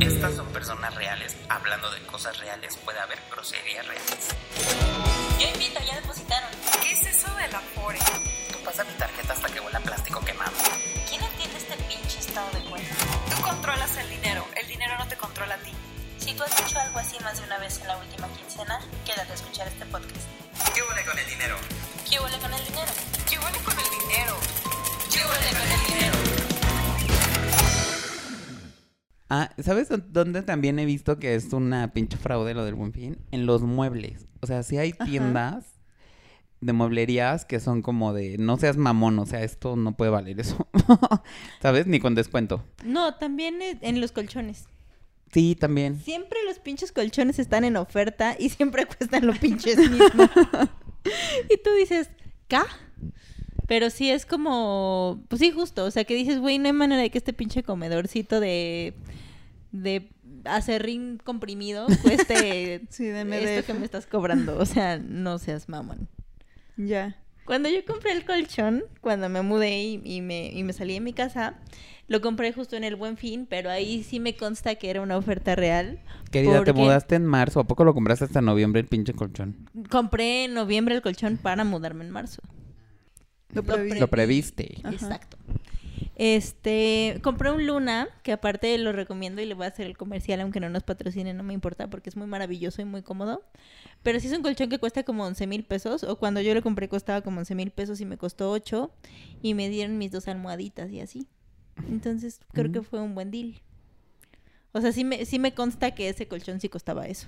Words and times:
Estas 0.00 0.34
son 0.36 0.46
personas 0.52 0.94
reales. 0.94 1.36
Hablando 1.48 1.90
de 1.90 2.00
cosas 2.06 2.38
reales, 2.38 2.76
puede 2.84 3.00
haber 3.00 3.18
groserías 3.30 3.86
reales. 3.86 4.28
Yo 5.38 5.48
invito, 5.48 5.80
ya 5.84 5.96
depositaron. 5.96 6.50
¿Qué 6.82 6.92
es 6.92 7.06
eso 7.06 7.34
del 7.34 7.54
Afore? 7.54 7.98
Tú 8.52 8.58
pasa 8.64 8.84
mi 8.84 8.92
tarjeta 8.92 9.32
hasta 9.32 9.48
que 9.48 9.60
huela 9.60 9.80
plástico 9.80 10.20
quemado. 10.20 10.52
¿Quién 11.08 11.22
entiende 11.22 11.58
este 11.58 11.76
pinche 11.84 12.18
estado 12.20 12.50
de 12.52 12.70
cuenta? 12.70 12.94
Tú 13.34 13.42
controlas 13.42 13.96
el 13.96 14.08
dinero, 14.10 14.46
el 14.60 14.68
dinero 14.68 14.96
no 14.98 15.08
te 15.08 15.16
controla 15.16 15.54
a 15.54 15.58
ti. 15.58 15.72
Si 16.18 16.34
tú 16.34 16.44
has 16.44 16.60
hecho 16.60 16.78
algo 16.78 16.98
así 16.98 17.18
más 17.24 17.38
de 17.38 17.44
una 17.44 17.58
vez 17.58 17.80
en 17.80 17.88
la 17.88 17.96
última 17.96 18.28
quincena, 18.28 18.80
quédate 19.04 19.32
a 19.32 19.34
escuchar 19.34 19.66
este 19.66 19.84
podcast. 19.86 20.26
¿Qué 20.74 20.82
huele 20.82 21.04
con 21.04 21.18
el 21.18 21.26
dinero? 21.26 21.56
¿Qué 22.08 22.20
huele 22.20 22.38
con 22.38 22.54
el 22.54 22.64
dinero? 22.64 22.92
¿Qué 23.28 23.38
huele 23.38 23.58
con 23.58 23.78
el 23.78 23.90
dinero? 23.90 24.36
¿Qué 25.12 25.18
huele 25.18 25.50
con 25.58 25.72
el 25.72 25.86
dinero? 25.86 26.11
Ah, 29.34 29.50
¿sabes 29.62 29.88
dó- 29.88 29.96
dónde 29.96 30.42
también 30.42 30.78
he 30.78 30.84
visto 30.84 31.18
que 31.18 31.34
es 31.34 31.52
una 31.54 31.92
pinche 31.94 32.18
fraude 32.18 32.52
lo 32.52 32.64
del 32.66 32.74
buen 32.74 32.92
fin? 32.92 33.16
En 33.30 33.46
los 33.46 33.62
muebles. 33.62 34.26
O 34.40 34.46
sea, 34.46 34.62
sí 34.62 34.76
hay 34.76 34.92
tiendas 34.92 35.64
de 36.60 36.72
mueblerías 36.74 37.44
que 37.46 37.58
son 37.58 37.80
como 37.80 38.12
de 38.12 38.36
no 38.38 38.58
seas 38.58 38.76
mamón, 38.76 39.18
o 39.18 39.24
sea, 39.26 39.42
esto 39.42 39.74
no 39.74 39.96
puede 39.96 40.10
valer 40.10 40.38
eso. 40.38 40.68
¿Sabes? 41.62 41.86
Ni 41.86 41.98
con 41.98 42.14
descuento. 42.14 42.62
No, 42.84 43.14
también 43.14 43.62
es- 43.62 43.78
en 43.80 44.00
los 44.02 44.12
colchones. 44.12 44.66
Sí, 45.32 45.56
también. 45.58 45.98
Siempre 45.98 46.38
los 46.46 46.58
pinches 46.58 46.92
colchones 46.92 47.38
están 47.38 47.64
en 47.64 47.76
oferta 47.78 48.36
y 48.38 48.50
siempre 48.50 48.84
cuestan 48.98 49.26
lo 49.26 49.32
pinches 49.32 49.78
mismo. 49.78 50.24
y 51.50 51.56
tú 51.64 51.70
dices, 51.78 52.10
¿ca? 52.48 52.66
Pero 53.66 53.88
sí 53.88 54.10
es 54.10 54.26
como, 54.26 55.24
pues 55.28 55.40
sí, 55.40 55.50
justo. 55.50 55.84
O 55.86 55.90
sea, 55.90 56.04
que 56.04 56.14
dices, 56.14 56.38
güey, 56.38 56.58
no 56.58 56.66
hay 56.66 56.72
manera 56.74 57.00
de 57.00 57.10
que 57.10 57.16
este 57.18 57.32
pinche 57.32 57.62
comedorcito 57.62 58.38
de, 58.40 58.92
de 59.72 60.10
acerrín 60.44 61.18
comprimido 61.22 61.86
cueste 62.02 62.82
Sí, 62.90 63.04
de 63.06 63.56
esto 63.58 63.72
que 63.72 63.78
me 63.78 63.84
estás 63.84 64.06
cobrando. 64.06 64.58
O 64.58 64.66
sea, 64.66 64.98
no 64.98 65.38
seas 65.38 65.68
mamón. 65.68 66.08
Ya. 66.76 67.16
Cuando 67.44 67.68
yo 67.68 67.84
compré 67.84 68.12
el 68.12 68.24
colchón, 68.24 68.84
cuando 69.00 69.28
me 69.28 69.42
mudé 69.42 69.82
y, 69.82 70.00
y 70.04 70.20
me, 70.20 70.50
y 70.52 70.62
me 70.62 70.72
salí 70.72 70.94
de 70.94 71.00
mi 71.00 71.12
casa, 71.12 71.54
lo 72.06 72.20
compré 72.20 72.52
justo 72.52 72.76
en 72.76 72.84
el 72.84 72.94
Buen 72.94 73.16
Fin, 73.16 73.46
pero 73.50 73.68
ahí 73.68 74.04
sí 74.04 74.20
me 74.20 74.36
consta 74.36 74.76
que 74.76 74.90
era 74.90 75.00
una 75.00 75.16
oferta 75.16 75.56
real. 75.56 76.00
Querida, 76.30 76.52
te 76.52 76.58
porque 76.58 76.72
mudaste 76.74 77.16
en 77.16 77.26
marzo. 77.26 77.58
¿A 77.60 77.64
poco 77.64 77.82
lo 77.84 77.94
compraste 77.94 78.26
hasta 78.26 78.40
noviembre 78.40 78.80
el 78.80 78.86
pinche 78.86 79.12
colchón? 79.12 79.68
Compré 79.90 80.44
en 80.44 80.54
noviembre 80.54 80.94
el 80.94 81.02
colchón 81.02 81.36
para 81.36 81.64
mudarme 81.64 82.04
en 82.04 82.10
marzo. 82.10 82.42
Lo 83.54 83.62
previ- 83.64 83.98
Lo 83.98 84.08
previste. 84.08 84.78
Ajá. 84.84 84.92
Exacto. 84.94 85.36
Este, 86.24 87.18
compré 87.20 87.50
un 87.50 87.66
Luna, 87.66 88.08
que 88.22 88.30
aparte 88.30 88.78
lo 88.78 88.92
recomiendo 88.92 89.42
y 89.42 89.44
le 89.44 89.54
voy 89.54 89.64
a 89.64 89.70
hacer 89.70 89.86
el 89.86 89.96
comercial, 89.96 90.40
aunque 90.40 90.60
no 90.60 90.70
nos 90.70 90.84
patrocine, 90.84 91.34
no 91.34 91.42
me 91.42 91.52
importa, 91.52 91.90
porque 91.90 92.10
es 92.10 92.16
muy 92.16 92.28
maravilloso 92.28 92.80
y 92.80 92.84
muy 92.84 93.02
cómodo. 93.02 93.42
Pero 94.04 94.20
sí 94.20 94.28
es 94.28 94.32
un 94.32 94.44
colchón 94.44 94.68
que 94.68 94.78
cuesta 94.78 95.02
como 95.02 95.24
11 95.24 95.48
mil 95.48 95.64
pesos, 95.64 96.04
o 96.04 96.16
cuando 96.20 96.40
yo 96.40 96.54
lo 96.54 96.62
compré 96.62 96.88
costaba 96.88 97.22
como 97.22 97.40
11 97.40 97.56
mil 97.56 97.72
pesos 97.72 98.00
y 98.00 98.04
me 98.04 98.18
costó 98.18 98.52
8, 98.52 98.92
y 99.42 99.54
me 99.54 99.68
dieron 99.68 99.98
mis 99.98 100.12
dos 100.12 100.28
almohaditas 100.28 100.92
y 100.92 101.00
así. 101.00 101.26
Entonces 101.88 102.38
creo 102.52 102.70
que 102.70 102.82
fue 102.82 103.00
un 103.00 103.16
buen 103.16 103.32
deal. 103.32 103.60
O 104.70 104.80
sea, 104.80 104.92
sí 104.92 105.02
me, 105.02 105.24
sí 105.24 105.40
me 105.40 105.54
consta 105.54 105.90
que 105.90 106.08
ese 106.08 106.28
colchón 106.28 106.60
sí 106.60 106.68
costaba 106.68 107.08
eso. 107.08 107.26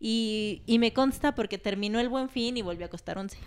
Y, 0.00 0.62
y 0.66 0.80
me 0.80 0.92
consta 0.92 1.36
porque 1.36 1.58
terminó 1.58 2.00
el 2.00 2.08
buen 2.08 2.28
fin 2.28 2.56
y 2.56 2.62
volvió 2.62 2.86
a 2.86 2.90
costar 2.90 3.16
11. 3.16 3.38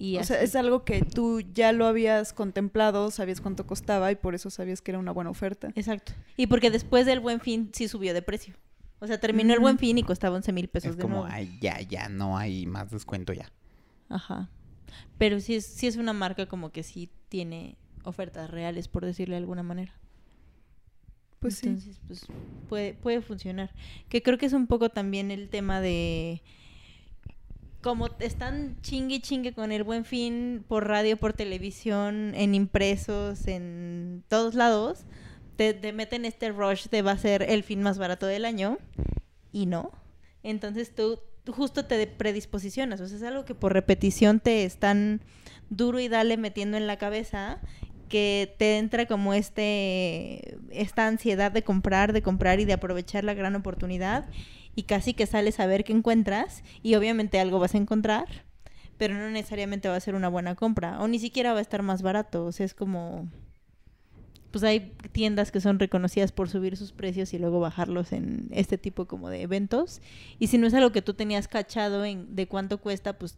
Y 0.00 0.16
O 0.16 0.22
sea, 0.24 0.40
es 0.40 0.54
algo 0.54 0.84
que 0.84 1.02
tú 1.02 1.40
ya 1.40 1.72
lo 1.72 1.84
habías 1.86 2.32
contemplado, 2.32 3.10
sabías 3.10 3.40
cuánto 3.40 3.66
costaba 3.66 4.12
y 4.12 4.14
por 4.14 4.36
eso 4.36 4.48
sabías 4.48 4.80
que 4.80 4.92
era 4.92 4.98
una 5.00 5.10
buena 5.10 5.30
oferta. 5.30 5.70
Exacto. 5.74 6.12
Y 6.36 6.46
porque 6.46 6.70
después 6.70 7.04
del 7.04 7.18
buen 7.18 7.40
fin 7.40 7.70
sí 7.72 7.88
subió 7.88 8.14
de 8.14 8.22
precio. 8.22 8.54
O 9.00 9.06
sea, 9.08 9.18
terminó 9.18 9.54
el 9.54 9.60
buen 9.60 9.76
fin 9.78 9.98
y 9.98 10.04
costaba 10.04 10.36
11 10.36 10.52
mil 10.52 10.68
pesos 10.68 10.92
Es 10.92 10.96
de 10.96 11.02
como, 11.02 11.16
nuevo. 11.22 11.28
ay, 11.32 11.58
ya, 11.60 11.80
ya, 11.80 12.08
no 12.08 12.38
hay 12.38 12.64
más 12.66 12.90
descuento 12.90 13.32
ya. 13.32 13.50
Ajá. 14.08 14.48
Pero 15.18 15.40
sí 15.40 15.56
es, 15.56 15.66
sí 15.66 15.88
es 15.88 15.96
una 15.96 16.12
marca 16.12 16.46
como 16.46 16.70
que 16.70 16.82
sí 16.84 17.10
tiene 17.28 17.76
ofertas 18.04 18.50
reales, 18.50 18.86
por 18.88 19.04
decirle 19.04 19.34
de 19.34 19.40
alguna 19.40 19.62
manera. 19.64 19.92
Pues 21.40 21.56
sí. 21.56 21.68
Entonces, 21.68 22.00
pues 22.06 22.26
puede, 22.68 22.94
puede 22.94 23.20
funcionar. 23.20 23.72
Que 24.08 24.22
creo 24.22 24.38
que 24.38 24.46
es 24.46 24.52
un 24.52 24.66
poco 24.66 24.90
también 24.90 25.30
el 25.30 25.48
tema 25.48 25.80
de 25.80 26.42
como 27.80 28.08
están 28.18 28.76
chingue 28.82 29.20
chingue 29.20 29.52
con 29.52 29.72
el 29.72 29.84
buen 29.84 30.04
fin 30.04 30.64
por 30.66 30.88
radio, 30.88 31.16
por 31.16 31.32
televisión, 31.32 32.34
en 32.34 32.54
impresos, 32.54 33.46
en 33.46 34.24
todos 34.28 34.54
lados, 34.54 35.04
te, 35.56 35.74
te 35.74 35.92
meten 35.92 36.24
este 36.24 36.50
rush 36.50 36.88
de 36.88 37.02
va 37.02 37.12
a 37.12 37.18
ser 37.18 37.42
el 37.42 37.62
fin 37.62 37.82
más 37.82 37.98
barato 37.98 38.26
del 38.26 38.44
año 38.44 38.78
y 39.52 39.66
no. 39.66 39.92
Entonces 40.42 40.94
tú, 40.94 41.20
tú 41.44 41.52
justo 41.52 41.84
te 41.84 42.06
predisposicionas, 42.06 43.00
o 43.00 43.06
sea, 43.06 43.16
es 43.16 43.22
algo 43.22 43.44
que 43.44 43.54
por 43.54 43.72
repetición 43.72 44.40
te 44.40 44.64
están 44.64 45.20
duro 45.70 46.00
y 46.00 46.08
dale 46.08 46.36
metiendo 46.36 46.76
en 46.76 46.86
la 46.86 46.96
cabeza 46.96 47.60
que 48.08 48.54
te 48.58 48.78
entra 48.78 49.06
como 49.06 49.34
este 49.34 50.58
esta 50.70 51.06
ansiedad 51.06 51.52
de 51.52 51.62
comprar, 51.62 52.12
de 52.12 52.22
comprar 52.22 52.58
y 52.58 52.64
de 52.64 52.72
aprovechar 52.72 53.24
la 53.24 53.34
gran 53.34 53.54
oportunidad 53.54 54.26
y 54.78 54.84
casi 54.84 55.12
que 55.12 55.26
sales 55.26 55.58
a 55.58 55.66
ver 55.66 55.82
qué 55.82 55.92
encuentras 55.92 56.62
y 56.84 56.94
obviamente 56.94 57.40
algo 57.40 57.58
vas 57.58 57.74
a 57.74 57.78
encontrar, 57.78 58.26
pero 58.96 59.14
no 59.14 59.28
necesariamente 59.28 59.88
va 59.88 59.96
a 59.96 60.00
ser 60.00 60.14
una 60.14 60.28
buena 60.28 60.54
compra 60.54 61.00
o 61.00 61.08
ni 61.08 61.18
siquiera 61.18 61.52
va 61.52 61.58
a 61.58 61.62
estar 61.62 61.82
más 61.82 62.00
barato, 62.00 62.44
o 62.44 62.52
sea, 62.52 62.64
es 62.64 62.74
como 62.74 63.28
pues 64.52 64.62
hay 64.62 64.92
tiendas 65.10 65.50
que 65.50 65.60
son 65.60 65.80
reconocidas 65.80 66.30
por 66.30 66.48
subir 66.48 66.76
sus 66.76 66.92
precios 66.92 67.34
y 67.34 67.40
luego 67.40 67.58
bajarlos 67.58 68.12
en 68.12 68.46
este 68.52 68.78
tipo 68.78 69.06
como 69.06 69.30
de 69.30 69.42
eventos 69.42 70.00
y 70.38 70.46
si 70.46 70.58
no 70.58 70.68
es 70.68 70.74
algo 70.74 70.92
que 70.92 71.02
tú 71.02 71.12
tenías 71.12 71.48
cachado 71.48 72.04
en 72.04 72.36
de 72.36 72.46
cuánto 72.46 72.78
cuesta, 72.78 73.18
pues 73.18 73.36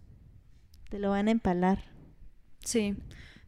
te 0.91 0.99
lo 0.99 1.09
van 1.09 1.29
a 1.29 1.31
empalar. 1.31 1.85
Sí. 2.63 2.97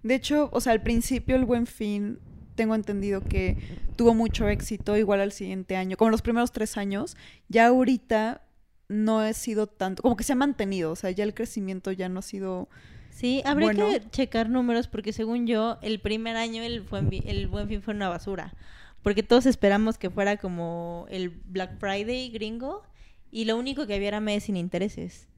De 0.03 0.15
hecho, 0.15 0.49
o 0.55 0.63
sea, 0.63 0.73
al 0.73 0.83
principio 0.83 1.37
el 1.37 1.45
Buen 1.45 1.67
Fin, 1.67 2.21
tengo 2.55 2.75
entendido 2.75 3.23
que 3.23 3.57
tuvo 3.97 4.15
mucho 4.15 4.49
éxito, 4.49 4.97
igual 4.97 5.21
al 5.21 5.33
siguiente 5.33 5.77
año, 5.77 5.97
como 5.97 6.11
los 6.11 6.23
primeros 6.23 6.53
tres 6.53 6.77
años. 6.77 7.17
Ya 7.49 7.67
ahorita 7.67 8.43
no 8.89 9.21
ha 9.21 9.33
sido 9.33 9.67
tanto, 9.67 10.03
como 10.03 10.17
que 10.17 10.25
se 10.25 10.33
ha 10.33 10.37
mantenido, 10.37 10.93
o 10.93 10.97
sea, 10.97 11.11
ya 11.11 11.25
el 11.25 11.35
crecimiento 11.35 11.93
ya 11.93 12.09
no 12.09 12.21
ha 12.21 12.23
sido... 12.23 12.69
Sí, 13.11 13.43
habría 13.45 13.67
Bueno. 13.69 13.89
que 13.91 14.09
checar 14.11 14.49
números 14.49 14.89
porque 14.89 15.13
según 15.13 15.47
yo, 15.47 15.79
el 15.83 16.01
primer 16.01 16.37
año 16.37 16.63
el 16.63 16.81
buen, 16.81 17.11
el 17.27 17.47
buen 17.47 17.69
fin 17.69 17.83
fue 17.83 17.95
una 17.95 18.09
basura. 18.09 18.55
Porque 19.03 19.23
todos 19.23 19.47
esperamos 19.47 19.99
que 19.99 20.11
fuera 20.11 20.37
como 20.37 21.07
el 21.11 21.29
Black 21.29 21.79
Friday 21.79 22.31
gringo 22.31 22.83
y 23.31 23.45
lo 23.45 23.57
único 23.57 23.87
que 23.87 23.95
había 23.95 24.09
era 24.09 24.21
mes 24.21 24.45
sin 24.45 24.57
intereses. 24.57 25.29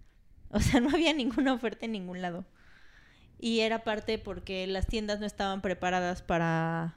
O 0.50 0.60
sea, 0.60 0.80
no 0.80 0.90
había 0.90 1.12
ninguna 1.12 1.52
oferta 1.52 1.86
en 1.86 1.92
ningún 1.92 2.22
lado. 2.22 2.44
Y 3.40 3.60
era 3.60 3.82
parte 3.82 4.18
porque 4.18 4.66
las 4.66 4.86
tiendas 4.86 5.20
no 5.20 5.26
estaban 5.26 5.60
preparadas 5.60 6.22
para... 6.22 6.96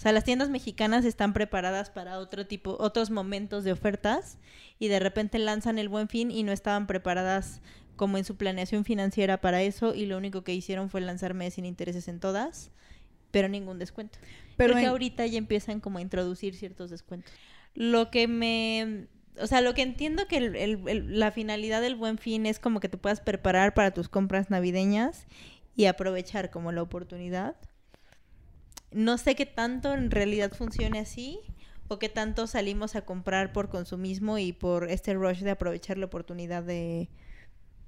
O 0.00 0.02
sea, 0.02 0.12
las 0.12 0.24
tiendas 0.24 0.48
mexicanas 0.48 1.04
están 1.04 1.34
preparadas 1.34 1.90
para 1.90 2.20
otro 2.20 2.46
tipo, 2.46 2.74
otros 2.80 3.10
momentos 3.10 3.64
de 3.64 3.72
ofertas 3.72 4.38
y 4.78 4.88
de 4.88 4.98
repente 4.98 5.38
lanzan 5.38 5.78
el 5.78 5.90
buen 5.90 6.08
fin 6.08 6.30
y 6.30 6.42
no 6.42 6.52
estaban 6.52 6.86
preparadas 6.86 7.60
como 7.96 8.16
en 8.16 8.24
su 8.24 8.34
planeación 8.38 8.86
financiera 8.86 9.42
para 9.42 9.60
eso 9.60 9.94
y 9.94 10.06
lo 10.06 10.16
único 10.16 10.42
que 10.42 10.54
hicieron 10.54 10.88
fue 10.88 11.02
lanzar 11.02 11.34
meses 11.34 11.56
sin 11.56 11.66
intereses 11.66 12.08
en 12.08 12.18
todas, 12.18 12.70
pero 13.30 13.48
ningún 13.50 13.78
descuento. 13.78 14.18
Pero 14.22 14.32
Pero 14.56 14.74
que 14.76 14.80
en- 14.84 14.88
ahorita 14.88 15.26
ya 15.26 15.36
empiezan 15.36 15.80
como 15.80 15.98
a 15.98 16.00
introducir 16.00 16.54
ciertos 16.54 16.88
descuentos. 16.88 17.30
Lo 17.74 18.10
que 18.10 18.26
me... 18.26 19.06
O 19.38 19.46
sea, 19.46 19.60
lo 19.60 19.74
que 19.74 19.82
entiendo 19.82 20.26
que 20.26 20.38
el- 20.38 20.56
el- 20.56 20.88
el- 20.88 21.18
la 21.20 21.30
finalidad 21.30 21.82
del 21.82 21.94
buen 21.96 22.16
fin 22.16 22.46
es 22.46 22.58
como 22.58 22.80
que 22.80 22.88
te 22.88 22.96
puedas 22.96 23.20
preparar 23.20 23.74
para 23.74 23.90
tus 23.90 24.08
compras 24.08 24.48
navideñas 24.48 25.26
y 25.76 25.84
aprovechar 25.84 26.48
como 26.50 26.72
la 26.72 26.80
oportunidad. 26.80 27.54
No 28.92 29.18
sé 29.18 29.34
qué 29.34 29.46
tanto 29.46 29.92
en 29.92 30.10
realidad 30.10 30.52
funcione 30.52 30.98
así 30.98 31.38
o 31.88 31.98
qué 31.98 32.08
tanto 32.08 32.46
salimos 32.46 32.94
a 32.96 33.02
comprar 33.02 33.52
por 33.52 33.68
consumismo 33.68 34.38
y 34.38 34.52
por 34.52 34.90
este 34.90 35.14
rush 35.14 35.40
de 35.40 35.50
aprovechar 35.50 35.98
la 35.98 36.06
oportunidad 36.06 36.62
de 36.62 37.08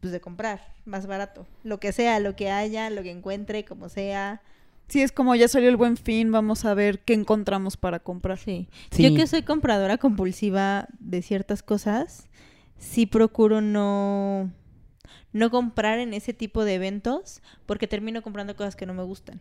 pues 0.00 0.12
de 0.12 0.20
comprar 0.20 0.74
más 0.84 1.06
barato, 1.06 1.46
lo 1.62 1.78
que 1.78 1.92
sea, 1.92 2.18
lo 2.18 2.34
que 2.34 2.50
haya, 2.50 2.90
lo 2.90 3.04
que 3.04 3.12
encuentre, 3.12 3.64
como 3.64 3.88
sea. 3.88 4.42
Sí, 4.88 5.00
es 5.00 5.12
como 5.12 5.36
ya 5.36 5.46
salió 5.46 5.68
el 5.68 5.76
Buen 5.76 5.96
Fin, 5.96 6.32
vamos 6.32 6.64
a 6.64 6.74
ver 6.74 6.98
qué 6.98 7.14
encontramos 7.14 7.76
para 7.76 8.00
comprar. 8.00 8.36
Sí. 8.36 8.68
Sí. 8.90 9.04
Yo 9.04 9.14
que 9.14 9.28
soy 9.28 9.42
compradora 9.42 9.98
compulsiva 9.98 10.88
de 10.98 11.22
ciertas 11.22 11.62
cosas, 11.62 12.26
sí 12.78 13.06
procuro 13.06 13.60
no 13.60 14.50
no 15.32 15.50
comprar 15.50 16.00
en 16.00 16.12
ese 16.12 16.34
tipo 16.34 16.64
de 16.64 16.74
eventos 16.74 17.40
porque 17.64 17.86
termino 17.86 18.22
comprando 18.22 18.56
cosas 18.56 18.74
que 18.74 18.86
no 18.86 18.94
me 18.94 19.04
gustan. 19.04 19.40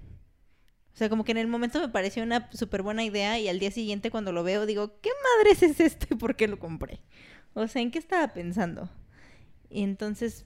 O 0.94 0.98
sea, 0.98 1.10
como 1.10 1.24
que 1.24 1.32
en 1.32 1.38
el 1.38 1.48
momento 1.48 1.80
me 1.80 1.90
pareció 1.90 2.24
una 2.24 2.50
súper 2.52 2.82
buena 2.82 3.04
idea 3.04 3.40
y 3.40 3.48
al 3.48 3.60
día 3.60 3.72
siguiente 3.72 4.12
cuando 4.12 4.32
lo 4.32 4.44
veo 4.44 4.66
digo, 4.66 5.00
¿qué 5.02 5.10
madres 5.38 5.64
es 5.64 5.80
esto 5.80 6.08
y 6.12 6.16
por 6.18 6.36
qué 6.36 6.48
lo 6.48 6.60
compré? 6.60 7.02
O 7.54 7.68
sea, 7.68 7.82
¿en 7.82 7.92
qué 7.92 8.00
estaba 8.00 8.34
pensando? 8.34 8.90
Y 9.70 9.84
entonces, 9.84 10.46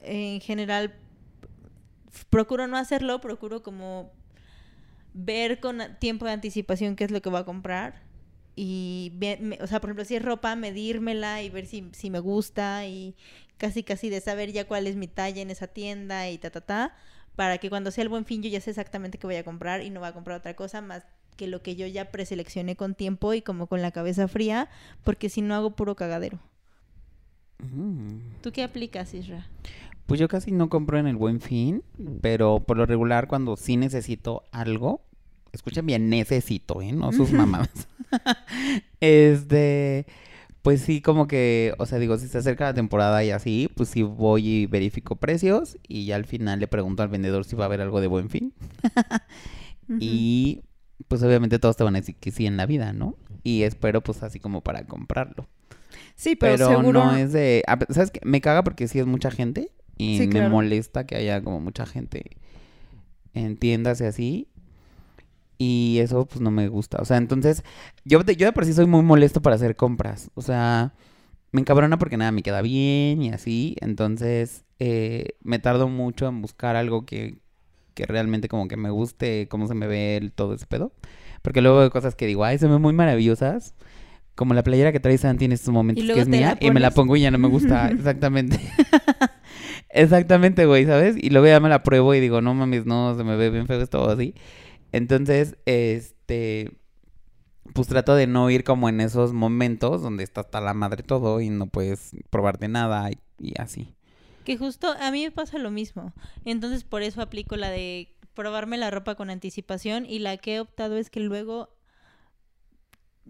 en 0.00 0.40
general, 0.40 0.94
procuro 2.30 2.66
no 2.66 2.76
hacerlo, 2.76 3.20
procuro 3.20 3.62
como 3.62 4.12
ver 5.12 5.60
con 5.60 5.80
tiempo 6.00 6.26
de 6.26 6.32
anticipación 6.32 6.96
qué 6.96 7.04
es 7.04 7.10
lo 7.10 7.22
que 7.22 7.28
voy 7.28 7.40
a 7.40 7.44
comprar 7.44 8.02
y, 8.56 9.12
o 9.60 9.66
sea, 9.66 9.80
por 9.80 9.90
ejemplo, 9.90 10.04
si 10.04 10.16
es 10.16 10.22
ropa, 10.22 10.54
medírmela 10.54 11.42
y 11.42 11.50
ver 11.50 11.66
si, 11.66 11.88
si 11.92 12.10
me 12.10 12.20
gusta 12.20 12.86
y 12.86 13.16
casi 13.58 13.82
casi 13.82 14.10
de 14.10 14.20
saber 14.20 14.52
ya 14.52 14.66
cuál 14.66 14.86
es 14.86 14.96
mi 14.96 15.08
talla 15.08 15.42
en 15.42 15.50
esa 15.50 15.66
tienda 15.66 16.28
y 16.30 16.38
ta, 16.38 16.50
ta, 16.50 16.60
ta, 16.60 16.96
para 17.36 17.58
que 17.58 17.68
cuando 17.68 17.90
sea 17.90 18.02
el 18.02 18.08
buen 18.08 18.24
fin 18.24 18.42
yo 18.42 18.50
ya 18.50 18.60
sé 18.60 18.70
exactamente 18.70 19.18
qué 19.18 19.26
voy 19.26 19.36
a 19.36 19.44
comprar 19.44 19.82
y 19.82 19.90
no 19.90 20.00
voy 20.00 20.08
a 20.08 20.12
comprar 20.12 20.38
otra 20.38 20.54
cosa 20.54 20.80
más 20.80 21.04
que 21.36 21.48
lo 21.48 21.62
que 21.62 21.76
yo 21.76 21.86
ya 21.86 22.10
preseleccioné 22.10 22.76
con 22.76 22.94
tiempo 22.94 23.34
y 23.34 23.42
como 23.42 23.66
con 23.66 23.82
la 23.82 23.90
cabeza 23.90 24.28
fría, 24.28 24.68
porque 25.02 25.28
si 25.28 25.42
no 25.42 25.54
hago 25.54 25.74
puro 25.74 25.96
cagadero. 25.96 26.38
Mm. 27.58 28.40
¿Tú 28.40 28.52
qué 28.52 28.62
aplicas, 28.62 29.14
Isra? 29.14 29.46
Pues 30.06 30.20
yo 30.20 30.28
casi 30.28 30.52
no 30.52 30.68
compro 30.68 30.98
en 30.98 31.06
el 31.06 31.16
buen 31.16 31.40
fin, 31.40 31.82
pero 32.20 32.60
por 32.60 32.76
lo 32.76 32.86
regular 32.86 33.26
cuando 33.26 33.56
sí 33.56 33.76
necesito 33.76 34.44
algo, 34.52 35.02
escuchen 35.52 35.86
bien, 35.86 36.08
necesito, 36.08 36.82
¿eh? 36.82 36.92
No 36.92 37.12
sus 37.12 37.32
mamadas. 37.32 37.88
este, 39.00 40.06
pues 40.64 40.80
sí, 40.80 41.02
como 41.02 41.28
que, 41.28 41.74
o 41.78 41.84
sea, 41.86 41.98
digo, 41.98 42.16
si 42.18 42.26
se 42.26 42.38
acerca 42.38 42.64
la 42.64 42.74
temporada 42.74 43.22
y 43.22 43.30
así, 43.30 43.70
pues 43.76 43.90
sí 43.90 44.02
voy 44.02 44.48
y 44.48 44.66
verifico 44.66 45.14
precios 45.16 45.76
y 45.86 46.06
ya 46.06 46.16
al 46.16 46.24
final 46.24 46.58
le 46.58 46.66
pregunto 46.68 47.02
al 47.02 47.10
vendedor 47.10 47.44
si 47.44 47.54
va 47.54 47.64
a 47.64 47.66
haber 47.66 47.82
algo 47.82 48.00
de 48.00 48.06
buen 48.08 48.30
fin. 48.30 48.54
Y 50.00 50.62
pues 51.08 51.22
obviamente 51.22 51.58
todos 51.58 51.76
te 51.76 51.84
van 51.84 51.94
a 51.96 52.00
decir 52.00 52.16
que 52.16 52.30
sí 52.30 52.46
en 52.46 52.56
la 52.56 52.64
vida, 52.66 52.94
¿no? 52.94 53.16
Y 53.42 53.64
espero 53.64 54.02
pues 54.02 54.22
así 54.22 54.40
como 54.40 54.62
para 54.62 54.86
comprarlo. 54.86 55.46
Sí, 56.16 56.36
pero, 56.36 56.56
Pero, 56.56 56.68
seguro. 56.80 57.04
no 57.04 57.14
es 57.16 57.32
de... 57.32 57.62
¿Sabes 57.90 58.10
qué? 58.10 58.20
Me 58.24 58.40
caga 58.40 58.64
porque 58.64 58.88
sí 58.88 58.98
es 58.98 59.06
mucha 59.06 59.30
gente 59.30 59.70
y 59.98 60.16
Sí, 60.18 60.26
me 60.26 60.32
claro. 60.32 60.50
molesta 60.50 61.06
que 61.06 61.16
haya 61.16 61.42
como 61.42 61.60
mucha 61.60 61.84
gente 61.86 62.38
en 63.34 63.56
tiendas 63.58 64.00
y 64.00 64.04
así. 64.04 64.48
Y 65.66 65.98
eso 66.00 66.26
pues 66.26 66.42
no 66.42 66.50
me 66.50 66.68
gusta. 66.68 66.98
O 67.00 67.06
sea, 67.06 67.16
entonces 67.16 67.64
yo 68.04 68.22
de, 68.22 68.36
yo 68.36 68.46
de 68.46 68.52
por 68.52 68.66
sí 68.66 68.74
soy 68.74 68.84
muy 68.84 69.02
molesto 69.02 69.40
para 69.40 69.56
hacer 69.56 69.76
compras. 69.76 70.30
O 70.34 70.42
sea, 70.42 70.92
me 71.52 71.62
encabrona 71.62 71.98
porque 71.98 72.18
nada 72.18 72.32
me 72.32 72.42
queda 72.42 72.60
bien 72.60 73.22
y 73.22 73.30
así. 73.30 73.74
Entonces 73.80 74.66
eh, 74.78 75.36
me 75.42 75.58
tardo 75.58 75.88
mucho 75.88 76.28
en 76.28 76.42
buscar 76.42 76.76
algo 76.76 77.06
que, 77.06 77.38
que 77.94 78.04
realmente 78.04 78.48
como 78.48 78.68
que 78.68 78.76
me 78.76 78.90
guste, 78.90 79.48
cómo 79.48 79.66
se 79.66 79.74
me 79.74 79.86
ve 79.86 80.18
el, 80.18 80.32
todo 80.32 80.52
ese 80.52 80.66
pedo. 80.66 80.92
Porque 81.40 81.62
luego 81.62 81.80
hay 81.80 81.88
cosas 81.88 82.14
que 82.14 82.26
digo, 82.26 82.44
ay, 82.44 82.58
se 82.58 82.66
ven 82.66 82.82
muy 82.82 82.92
maravillosas. 82.92 83.74
Como 84.34 84.52
la 84.52 84.64
playera 84.64 84.92
que 84.92 85.00
trae 85.00 85.16
Santi 85.16 85.46
en 85.46 85.52
estos 85.52 85.72
momentos, 85.72 86.04
que 86.04 86.20
es 86.20 86.28
mía, 86.28 86.58
y 86.60 86.72
me 86.72 86.80
la 86.80 86.90
pongo 86.90 87.16
y 87.16 87.22
ya 87.22 87.30
no 87.30 87.38
me 87.38 87.48
gusta. 87.48 87.88
Exactamente. 87.90 88.60
Exactamente, 89.88 90.66
güey, 90.66 90.84
¿sabes? 90.84 91.16
Y 91.16 91.30
luego 91.30 91.46
ya 91.46 91.60
me 91.60 91.68
la 91.68 91.84
pruebo 91.84 92.14
y 92.14 92.20
digo, 92.20 92.40
no 92.40 92.52
mames, 92.52 92.84
no, 92.84 93.16
se 93.16 93.24
me 93.24 93.36
ve 93.36 93.48
bien 93.50 93.66
feo 93.66 93.80
esto 93.80 94.10
así. 94.10 94.34
Entonces, 94.94 95.56
este, 95.66 96.78
pues 97.72 97.88
trato 97.88 98.14
de 98.14 98.28
no 98.28 98.48
ir 98.48 98.62
como 98.62 98.88
en 98.88 99.00
esos 99.00 99.32
momentos 99.32 100.02
donde 100.02 100.22
está 100.22 100.42
hasta 100.42 100.60
la 100.60 100.72
madre 100.72 101.02
todo 101.02 101.40
y 101.40 101.50
no 101.50 101.66
puedes 101.66 102.12
probarte 102.30 102.68
nada 102.68 103.10
y, 103.10 103.18
y 103.40 103.60
así. 103.60 103.92
Que 104.44 104.56
justo 104.56 104.94
a 105.00 105.10
mí 105.10 105.24
me 105.24 105.32
pasa 105.32 105.58
lo 105.58 105.72
mismo. 105.72 106.12
Entonces 106.44 106.84
por 106.84 107.02
eso 107.02 107.20
aplico 107.20 107.56
la 107.56 107.70
de 107.70 108.14
probarme 108.34 108.78
la 108.78 108.92
ropa 108.92 109.16
con 109.16 109.30
anticipación 109.30 110.06
y 110.06 110.20
la 110.20 110.36
que 110.36 110.54
he 110.54 110.60
optado 110.60 110.96
es 110.96 111.10
que 111.10 111.18
luego 111.18 111.70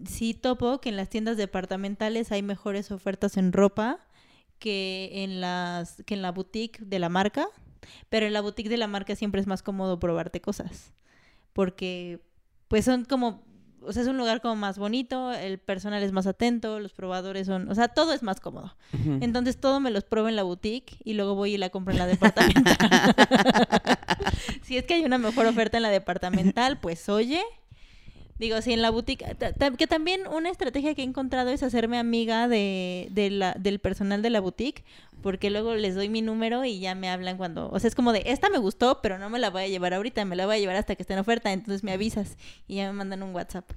sí 0.05 0.35
topo 0.35 0.79
que 0.81 0.89
en 0.89 0.97
las 0.97 1.09
tiendas 1.09 1.35
departamentales 1.35 2.31
hay 2.31 2.43
mejores 2.43 2.91
ofertas 2.91 3.37
en 3.37 3.51
ropa 3.51 4.05
que 4.59 5.23
en 5.23 5.41
las 5.41 6.03
que 6.05 6.13
en 6.13 6.21
la 6.21 6.31
boutique 6.31 6.77
de 6.85 6.99
la 6.99 7.09
marca, 7.09 7.47
pero 8.09 8.27
en 8.27 8.33
la 8.33 8.41
boutique 8.41 8.69
de 8.69 8.77
la 8.77 8.87
marca 8.87 9.15
siempre 9.15 9.41
es 9.41 9.47
más 9.47 9.63
cómodo 9.63 9.97
probarte 9.97 10.41
cosas 10.41 10.93
porque 11.55 12.19
pues 12.67 12.83
son 12.83 13.05
como 13.05 13.45
o 13.87 13.93
sea, 13.93 14.01
es 14.01 14.07
un 14.07 14.17
lugar 14.17 14.41
como 14.41 14.55
más 14.55 14.77
bonito, 14.77 15.31
el 15.31 15.59
personal 15.59 16.01
es 16.01 16.11
más 16.11 16.25
atento, 16.25 16.79
los 16.79 16.93
probadores 16.93 17.45
son, 17.45 17.69
o 17.69 17.75
sea, 17.75 17.87
todo 17.87 18.13
es 18.13 18.23
más 18.23 18.39
cómodo. 18.39 18.75
Entonces 19.21 19.59
todo 19.59 19.79
me 19.79 19.91
los 19.91 20.03
pruebo 20.03 20.27
en 20.27 20.35
la 20.35 20.41
boutique 20.43 20.97
y 21.03 21.13
luego 21.13 21.35
voy 21.35 21.53
y 21.53 21.57
la 21.57 21.69
compro 21.69 21.91
en 21.91 21.99
la 21.99 22.07
departamental. 22.07 22.75
si 24.63 24.77
es 24.77 24.85
que 24.85 24.95
hay 24.95 25.05
una 25.05 25.19
mejor 25.19 25.45
oferta 25.45 25.77
en 25.77 25.83
la 25.83 25.89
departamental, 25.89 26.79
pues 26.79 27.07
oye. 27.09 27.41
Digo, 28.37 28.61
si 28.61 28.73
en 28.73 28.81
la 28.81 28.89
boutique, 28.89 29.23
que 29.77 29.87
también 29.87 30.27
una 30.27 30.49
estrategia 30.49 30.93
que 30.93 31.01
he 31.01 31.05
encontrado 31.05 31.51
es 31.51 31.63
hacerme 31.63 31.97
amiga 31.97 32.49
de, 32.49 33.07
de 33.11 33.29
la, 33.29 33.53
del 33.53 33.79
personal 33.79 34.21
de 34.21 34.29
la 34.29 34.41
boutique, 34.41 34.83
porque 35.21 35.49
luego 35.49 35.73
les 35.75 35.95
doy 35.95 36.09
mi 36.09 36.21
número 36.21 36.65
y 36.65 36.79
ya 36.79 36.95
me 36.95 37.09
hablan 37.09 37.37
cuando, 37.37 37.69
o 37.71 37.79
sea, 37.79 37.87
es 37.87 37.95
como 37.95 38.11
de, 38.11 38.23
esta 38.25 38.49
me 38.49 38.57
gustó, 38.57 38.99
pero 39.01 39.17
no 39.17 39.29
me 39.29 39.39
la 39.39 39.49
voy 39.51 39.63
a 39.63 39.67
llevar 39.69 39.93
ahorita, 39.93 40.25
me 40.25 40.35
la 40.35 40.45
voy 40.45 40.57
a 40.57 40.59
llevar 40.59 40.75
hasta 40.75 40.95
que 40.95 41.03
esté 41.03 41.13
en 41.13 41.19
oferta, 41.19 41.53
entonces 41.53 41.83
me 41.83 41.93
avisas 41.93 42.35
y 42.67 42.75
ya 42.75 42.87
me 42.91 42.93
mandan 42.97 43.23
un 43.23 43.33
WhatsApp. 43.33 43.71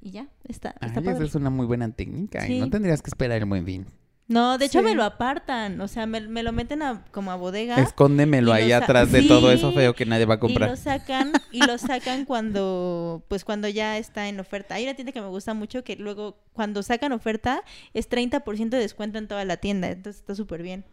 Y 0.00 0.10
ya, 0.10 0.28
está, 0.48 0.74
está 0.80 1.00
Ay, 1.00 1.08
esa 1.08 1.24
es 1.24 1.34
una 1.36 1.50
muy 1.50 1.66
buena 1.66 1.90
técnica 1.92 2.44
y 2.46 2.48
Sí. 2.54 2.58
no 2.60 2.68
tendrías 2.68 3.00
que 3.00 3.10
esperar 3.10 3.38
el 3.38 3.44
buen 3.44 3.64
fin. 3.64 3.86
No, 4.28 4.58
de 4.58 4.64
hecho 4.66 4.80
Sí. 4.80 4.84
me 4.84 4.94
lo 4.96 5.04
apartan, 5.04 5.80
o 5.80 5.86
sea, 5.86 6.04
me, 6.06 6.20
me 6.20 6.42
lo 6.42 6.50
meten 6.50 6.82
a, 6.82 7.04
como 7.12 7.30
a 7.30 7.36
bodega. 7.36 7.76
Escóndemelo 7.76 8.50
Y 8.50 8.60
ahí 8.62 8.72
atrás 8.72 9.12
de 9.12 9.22
todo 9.22 9.52
eso 9.52 9.72
feo 9.72 9.94
que 9.94 10.04
nadie 10.04 10.24
va 10.24 10.34
a 10.34 10.36
Y 10.38 10.40
comprar. 10.40 10.68
lo 10.70 10.76
sacan, 10.76 11.32
y 11.52 11.64
lo 11.64 11.78
sacan 11.78 12.24
cuando, 12.24 13.24
pues 13.28 13.44
cuando 13.44 13.68
ya 13.68 13.98
está 13.98 14.28
en 14.28 14.40
oferta. 14.40 14.74
Hay 14.74 14.82
una 14.84 14.94
tienda 14.94 15.12
que 15.12 15.20
me 15.20 15.28
gusta 15.28 15.54
mucho 15.54 15.84
que 15.84 15.94
luego, 15.94 16.38
cuando 16.52 16.82
sacan 16.82 17.12
oferta, 17.12 17.62
es 17.94 18.08
30% 18.08 18.70
de 18.70 18.78
descuento 18.82 19.18
en 19.18 19.28
toda 19.28 19.44
la 19.44 19.58
tienda. 19.58 19.88
Entonces 19.90 20.20
está 20.22 20.34
súper 20.34 20.62
bien. 20.62 20.84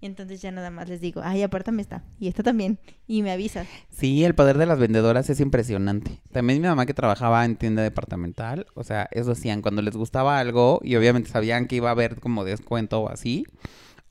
Y 0.00 0.06
entonces 0.06 0.42
ya 0.42 0.50
nada 0.50 0.70
más 0.70 0.88
les 0.88 1.00
digo, 1.00 1.22
ay, 1.24 1.42
apártame 1.42 1.80
esta. 1.80 2.04
Y 2.20 2.28
esta 2.28 2.42
también. 2.42 2.78
Y 3.06 3.22
me 3.22 3.30
avisas. 3.32 3.66
Sí, 3.90 4.24
el 4.24 4.34
poder 4.34 4.58
de 4.58 4.66
las 4.66 4.78
vendedoras 4.78 5.30
es 5.30 5.40
impresionante. 5.40 6.20
También 6.32 6.60
mi 6.60 6.68
mamá 6.68 6.84
que 6.84 6.92
trabajaba 6.92 7.44
en 7.44 7.56
tienda 7.56 7.82
departamental, 7.82 8.66
o 8.74 8.84
sea, 8.84 9.08
eso 9.12 9.32
hacían 9.32 9.62
cuando 9.62 9.80
les 9.80 9.96
gustaba 9.96 10.38
algo 10.38 10.80
y 10.82 10.96
obviamente 10.96 11.30
sabían 11.30 11.66
que 11.66 11.76
iba 11.76 11.88
a 11.88 11.92
haber 11.92 12.20
como 12.20 12.44
descuento 12.44 13.00
o 13.00 13.08
así, 13.08 13.46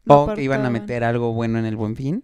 o 0.08 0.34
que 0.34 0.42
iban 0.42 0.66
a 0.66 0.70
meter 0.72 1.04
algo 1.04 1.34
bueno 1.34 1.60
en 1.60 1.66
el 1.66 1.76
buen 1.76 1.96
fin. 1.96 2.24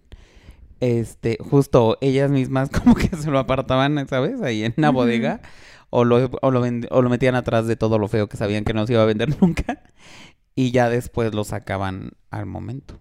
Este, 0.80 1.38
justo 1.40 1.98
ellas 2.00 2.32
mismas 2.32 2.68
como 2.82 2.96
que 2.96 3.08
se 3.16 3.30
lo 3.30 3.38
apartaban, 3.38 4.08
¿sabes? 4.08 4.42
Ahí 4.42 4.64
en 4.64 4.74
una 4.76 4.90
bodega 4.90 5.40
o 5.90 6.04
lo, 6.04 6.30
o, 6.40 6.50
lo 6.50 6.62
o 6.90 7.02
lo 7.02 7.10
metían 7.10 7.36
atrás 7.36 7.68
de 7.68 7.76
todo 7.76 7.98
lo 7.98 8.08
feo 8.08 8.28
que 8.28 8.36
sabían 8.36 8.64
que 8.64 8.74
no 8.74 8.86
se 8.86 8.94
iba 8.94 9.02
a 9.02 9.06
vender 9.06 9.36
nunca 9.40 9.82
y 10.54 10.72
ya 10.72 10.88
después 10.88 11.34
lo 11.34 11.44
sacaban 11.44 12.12
al 12.30 12.46
momento. 12.46 12.98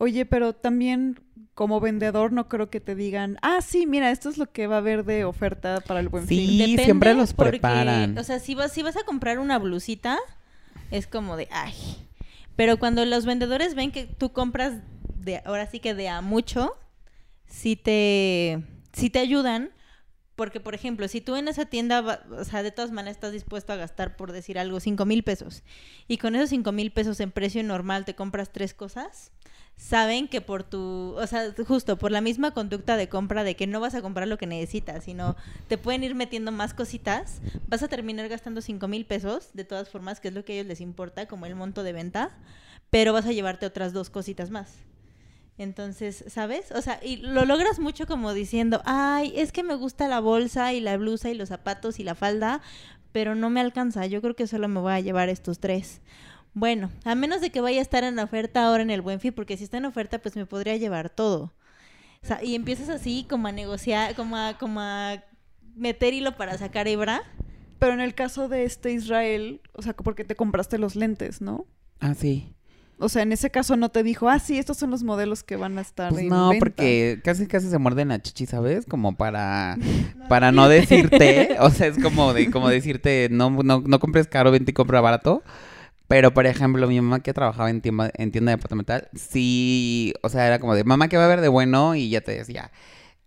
Oye, 0.00 0.24
pero 0.26 0.52
también 0.52 1.20
como 1.54 1.80
vendedor 1.80 2.30
no 2.30 2.48
creo 2.48 2.70
que 2.70 2.78
te 2.78 2.94
digan, 2.94 3.36
ah, 3.42 3.60
sí, 3.60 3.84
mira, 3.84 4.12
esto 4.12 4.28
es 4.28 4.38
lo 4.38 4.52
que 4.52 4.68
va 4.68 4.76
a 4.76 4.78
haber 4.78 5.04
de 5.04 5.24
oferta 5.24 5.80
para 5.80 5.98
el 5.98 6.08
buen 6.08 6.24
Sí, 6.28 6.36
fin. 6.46 6.58
Depende, 6.58 6.84
siempre 6.84 7.14
los 7.14 7.34
porque, 7.34 7.50
preparan. 7.50 8.16
O 8.16 8.22
sea, 8.22 8.38
si 8.38 8.54
vas, 8.54 8.70
si 8.72 8.84
vas 8.84 8.96
a 8.96 9.02
comprar 9.02 9.40
una 9.40 9.58
blusita, 9.58 10.18
es 10.92 11.08
como 11.08 11.36
de, 11.36 11.48
ay. 11.50 11.72
Pero 12.54 12.78
cuando 12.78 13.04
los 13.06 13.26
vendedores 13.26 13.74
ven 13.74 13.90
que 13.90 14.04
tú 14.06 14.32
compras 14.32 14.74
de, 15.16 15.42
ahora 15.44 15.66
sí 15.66 15.80
que 15.80 15.94
de 15.94 16.08
a 16.08 16.20
mucho, 16.20 16.76
sí 17.48 17.74
te, 17.74 18.62
sí 18.92 19.10
te 19.10 19.18
ayudan. 19.18 19.70
Porque, 20.38 20.60
por 20.60 20.72
ejemplo, 20.76 21.08
si 21.08 21.20
tú 21.20 21.34
en 21.34 21.48
esa 21.48 21.64
tienda, 21.64 22.24
o 22.30 22.44
sea, 22.44 22.62
de 22.62 22.70
todas 22.70 22.92
maneras 22.92 23.16
estás 23.16 23.32
dispuesto 23.32 23.72
a 23.72 23.76
gastar, 23.76 24.16
por 24.16 24.30
decir 24.30 24.56
algo, 24.56 24.78
cinco 24.78 25.04
mil 25.04 25.24
pesos, 25.24 25.64
y 26.06 26.18
con 26.18 26.36
esos 26.36 26.50
cinco 26.50 26.70
mil 26.70 26.92
pesos 26.92 27.18
en 27.18 27.32
precio 27.32 27.60
normal 27.64 28.04
te 28.04 28.14
compras 28.14 28.52
tres 28.52 28.72
cosas, 28.72 29.32
saben 29.76 30.28
que 30.28 30.40
por 30.40 30.62
tu, 30.62 31.16
o 31.18 31.26
sea, 31.26 31.52
justo 31.66 31.98
por 31.98 32.12
la 32.12 32.20
misma 32.20 32.52
conducta 32.52 32.96
de 32.96 33.08
compra 33.08 33.42
de 33.42 33.56
que 33.56 33.66
no 33.66 33.80
vas 33.80 33.96
a 33.96 34.00
comprar 34.00 34.28
lo 34.28 34.38
que 34.38 34.46
necesitas, 34.46 35.02
sino 35.02 35.34
te 35.66 35.76
pueden 35.76 36.04
ir 36.04 36.14
metiendo 36.14 36.52
más 36.52 36.72
cositas, 36.72 37.40
vas 37.66 37.82
a 37.82 37.88
terminar 37.88 38.28
gastando 38.28 38.60
cinco 38.60 38.86
mil 38.86 39.06
pesos, 39.06 39.50
de 39.54 39.64
todas 39.64 39.88
formas, 39.88 40.20
que 40.20 40.28
es 40.28 40.34
lo 40.34 40.44
que 40.44 40.52
a 40.52 40.54
ellos 40.54 40.68
les 40.68 40.80
importa, 40.80 41.26
como 41.26 41.46
el 41.46 41.56
monto 41.56 41.82
de 41.82 41.92
venta, 41.92 42.30
pero 42.90 43.12
vas 43.12 43.26
a 43.26 43.32
llevarte 43.32 43.66
otras 43.66 43.92
dos 43.92 44.08
cositas 44.08 44.50
más. 44.50 44.72
Entonces, 45.58 46.24
¿sabes? 46.28 46.70
O 46.70 46.80
sea, 46.80 47.00
y 47.02 47.16
lo 47.16 47.44
logras 47.44 47.80
mucho 47.80 48.06
como 48.06 48.32
diciendo, 48.32 48.80
ay, 48.84 49.32
es 49.34 49.50
que 49.50 49.64
me 49.64 49.74
gusta 49.74 50.06
la 50.06 50.20
bolsa 50.20 50.72
y 50.72 50.80
la 50.80 50.96
blusa 50.96 51.30
y 51.30 51.34
los 51.34 51.48
zapatos 51.48 51.98
y 51.98 52.04
la 52.04 52.14
falda, 52.14 52.62
pero 53.10 53.34
no 53.34 53.50
me 53.50 53.60
alcanza, 53.60 54.06
yo 54.06 54.22
creo 54.22 54.36
que 54.36 54.46
solo 54.46 54.68
me 54.68 54.80
voy 54.80 54.92
a 54.92 55.00
llevar 55.00 55.28
estos 55.28 55.58
tres. 55.58 56.00
Bueno, 56.54 56.90
a 57.04 57.14
menos 57.14 57.40
de 57.40 57.50
que 57.50 57.60
vaya 57.60 57.80
a 57.80 57.82
estar 57.82 58.04
en 58.04 58.18
oferta 58.18 58.66
ahora 58.66 58.82
en 58.82 58.90
el 58.90 59.02
Buen 59.02 59.20
Fin, 59.20 59.32
porque 59.32 59.56
si 59.56 59.64
está 59.64 59.76
en 59.76 59.84
oferta, 59.84 60.20
pues 60.20 60.36
me 60.36 60.46
podría 60.46 60.76
llevar 60.76 61.10
todo. 61.10 61.52
O 62.22 62.26
sea, 62.26 62.42
y 62.42 62.54
empiezas 62.54 62.88
así 62.88 63.26
como 63.28 63.48
a 63.48 63.52
negociar, 63.52 64.14
como 64.14 64.36
a, 64.36 64.58
como 64.58 64.80
a 64.80 65.22
meter 65.74 66.14
hilo 66.14 66.36
para 66.36 66.58
sacar 66.58 66.88
hebra. 66.88 67.22
Pero 67.78 67.92
en 67.92 68.00
el 68.00 68.14
caso 68.14 68.48
de 68.48 68.64
este 68.64 68.92
Israel, 68.92 69.60
o 69.72 69.82
sea, 69.82 69.94
porque 69.94 70.24
te 70.24 70.34
compraste 70.34 70.78
los 70.78 70.96
lentes, 70.96 71.40
¿no? 71.40 71.66
Ah, 72.00 72.14
sí. 72.14 72.54
O 73.00 73.08
sea, 73.08 73.22
en 73.22 73.32
ese 73.32 73.50
caso 73.50 73.76
no 73.76 73.90
te 73.90 74.02
dijo, 74.02 74.28
ah, 74.28 74.38
sí, 74.38 74.58
estos 74.58 74.76
son 74.76 74.90
los 74.90 75.02
modelos 75.04 75.44
que 75.44 75.56
van 75.56 75.78
a 75.78 75.80
estar 75.82 76.10
Pues 76.10 76.22
en 76.22 76.28
no, 76.30 76.48
venta". 76.50 76.58
porque 76.64 77.20
casi 77.22 77.46
casi 77.46 77.68
se 77.70 77.78
muerden 77.78 78.08
la 78.08 78.20
chichi, 78.20 78.46
¿sabes? 78.46 78.86
Como 78.86 79.16
para 79.16 79.76
para 80.28 80.50
no 80.52 80.68
decirte, 80.68 81.56
o 81.60 81.70
sea, 81.70 81.86
es 81.88 81.98
como 82.02 82.32
de 82.34 82.50
como 82.50 82.68
decirte, 82.68 83.28
no 83.30 83.50
no 83.50 83.82
no 83.86 83.98
compres 84.00 84.26
caro, 84.26 84.50
vente 84.50 84.72
y 84.72 84.74
compra 84.74 85.00
barato. 85.00 85.42
Pero 86.08 86.32
por 86.32 86.46
ejemplo, 86.46 86.88
mi 86.88 87.00
mamá 87.00 87.20
que 87.20 87.34
trabajaba 87.34 87.70
en 87.70 87.82
tienda 87.82 88.10
en 88.14 88.32
tienda 88.32 88.52
departamental, 88.52 89.08
sí, 89.14 90.14
o 90.22 90.28
sea, 90.30 90.46
era 90.46 90.58
como 90.58 90.74
de, 90.74 90.82
"Mamá, 90.84 91.08
¿qué 91.08 91.16
va 91.18 91.24
a 91.24 91.26
haber 91.26 91.40
de 91.42 91.48
bueno?" 91.48 91.94
y 91.94 92.08
ya 92.10 92.20
te 92.22 92.32
decía, 92.32 92.70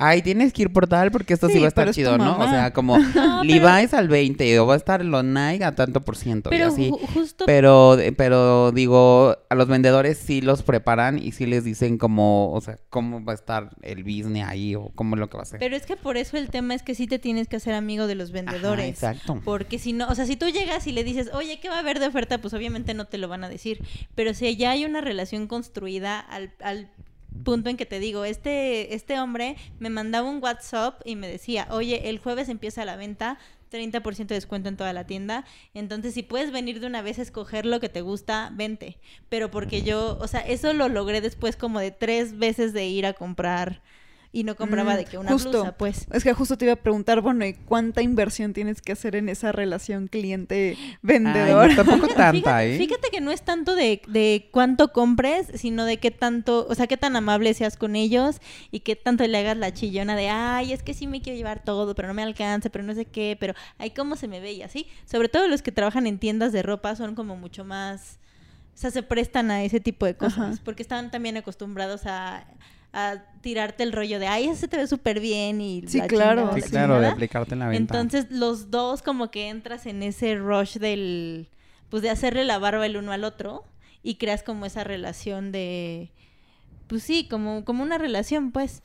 ay, 0.02 0.22
tienes 0.22 0.52
que 0.54 0.64
ir 0.64 0.74
por 0.74 0.88
tal 0.88 1.12
porque 1.12 1.34
esto 1.34 1.48
sí, 1.48 1.54
Sí, 1.54 1.60
va 1.60 1.66
a 1.66 1.68
estar 1.70 1.84
pero 1.84 1.92
es 1.92 1.96
chido, 1.96 2.18
¿no? 2.18 2.38
O 2.40 2.50
sea, 2.50 2.74
como 2.74 2.98
No, 3.16 3.42
pero- 3.42 3.44
Levi's 3.44 3.94
al 3.94 4.08
20 4.08 4.60
o 4.60 4.66
va 4.68 4.74
a 4.74 4.78
estar 4.78 5.04
los 5.06 5.24
Nike 5.24 5.64
a 5.64 5.76
tanto 5.76 6.02
por 6.02 6.16
ciento 6.16 6.50
y 6.50 6.52
Pero 6.52 6.68
así. 6.68 6.90
ju- 6.90 7.00
justo 7.14 7.46
Pero, 7.46 7.98
pero 8.18 8.72
digo, 8.72 9.38
a 9.50 9.56
los 9.56 9.68
vendedores 9.68 10.18
sí 10.18 10.42
los 10.42 10.64
preparan 10.64 11.18
y 11.20 11.32
sí 11.32 11.46
les 11.46 11.64
dicen 11.64 11.98
como, 11.98 12.52
o 12.54 12.62
sea, 12.62 12.80
cómo 12.90 13.24
va 13.24 13.34
a 13.34 13.36
estar 13.36 13.70
el 13.82 14.04
business 14.04 14.46
ahí 14.48 14.76
o 14.76 14.90
cómo 14.96 15.16
es 15.16 15.20
lo 15.20 15.30
que 15.30 15.38
va 15.38 15.44
a 15.44 15.46
ser. 15.46 15.60
Pero 15.60 15.76
es 15.76 15.86
que 15.86 15.96
por 15.98 16.18
eso 16.18 16.38
el 16.38 16.50
tema 16.50 16.74
es 16.74 16.84
que 16.84 16.96
sí 16.96 17.08
te 17.08 17.20
tienes 17.20 17.48
que 17.48 17.58
hacer 17.58 17.74
amigo 17.74 18.08
de 18.08 18.16
los 18.16 18.30
Ajá, 18.30 18.42
vendedores. 18.42 18.88
exacto. 18.90 19.40
Porque 19.46 19.78
si 19.80 19.94
no, 19.94 20.08
o 20.08 20.16
sea, 20.16 20.26
si 20.26 20.36
tú 20.36 20.48
llegas 20.50 20.88
y 20.88 20.92
le 20.92 21.04
dices, 21.04 21.30
oye, 21.34 21.60
¿qué 21.62 21.70
va 21.70 21.76
a 21.76 21.80
haber 21.80 22.00
de 22.00 22.08
oferta? 22.08 22.40
Pues 22.40 22.54
obviamente 22.54 22.94
no 22.94 23.06
te 23.06 23.18
lo 23.18 23.28
van 23.28 23.44
a 23.44 23.50
decir. 23.50 23.80
Pero 24.16 24.34
si 24.34 24.56
ya 24.56 24.72
hay 24.72 24.86
una 24.86 25.02
relación 25.02 25.48
construida 25.48 26.20
al, 26.20 26.52
al 26.62 26.90
punto 27.44 27.70
en 27.70 27.78
que 27.78 27.86
te 27.86 28.00
digo, 28.00 28.26
este, 28.26 28.94
este 28.96 29.20
hombre 29.20 29.56
me 29.80 29.90
mandaba 29.90 30.30
un 30.30 30.42
WhatsApp 30.42 31.02
y 31.06 31.16
me 31.16 31.28
decía, 31.28 31.68
oye, 31.72 32.10
el 32.10 32.20
jueves 32.20 32.50
empieza 32.50 32.86
la 32.86 32.96
venta. 32.96 33.38
30% 33.72 34.28
de 34.28 34.36
descuento 34.36 34.68
en 34.68 34.76
toda 34.76 34.92
la 34.92 35.06
tienda. 35.06 35.46
Entonces, 35.74 36.14
si 36.14 36.24
puedes 36.24 36.52
venir 36.52 36.82
de 36.82 36.88
una 36.88 37.02
vez 37.02 37.20
a 37.20 37.22
escoger 37.22 37.66
lo 37.66 37.80
que 37.80 37.88
te 37.88 38.02
gusta, 38.02 38.52
vente. 38.54 38.98
Pero 39.30 39.50
porque 39.50 39.82
yo, 39.82 40.18
o 40.20 40.28
sea, 40.28 40.42
eso 40.42 40.74
lo 40.74 40.90
logré 40.90 41.22
después 41.22 41.56
como 41.56 41.80
de 41.80 41.92
tres 41.92 42.38
veces 42.38 42.74
de 42.74 42.88
ir 42.88 43.06
a 43.06 43.14
comprar 43.14 43.82
y 44.34 44.44
no 44.46 44.56
compraba 44.56 44.94
Mm, 44.94 44.98
de 44.98 45.06
que 45.06 45.18
una 45.18 45.32
justo. 45.32 45.50
blusa, 45.52 45.72
pues. 45.78 46.08
Es 46.12 46.24
que 46.24 46.32
justo 46.34 46.58
te 46.58 46.66
iba 46.66 46.74
a 46.74 46.78
preguntar, 46.78 47.20
bueno, 47.22 47.46
¿y 47.46 47.54
cuánta 47.54 48.02
inversión 48.02 48.54
tienes 48.54 48.82
que 48.82 48.94
hacer 48.94 49.16
en 49.18 49.28
esa 49.28 49.52
relación 49.52 50.08
cliente-vendedor? 50.08 51.70
No, 51.70 51.76
tampoco 51.76 52.08
tanta, 52.16 52.32
fíjate, 52.32 52.76
¿eh? 52.76 52.78
fíjate 52.78 53.10
que 53.12 53.22
no 53.22 53.32
es 53.32 53.42
tanto 53.44 53.76
de, 53.76 54.02
de 54.08 54.48
cuánto 54.52 54.92
compres, 54.94 55.48
sino 55.56 55.86
de 55.86 55.98
qué 55.98 56.12
tanto, 56.12 56.66
o 56.70 56.76
sea, 56.76 56.88
qué 56.88 56.98
tan 56.98 57.16
amable 57.16 57.54
seas 57.54 57.78
con 57.78 57.96
ellos 57.96 58.38
y 58.72 58.82
qué 58.82 58.96
tanto 58.96 59.26
le 59.28 59.38
hagas 59.38 59.58
la 59.58 59.74
chillona 59.74 60.16
de, 60.16 60.30
ay, 60.30 60.74
es 60.74 60.82
que 60.84 60.94
sí 60.94 61.08
me 61.08 61.22
quiero 61.22 61.38
llevar 61.38 61.64
todo, 61.64 61.94
pero 61.96 62.08
no 62.08 62.14
me 62.14 62.24
alcanza, 62.24 62.70
pero 62.70 62.84
no 62.84 62.94
sé 62.94 63.06
qué, 63.06 63.36
pero, 63.40 63.54
ay, 63.78 63.92
cómo 63.92 64.16
se 64.16 64.28
me 64.28 64.40
ve 64.40 64.54
y 64.54 64.64
así. 64.64 64.88
Sobre 65.06 65.30
todo 65.30 65.48
los 65.48 65.62
que 65.62 65.72
trabajan 65.72 66.08
en 66.08 66.20
tiendas 66.20 66.52
de 66.54 66.64
ropa 66.64 66.96
son 66.96 67.16
como 67.16 67.36
mucho 67.36 67.66
más, 67.66 68.18
o 68.74 68.78
sea, 68.78 68.92
se 68.92 69.04
prestan 69.04 69.52
a 69.52 69.64
ese 69.64 69.80
tipo 69.80 70.06
de 70.06 70.16
cosas, 70.16 70.54
Ajá. 70.56 70.62
porque 70.64 70.82
están 70.84 71.12
también 71.12 71.36
acostumbrados 71.38 72.06
a, 72.06 72.46
a 72.94 73.24
tirarte 73.42 73.84
el 73.84 73.92
rollo 73.92 74.20
de, 74.20 74.28
ay, 74.28 74.48
ese 74.48 74.68
te 74.68 74.78
ve 74.78 74.88
súper 74.88 75.20
bien 75.20 75.62
y 75.62 75.84
Sí, 75.88 75.98
la 76.00 76.08
claro, 76.08 76.42
chingada, 76.42 76.56
Sí, 76.56 76.62
la 76.62 76.68
claro, 76.70 77.00
de 77.02 77.08
aplicarte 77.08 77.54
en 77.54 77.60
la 77.60 77.68
venta. 77.68 78.00
Entonces 78.00 78.32
los 78.32 78.70
dos 78.70 79.02
como 79.02 79.32
que 79.32 79.50
entras 79.50 79.86
en 79.86 80.04
ese 80.04 80.36
rush 80.36 80.78
del, 80.78 81.48
pues 81.90 82.04
de 82.04 82.10
hacerle 82.10 82.44
la 82.46 82.60
barba 82.60 82.86
el 82.86 82.98
uno 82.98 83.12
al 83.12 83.24
otro 83.24 83.64
y 84.04 84.16
creas 84.16 84.44
como 84.44 84.66
esa 84.66 84.84
relación 84.84 85.52
de, 85.52 86.12
pues 86.88 87.04
sí, 87.04 87.28
como, 87.30 87.64
como 87.66 87.84
una 87.84 87.98
relación 87.98 88.52
pues. 88.52 88.84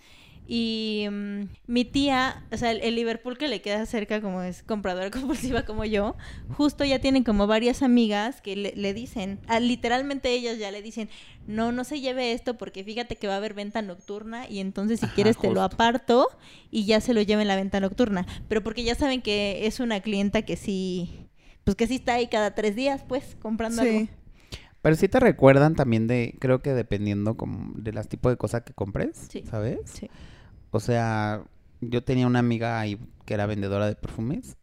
Y 0.48 1.06
mm, 1.10 1.42
mi 1.66 1.84
tía, 1.84 2.44
o 2.52 2.56
sea, 2.56 2.70
el, 2.70 2.80
el 2.80 2.94
Liverpool 2.94 3.36
que 3.36 3.48
le 3.48 3.60
queda 3.62 3.84
cerca 3.86 4.20
como 4.20 4.42
es 4.42 4.62
compradora 4.62 5.10
compulsiva 5.10 5.64
como 5.64 5.84
yo, 5.84 6.16
justo 6.56 6.84
ya 6.84 7.00
tienen 7.00 7.24
como 7.24 7.46
varias 7.46 7.82
amigas 7.82 8.40
que 8.40 8.54
le, 8.56 8.72
le 8.76 8.94
dicen, 8.94 9.40
literalmente 9.60 10.30
ellas 10.30 10.58
ya 10.58 10.70
le 10.70 10.82
dicen, 10.82 11.08
no, 11.46 11.72
no 11.72 11.84
se 11.84 12.00
lleve 12.00 12.32
esto 12.32 12.56
porque 12.58 12.84
fíjate 12.84 13.16
que 13.16 13.26
va 13.28 13.34
a 13.34 13.36
haber 13.38 13.54
venta 13.54 13.82
nocturna 13.82 14.48
y 14.48 14.60
entonces 14.60 15.00
si 15.00 15.06
Ajá, 15.06 15.14
quieres 15.14 15.38
te 15.38 15.50
lo 15.50 15.62
aparto 15.62 16.28
y 16.70 16.84
ya 16.86 17.00
se 17.00 17.14
lo 17.14 17.22
lleva 17.22 17.42
en 17.42 17.48
la 17.48 17.56
venta 17.56 17.80
nocturna. 17.80 18.26
Pero 18.48 18.62
porque 18.62 18.84
ya 18.84 18.94
saben 18.94 19.22
que 19.22 19.66
es 19.66 19.80
una 19.80 20.00
clienta 20.00 20.42
que 20.42 20.56
sí, 20.56 21.28
pues 21.64 21.76
que 21.76 21.86
sí 21.86 21.96
está 21.96 22.14
ahí 22.14 22.28
cada 22.28 22.54
tres 22.54 22.76
días, 22.76 23.04
pues, 23.06 23.36
comprando 23.40 23.82
algo. 23.82 24.00
Sí. 24.00 24.10
Pero 24.82 24.94
sí 24.96 25.08
te 25.08 25.18
recuerdan 25.20 25.74
también 25.74 26.06
de, 26.06 26.36
creo 26.40 26.62
que 26.62 26.72
dependiendo 26.74 27.36
como 27.36 27.72
de 27.76 27.92
las 27.92 28.08
tipos 28.08 28.30
de 28.32 28.36
cosas 28.36 28.62
que 28.62 28.72
compres, 28.72 29.16
Sí. 29.28 29.42
¿sabes? 29.42 29.80
Sí. 29.84 30.10
O 30.76 30.80
sea, 30.80 31.42
yo 31.80 32.04
tenía 32.04 32.26
una 32.26 32.40
amiga 32.40 32.78
ahí 32.78 32.99
que 33.25 33.33
era 33.35 33.47
vendedora 33.47 33.87
de 33.87 33.97
perfumes 33.97 34.56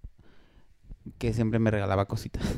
que 1.17 1.33
siempre 1.33 1.60
me 1.60 1.72
regalaba 1.72 2.05
cositas. 2.05 2.43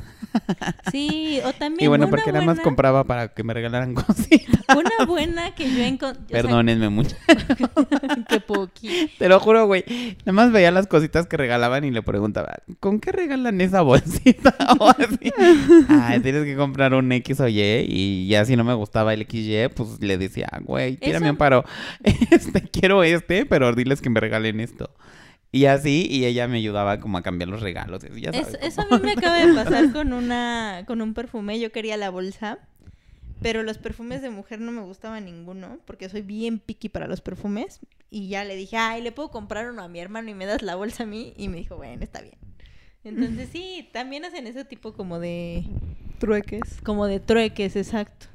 Sí, 0.92 1.40
o 1.44 1.52
también 1.52 1.84
Y 1.84 1.88
bueno, 1.88 2.08
porque 2.08 2.30
nada 2.30 2.44
más 2.44 2.56
buena- 2.56 2.62
compraba 2.62 3.04
para 3.04 3.28
que 3.34 3.42
me 3.42 3.52
regalaran 3.54 3.94
cositas. 3.94 4.60
Una 4.68 5.06
buena 5.06 5.54
que 5.54 5.68
yo 5.70 5.82
encontré. 5.82 6.24
Perdónenme 6.28 6.88
mucho. 6.88 7.16
que 8.28 8.40
poqui. 8.40 9.10
Te 9.18 9.28
lo 9.28 9.40
juro, 9.40 9.66
güey. 9.66 9.84
Nada 10.24 10.32
más 10.32 10.52
veía 10.52 10.70
las 10.70 10.86
cositas 10.86 11.26
que 11.26 11.36
regalaban 11.36 11.84
y 11.84 11.90
le 11.90 12.02
preguntaba, 12.02 12.56
¿con 12.80 13.00
qué 13.00 13.12
regalan 13.12 13.60
esa 13.60 13.80
bolsita? 13.82 14.54
O 14.78 14.88
así. 14.90 15.32
Ay, 15.88 16.20
tienes 16.20 16.44
que 16.44 16.54
comprar 16.56 16.94
un 16.94 17.10
X 17.12 17.40
o 17.40 17.48
Y. 17.48 17.60
Y 17.88 18.28
ya 18.28 18.44
si 18.44 18.54
no 18.56 18.62
me 18.64 18.74
gustaba 18.74 19.12
el 19.14 19.26
XY, 19.28 19.68
pues 19.74 20.00
le 20.00 20.18
decía, 20.18 20.48
güey, 20.62 20.96
tírame 20.96 21.26
Eso- 21.26 21.32
un 21.32 21.38
paro. 21.38 21.64
Este, 22.30 22.62
quiero 22.62 23.02
este, 23.02 23.46
pero 23.46 23.72
diles 23.74 24.00
que 24.00 24.10
me 24.10 24.20
regalen 24.20 24.60
esto. 24.60 24.90
Y 25.56 25.66
así, 25.66 26.06
y 26.10 26.24
ella 26.26 26.46
me 26.48 26.58
ayudaba 26.58 27.00
como 27.00 27.18
a 27.18 27.22
cambiar 27.22 27.48
los 27.48 27.60
regalos. 27.62 28.04
y 28.04 28.08
así, 28.08 28.20
ya 28.20 28.32
sabes, 28.32 28.54
Es- 28.54 28.62
eso 28.62 28.82
a 28.82 28.84
mí 28.98 29.02
me 29.02 29.12
acaba 29.12 29.38
de 29.46 29.54
pasar 29.54 29.92
con 29.92 30.12
una 30.12 30.84
con 30.86 31.00
un 31.00 31.14
perfume. 31.14 31.58
Yo 31.58 31.72
quería 31.72 31.96
la 31.96 32.10
bolsa, 32.10 32.58
pero 33.42 33.62
los 33.62 33.78
perfumes 33.78 34.22
de 34.22 34.30
mujer 34.30 34.60
no 34.60 34.72
me 34.72 34.82
gustaba 34.82 35.20
ninguno 35.20 35.78
porque 35.86 36.08
soy 36.08 36.22
bien 36.22 36.58
picky 36.58 36.88
para 36.88 37.06
los 37.06 37.20
perfumes. 37.20 37.80
Y 38.10 38.28
ya 38.28 38.44
le 38.44 38.54
dije, 38.56 38.76
ay, 38.76 39.02
le 39.02 39.12
puedo 39.12 39.30
comprar 39.30 39.70
uno 39.70 39.82
a 39.82 39.88
mi 39.88 39.98
hermano 40.00 40.30
y 40.30 40.34
me 40.34 40.46
das 40.46 40.62
la 40.62 40.74
bolsa 40.76 41.02
a 41.02 41.06
mí. 41.06 41.32
Y 41.36 41.48
me 41.48 41.56
dijo, 41.58 41.76
bueno, 41.76 42.02
está 42.04 42.20
bien. 42.22 42.36
Entonces 43.04 43.48
sí, 43.52 43.88
también 43.92 44.24
hacen 44.24 44.46
ese 44.46 44.64
tipo 44.64 44.92
como 44.94 45.18
de 45.18 45.64
Trueques. 46.18 46.80
como 46.82 47.06
de 47.06 47.20
trueques, 47.20 47.76
exacto. 47.76 48.26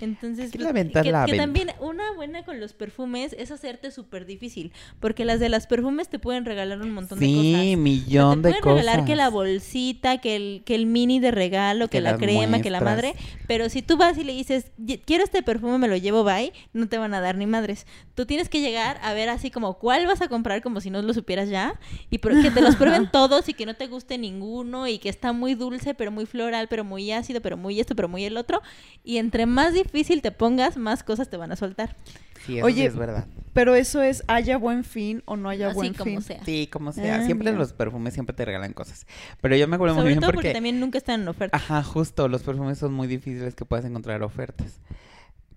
Entonces, 0.00 0.50
que 0.52 0.58
pues, 0.58 0.72
venta 0.72 1.02
que, 1.02 1.08
que 1.30 1.36
también 1.36 1.70
una 1.80 2.12
buena 2.14 2.44
con 2.44 2.60
los 2.60 2.72
perfumes 2.74 3.34
es 3.38 3.50
hacerte 3.50 3.90
súper 3.90 4.26
difícil, 4.26 4.72
porque 5.00 5.24
las 5.24 5.40
de 5.40 5.48
las 5.48 5.66
perfumes 5.66 6.08
te 6.08 6.18
pueden 6.18 6.44
regalar 6.44 6.80
un 6.82 6.90
montón 6.90 7.18
de 7.18 7.26
cosas. 7.26 7.42
Sí, 7.42 7.74
O 7.74 7.78
millón 7.78 8.34
sea, 8.34 8.42
te 8.42 8.48
de 8.48 8.60
pueden 8.60 8.62
cosas. 8.62 8.76
regalar 8.86 9.04
que 9.06 9.16
la 9.16 9.30
bolsita, 9.30 10.18
que 10.18 10.36
el, 10.36 10.62
que 10.66 10.74
el 10.74 10.84
mini 10.86 11.18
de 11.18 11.30
regalo, 11.30 11.86
que, 11.88 11.92
Que 11.98 12.00
la 12.02 12.16
crema, 12.18 12.60
que 12.60 12.68
la 12.70 12.80
muestras. 12.80 13.14
madre. 13.14 13.14
Pero 13.46 13.68
si 13.70 13.80
tú 13.80 13.96
vas 13.96 14.18
y 14.18 14.24
le 14.24 14.32
dices, 14.34 14.70
"Ye- 14.76 15.00
quiero 15.00 15.24
este 15.24 15.42
perfume, 15.42 15.78
me 15.78 15.88
lo 15.88 15.96
llevo, 15.96 16.24
bye, 16.24 16.52
no 16.74 16.88
te 16.88 16.98
van 16.98 17.14
a 17.14 17.20
dar 17.22 17.36
ni 17.36 17.46
madres. 17.46 17.86
Tú 18.14 18.26
tienes 18.26 18.50
que 18.50 18.60
llegar 18.60 18.98
a 19.02 19.14
ver 19.14 19.30
así 19.30 19.50
como 19.50 19.78
cuál 19.78 20.06
vas 20.06 20.20
a 20.20 20.28
comprar, 20.28 20.60
como 20.62 20.80
si 20.82 20.90
no 20.90 21.00
lo 21.00 21.14
supieras 21.14 21.48
ya, 21.48 21.80
y 22.10 22.18
que 22.18 22.50
te 22.50 22.60
los 22.60 22.76
prueben 22.76 23.08
todos 23.12 23.48
y 23.48 23.54
que 23.54 23.64
no 23.64 23.74
te 23.74 23.86
guste 23.86 24.18
ninguno, 24.18 24.86
y 24.88 24.98
que 24.98 25.08
está 25.08 25.32
muy 25.32 25.54
dulce, 25.54 25.94
pero 25.94 26.10
muy 26.10 26.26
floral, 26.26 26.68
pero 26.68 26.84
muy 26.84 27.10
ácido, 27.12 27.40
pero 27.40 27.56
muy 27.56 27.80
esto, 27.80 27.96
pero 27.96 28.08
muy 28.08 28.24
el 28.26 28.36
otro. 28.36 28.60
Y 29.02 29.16
entre 29.16 29.46
más 29.46 29.72
difícil 29.72 29.85
te 29.90 30.32
pongas, 30.32 30.76
más 30.76 31.02
cosas 31.02 31.28
te 31.30 31.36
van 31.36 31.52
a 31.52 31.56
soltar. 31.56 31.96
Sí, 32.44 32.58
eso 32.58 32.66
Oye, 32.66 32.82
sí 32.82 32.86
es 32.86 32.96
verdad. 32.96 33.26
Pero 33.52 33.74
eso 33.74 34.02
es 34.02 34.22
haya 34.28 34.58
buen 34.58 34.84
fin 34.84 35.22
o 35.24 35.36
no 35.36 35.48
haya 35.48 35.68
Así 35.68 35.74
buen 35.76 35.94
como 35.94 36.10
fin. 36.10 36.22
sea. 36.22 36.44
Sí, 36.44 36.68
como 36.70 36.92
sea. 36.92 37.16
Ah, 37.16 37.24
siempre 37.24 37.50
mira. 37.50 37.58
los 37.58 37.72
perfumes 37.72 38.14
siempre 38.14 38.36
te 38.36 38.44
regalan 38.44 38.72
cosas. 38.72 39.06
Pero 39.40 39.56
yo 39.56 39.66
me 39.66 39.76
acuerdo 39.76 39.94
muy 39.94 40.02
Sobre 40.02 40.12
bien 40.12 40.20
todo 40.20 40.28
porque... 40.30 40.48
porque 40.48 40.54
también 40.54 40.78
nunca 40.78 40.98
están 40.98 41.22
en 41.22 41.28
oferta. 41.28 41.56
Ajá, 41.56 41.82
justo. 41.82 42.28
Los 42.28 42.42
perfumes 42.42 42.78
son 42.78 42.92
muy 42.92 43.08
difíciles 43.08 43.54
que 43.54 43.64
puedas 43.64 43.84
encontrar 43.86 44.22
ofertas. 44.22 44.80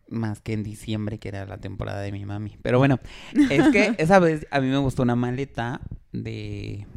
Más 0.07 0.41
que 0.41 0.53
en 0.53 0.63
diciembre, 0.63 1.19
que 1.19 1.27
era 1.27 1.45
la 1.45 1.57
temporada 1.57 1.99
de 2.01 2.11
mi 2.11 2.25
mami. 2.25 2.57
Pero 2.63 2.79
bueno, 2.79 2.99
es 3.51 3.67
que 3.69 3.93
esa 3.99 4.19
vez 4.19 4.47
a 4.49 4.59
mí 4.61 4.67
me 4.67 4.77
gustó 4.77 5.03
una 5.03 5.15
maleta 5.15 5.81
de... 6.13 6.87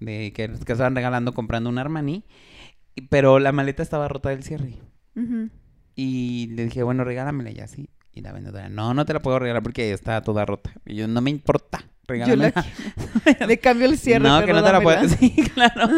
de 0.00 0.32
que, 0.34 0.48
que 0.48 0.72
estaban 0.72 0.94
regalando 0.96 1.32
comprando 1.32 1.70
un 1.70 1.78
Armani. 1.78 2.24
Pero 3.08 3.38
la 3.38 3.52
maleta 3.52 3.82
estaba 3.82 4.08
rota 4.08 4.30
del 4.30 4.42
cierre. 4.42 4.74
Ujú. 5.14 5.50
Y 6.00 6.46
le 6.54 6.66
dije, 6.66 6.84
bueno, 6.84 7.02
regálamela 7.02 7.50
ya 7.50 7.64
así. 7.64 7.90
Y 8.12 8.20
la 8.20 8.30
vendedora, 8.30 8.68
no, 8.68 8.94
no 8.94 9.04
te 9.04 9.12
la 9.14 9.18
puedo 9.18 9.40
regalar 9.40 9.64
porque 9.64 9.92
está 9.92 10.22
toda 10.22 10.46
rota. 10.46 10.70
Y 10.86 10.94
yo, 10.94 11.08
no 11.08 11.20
me 11.20 11.28
importa. 11.30 11.78
Yo 11.80 11.86
Regálamela. 12.14 12.52
la 13.40 13.46
Le 13.48 13.58
cambio 13.58 13.88
el 13.88 13.98
cierre. 13.98 14.22
no, 14.22 14.36
pero 14.36 14.46
que 14.46 14.52
no 14.52 14.64
te 14.64 14.72
la 14.72 14.80
puedo. 14.80 15.08
Sí, 15.18 15.34
claro. 15.52 15.88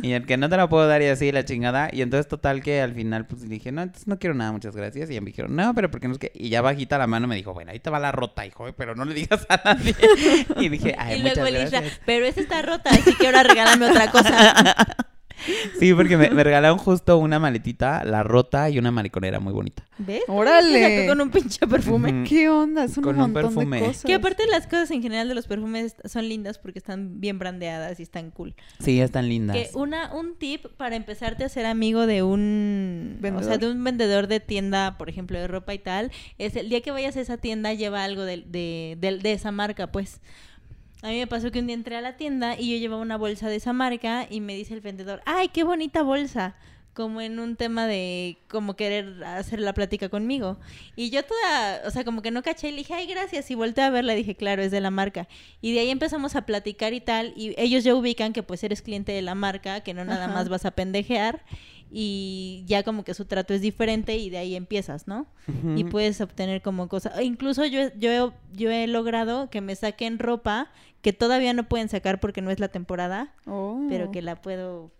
Y 0.00 0.12
el 0.12 0.26
que 0.26 0.36
no 0.36 0.48
te 0.48 0.56
la 0.56 0.68
puedo 0.68 0.86
dar 0.86 1.02
y 1.02 1.06
así, 1.06 1.32
la 1.32 1.44
chingada. 1.44 1.90
Y 1.92 2.02
entonces, 2.02 2.28
total, 2.28 2.62
que 2.62 2.80
al 2.80 2.94
final, 2.94 3.26
pues 3.26 3.48
dije, 3.48 3.72
no, 3.72 3.82
entonces 3.82 4.06
no 4.06 4.20
quiero 4.20 4.36
nada, 4.36 4.52
muchas 4.52 4.76
gracias. 4.76 5.10
Y 5.10 5.14
ya 5.14 5.20
me 5.20 5.26
dijeron, 5.26 5.56
no, 5.56 5.74
pero 5.74 5.90
¿por 5.90 5.98
qué 5.98 6.06
no 6.06 6.12
es 6.12 6.20
que? 6.20 6.30
Y 6.36 6.50
ya 6.50 6.62
bajita 6.62 6.96
la 6.96 7.08
mano 7.08 7.26
me 7.26 7.34
dijo, 7.34 7.52
bueno, 7.52 7.72
ahí 7.72 7.80
te 7.80 7.90
va 7.90 7.98
la 7.98 8.12
rota, 8.12 8.46
hijo, 8.46 8.72
pero 8.76 8.94
no 8.94 9.04
le 9.04 9.14
digas 9.14 9.44
a 9.48 9.60
nadie. 9.64 9.96
Y 10.60 10.68
dije, 10.68 10.94
ay, 10.96 11.18
y 11.18 11.22
luego 11.22 11.40
muchas 11.40 11.54
Elisa, 11.56 11.80
gracias. 11.80 12.00
pero 12.06 12.26
esa 12.26 12.40
está 12.40 12.62
rota, 12.62 12.90
así 12.90 13.12
que 13.16 13.26
ahora 13.26 13.42
regálame 13.42 13.86
otra 13.90 14.10
cosa. 14.12 14.86
Sí, 15.78 15.94
porque 15.94 16.16
me, 16.16 16.30
me 16.30 16.42
regalaron 16.44 16.78
justo 16.78 17.18
una 17.18 17.38
maletita, 17.38 18.04
la 18.04 18.22
rota 18.22 18.68
y 18.70 18.78
una 18.78 18.90
mariconera 18.90 19.40
muy 19.40 19.52
bonita. 19.52 19.84
¿Ves? 19.98 20.22
Órale. 20.28 21.06
Con 21.08 21.20
un 21.20 21.30
pinche 21.30 21.66
perfume. 21.66 22.24
¿Qué 22.28 22.48
onda? 22.48 22.86
Son 22.88 23.02
Con 23.02 23.16
un 23.16 23.22
un 23.22 23.32
montón 23.32 23.54
perfume. 23.54 23.80
de 23.80 23.86
cosas. 23.86 24.04
Que 24.04 24.14
aparte 24.14 24.46
las 24.46 24.66
cosas 24.66 24.90
en 24.92 25.02
general 25.02 25.28
de 25.28 25.34
los 25.34 25.46
perfumes 25.46 25.96
son 26.04 26.28
lindas 26.28 26.58
porque 26.58 26.78
están 26.78 27.20
bien 27.20 27.38
brandeadas 27.38 27.98
y 27.98 28.02
están 28.02 28.30
cool. 28.30 28.54
Sí, 28.80 29.00
están 29.00 29.28
lindas. 29.28 29.56
Que 29.56 29.70
una, 29.74 30.14
un 30.14 30.36
tip 30.36 30.66
para 30.76 30.96
empezarte 30.96 31.44
a 31.44 31.48
ser 31.48 31.66
amigo 31.66 32.06
de 32.06 32.22
un 32.22 33.16
o 33.18 33.22
¿Vendedor? 33.22 33.44
sea, 33.44 33.58
de 33.58 33.70
un 33.70 33.82
vendedor 33.82 34.26
de 34.28 34.40
tienda, 34.40 34.96
por 34.98 35.08
ejemplo, 35.08 35.38
de 35.38 35.48
ropa 35.48 35.74
y 35.74 35.78
tal, 35.78 36.10
es 36.38 36.56
el 36.56 36.68
día 36.68 36.80
que 36.80 36.90
vayas 36.90 37.16
a 37.16 37.20
esa 37.20 37.36
tienda 37.38 37.72
lleva 37.74 38.04
algo 38.04 38.22
de, 38.22 38.38
de, 38.46 38.96
de- 39.00 39.18
de 39.18 39.32
esa 39.32 39.50
marca, 39.52 39.88
pues. 39.90 40.20
A 41.02 41.08
mí 41.08 41.18
me 41.18 41.26
pasó 41.26 41.50
que 41.52 41.60
un 41.60 41.66
día 41.66 41.74
entré 41.74 41.96
a 41.96 42.00
la 42.00 42.16
tienda 42.16 42.58
y 42.58 42.72
yo 42.72 42.76
llevaba 42.78 43.00
una 43.02 43.16
bolsa 43.16 43.48
de 43.48 43.56
esa 43.56 43.72
marca 43.72 44.26
y 44.28 44.40
me 44.40 44.54
dice 44.56 44.74
el 44.74 44.80
vendedor, 44.80 45.22
ay, 45.26 45.48
qué 45.48 45.62
bonita 45.64 46.02
bolsa. 46.02 46.56
como 46.94 47.20
en 47.20 47.38
un 47.38 47.54
tema 47.54 47.86
de 47.86 48.38
como 48.48 48.74
querer 48.74 49.22
hacer 49.22 49.60
la 49.60 49.72
plática 49.72 50.08
conmigo. 50.08 50.58
Y 50.96 51.10
yo 51.10 51.22
toda, 51.24 51.82
o 51.86 51.92
sea, 51.92 52.02
como 52.02 52.22
que 52.22 52.32
no 52.32 52.42
caché 52.42 52.70
y 52.70 52.72
le 52.72 52.78
dije, 52.78 52.92
ay, 52.94 53.06
gracias. 53.06 53.48
Y 53.52 53.54
volteé 53.54 53.84
a 53.84 53.90
verla 53.90 54.14
y 54.14 54.16
dije, 54.16 54.34
claro, 54.34 54.62
es 54.62 54.72
de 54.72 54.80
la 54.80 54.90
marca. 54.90 55.28
Y 55.60 55.72
de 55.72 55.78
ahí 55.78 55.90
empezamos 55.90 56.34
a 56.34 56.44
platicar 56.44 56.94
y 56.94 57.00
tal. 57.00 57.32
Y 57.36 57.54
ellos 57.56 57.84
ya 57.84 57.94
ubican 57.94 58.32
que 58.32 58.42
pues 58.42 58.64
eres 58.64 58.82
cliente 58.82 59.12
de 59.12 59.22
la 59.22 59.36
marca, 59.36 59.82
que 59.82 59.94
no 59.94 60.04
nada 60.04 60.24
Ajá. 60.24 60.34
más 60.34 60.48
vas 60.48 60.64
a 60.64 60.72
pendejear. 60.72 61.44
Y 61.90 62.64
ya 62.66 62.82
como 62.82 63.02
que 63.02 63.14
su 63.14 63.24
trato 63.24 63.54
es 63.54 63.60
diferente 63.62 64.16
y 64.16 64.28
de 64.30 64.38
ahí 64.38 64.54
empiezas, 64.54 65.06
¿no? 65.08 65.26
y 65.76 65.84
puedes 65.84 66.20
obtener 66.20 66.60
como 66.60 66.88
cosas. 66.88 67.18
e 67.18 67.24
Incluso 67.24 67.64
yo, 67.64 67.80
he- 67.80 67.92
yo, 67.98 68.34
yo 68.52 68.70
he 68.70 68.86
logrado 68.86 69.48
que 69.48 69.60
me 69.62 69.74
saquen 69.74 70.18
ropa 70.18 70.68
que 71.00 71.12
todavía 71.14 71.54
no 71.54 71.66
pueden 71.68 71.88
sacar 71.88 72.20
porque 72.20 72.42
no 72.42 72.50
es 72.50 72.60
la 72.60 72.68
temporada, 72.68 73.32
Oh. 73.46 73.86
pero 73.88 74.10
que 74.10 74.20
la 74.20 74.36
puedo 74.42 74.90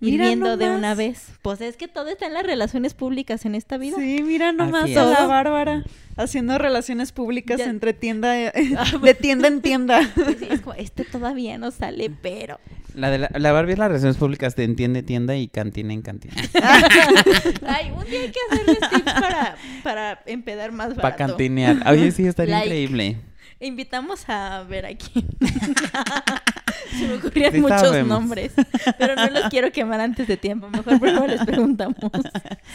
ir 0.00 0.12
Mira 0.12 0.26
viendo 0.28 0.56
de 0.56 0.70
una 0.70 0.94
vez. 0.94 1.28
Pues 1.42 1.60
es 1.60 1.76
que 1.76 1.86
todo 1.88 2.08
está 2.08 2.26
en 2.26 2.32
las 2.34 2.44
relaciones 2.44 2.94
públicas 2.94 3.44
en 3.44 3.54
esta 3.54 3.76
vida. 3.76 3.96
Sí, 3.98 4.22
mira 4.22 4.52
nomás 4.52 4.96
a 4.96 5.04
la 5.04 5.26
Bárbara 5.26 5.84
haciendo 6.16 6.56
relaciones 6.58 7.12
públicas 7.12 7.58
Ya- 7.58 7.66
entre 7.66 7.92
tienda 7.92 8.32
de 8.32 9.14
tienda 9.20 9.48
en 9.48 9.60
tienda. 9.60 10.00
Sí, 10.38 10.46
es 10.48 10.60
como, 10.62 10.74
este 10.74 11.04
todavía 11.04 11.58
no 11.58 11.70
sale, 11.70 12.08
pero... 12.22 12.58
La 12.94 13.10
de 13.10 13.18
la, 13.18 13.30
la 13.34 13.52
Barbie 13.52 13.72
es 13.72 13.78
las 13.78 13.88
relaciones 13.88 14.16
públicas 14.16 14.54
de 14.56 14.64
entiende 14.64 15.02
tienda 15.02 15.34
y 15.36 15.48
cantina 15.48 15.92
en 15.92 16.02
cantina. 16.02 16.34
Ay, 17.66 17.90
un 17.96 18.04
día 18.04 18.20
hay 18.20 18.30
que 18.30 18.38
hacerles 18.50 18.78
tips 18.90 19.12
para, 19.12 19.56
para 19.82 20.22
empedar 20.26 20.72
más 20.72 20.88
Para 20.94 21.02
barato. 21.10 21.18
cantinear. 21.28 21.82
Oye, 21.88 22.10
sí, 22.12 22.26
estaría 22.26 22.56
Like. 22.56 22.66
increíble. 22.68 23.16
Invitamos 23.60 24.24
a 24.28 24.64
ver 24.64 24.86
aquí. 24.86 25.24
Se 26.98 27.06
me 27.06 27.14
ocurrían 27.14 27.52
Sí 27.52 27.60
muchos 27.60 27.80
sabemos. 27.80 28.08
nombres, 28.08 28.52
pero 28.98 29.14
no 29.14 29.30
los 29.30 29.44
quiero 29.50 29.70
quemar 29.72 30.00
antes 30.00 30.26
de 30.28 30.36
tiempo. 30.36 30.68
Mejor 30.68 30.98
primero 31.00 31.26
les 31.26 31.44
preguntamos. 31.44 31.96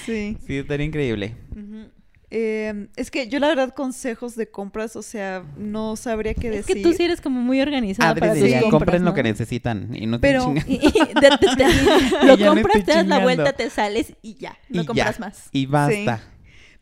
Sí. 0.06 0.38
Sí, 0.48 0.58
estaría 0.58 0.86
increíble. 0.86 1.36
Ujú. 1.52 1.90
Eh, 2.30 2.88
es 2.98 3.10
que 3.10 3.30
yo 3.30 3.40
la 3.40 3.48
verdad 3.48 3.74
consejos 3.74 4.36
de 4.36 4.50
compras, 4.52 4.98
o 4.98 5.02
sea, 5.02 5.44
no 5.58 5.96
sabría 5.96 6.34
qué 6.34 6.50
Es 6.50 6.56
decir. 6.68 6.76
que 6.76 6.84
tú 6.84 6.92
sí 6.94 7.04
eres 7.04 7.22
como 7.22 7.40
muy 7.42 7.62
organizada 7.62 8.10
Adri 8.10 8.20
para 8.20 8.34
tus 8.34 8.42
diría, 8.44 8.60
compras, 8.62 8.80
compren 8.82 9.06
lo 9.06 9.14
que 9.14 9.24
necesitan 9.24 9.96
y 9.96 10.08
no 10.08 10.20
te 10.20 10.28
Pero-. 10.28 10.54
Y- 10.68 10.74
y 10.76 10.92
de- 10.92 12.26
lo 12.26 12.38
compras, 12.38 12.84
te 12.84 12.92
das 12.94 13.08
la 13.08 13.20
vuelta, 13.20 13.54
te 13.54 13.70
sales 13.70 14.14
y 14.22 14.36
ya, 14.36 14.58
no 14.70 14.82
Y 14.82 14.86
compras 14.86 15.16
ya, 15.18 15.20
más. 15.22 15.50
Y 15.54 15.66
basta. 15.68 16.22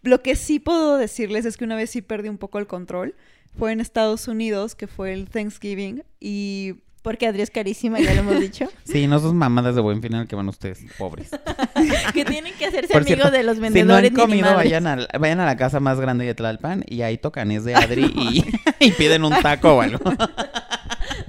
Lo 0.02 0.22
que 0.22 0.36
sí 0.36 0.60
puedo 0.60 0.98
decirles 0.98 1.46
es 1.46 1.58
que 1.58 1.64
una 1.64 1.76
vez 1.76 1.90
sí 1.92 2.02
perdí 2.02 2.30
un 2.30 2.38
poco 2.38 2.58
el 2.60 2.68
control. 2.68 3.16
Fue 3.58 3.72
en 3.72 3.80
Estados 3.80 4.28
Unidos, 4.28 4.76
que 4.76 4.86
fue 4.88 5.14
el 5.14 5.30
Thanksgiving, 5.30 6.04
y 6.20 6.82
Porque 7.06 7.28
Adri 7.28 7.44
es 7.44 7.52
carísima, 7.52 8.00
ya 8.00 8.16
lo 8.16 8.22
hemos 8.22 8.40
dicho. 8.40 8.68
Sí, 8.84 9.06
no 9.06 9.20
son 9.20 9.38
mamadas 9.38 9.76
de 9.76 9.82
buen 9.82 10.02
final 10.02 10.28
que 10.28 10.36
van 10.36 10.50
ustedes, 10.50 10.80
pobres. 10.98 11.30
que 12.16 12.26
tienen 12.26 12.52
que 12.56 12.66
hacerse 12.66 12.92
Por 12.92 13.04
amigos 13.04 13.30
cierto, 13.30 13.32
de 13.38 13.44
los 13.44 13.56
Si 13.58 13.62
no 13.62 13.64
vendedores 13.70 14.10
han 14.10 14.16
comido, 14.16 14.56
vayan 14.56 14.88
a, 14.88 15.08
vayan 15.20 15.40
a 15.40 15.46
la 15.46 15.56
casa 15.56 15.80
más 15.80 16.00
grande 16.00 16.26
de 16.26 16.34
Tlalpan 16.34 16.84
y 16.88 17.04
ahí 17.04 17.20
tocan, 17.20 17.52
es 17.52 17.64
de 17.64 17.76
Adri 17.76 18.06
y, 18.06 18.44
y 18.80 18.92
piden 18.94 19.24
un 19.24 19.40
taco 19.44 19.76
o 19.76 19.82
algo. 19.82 20.00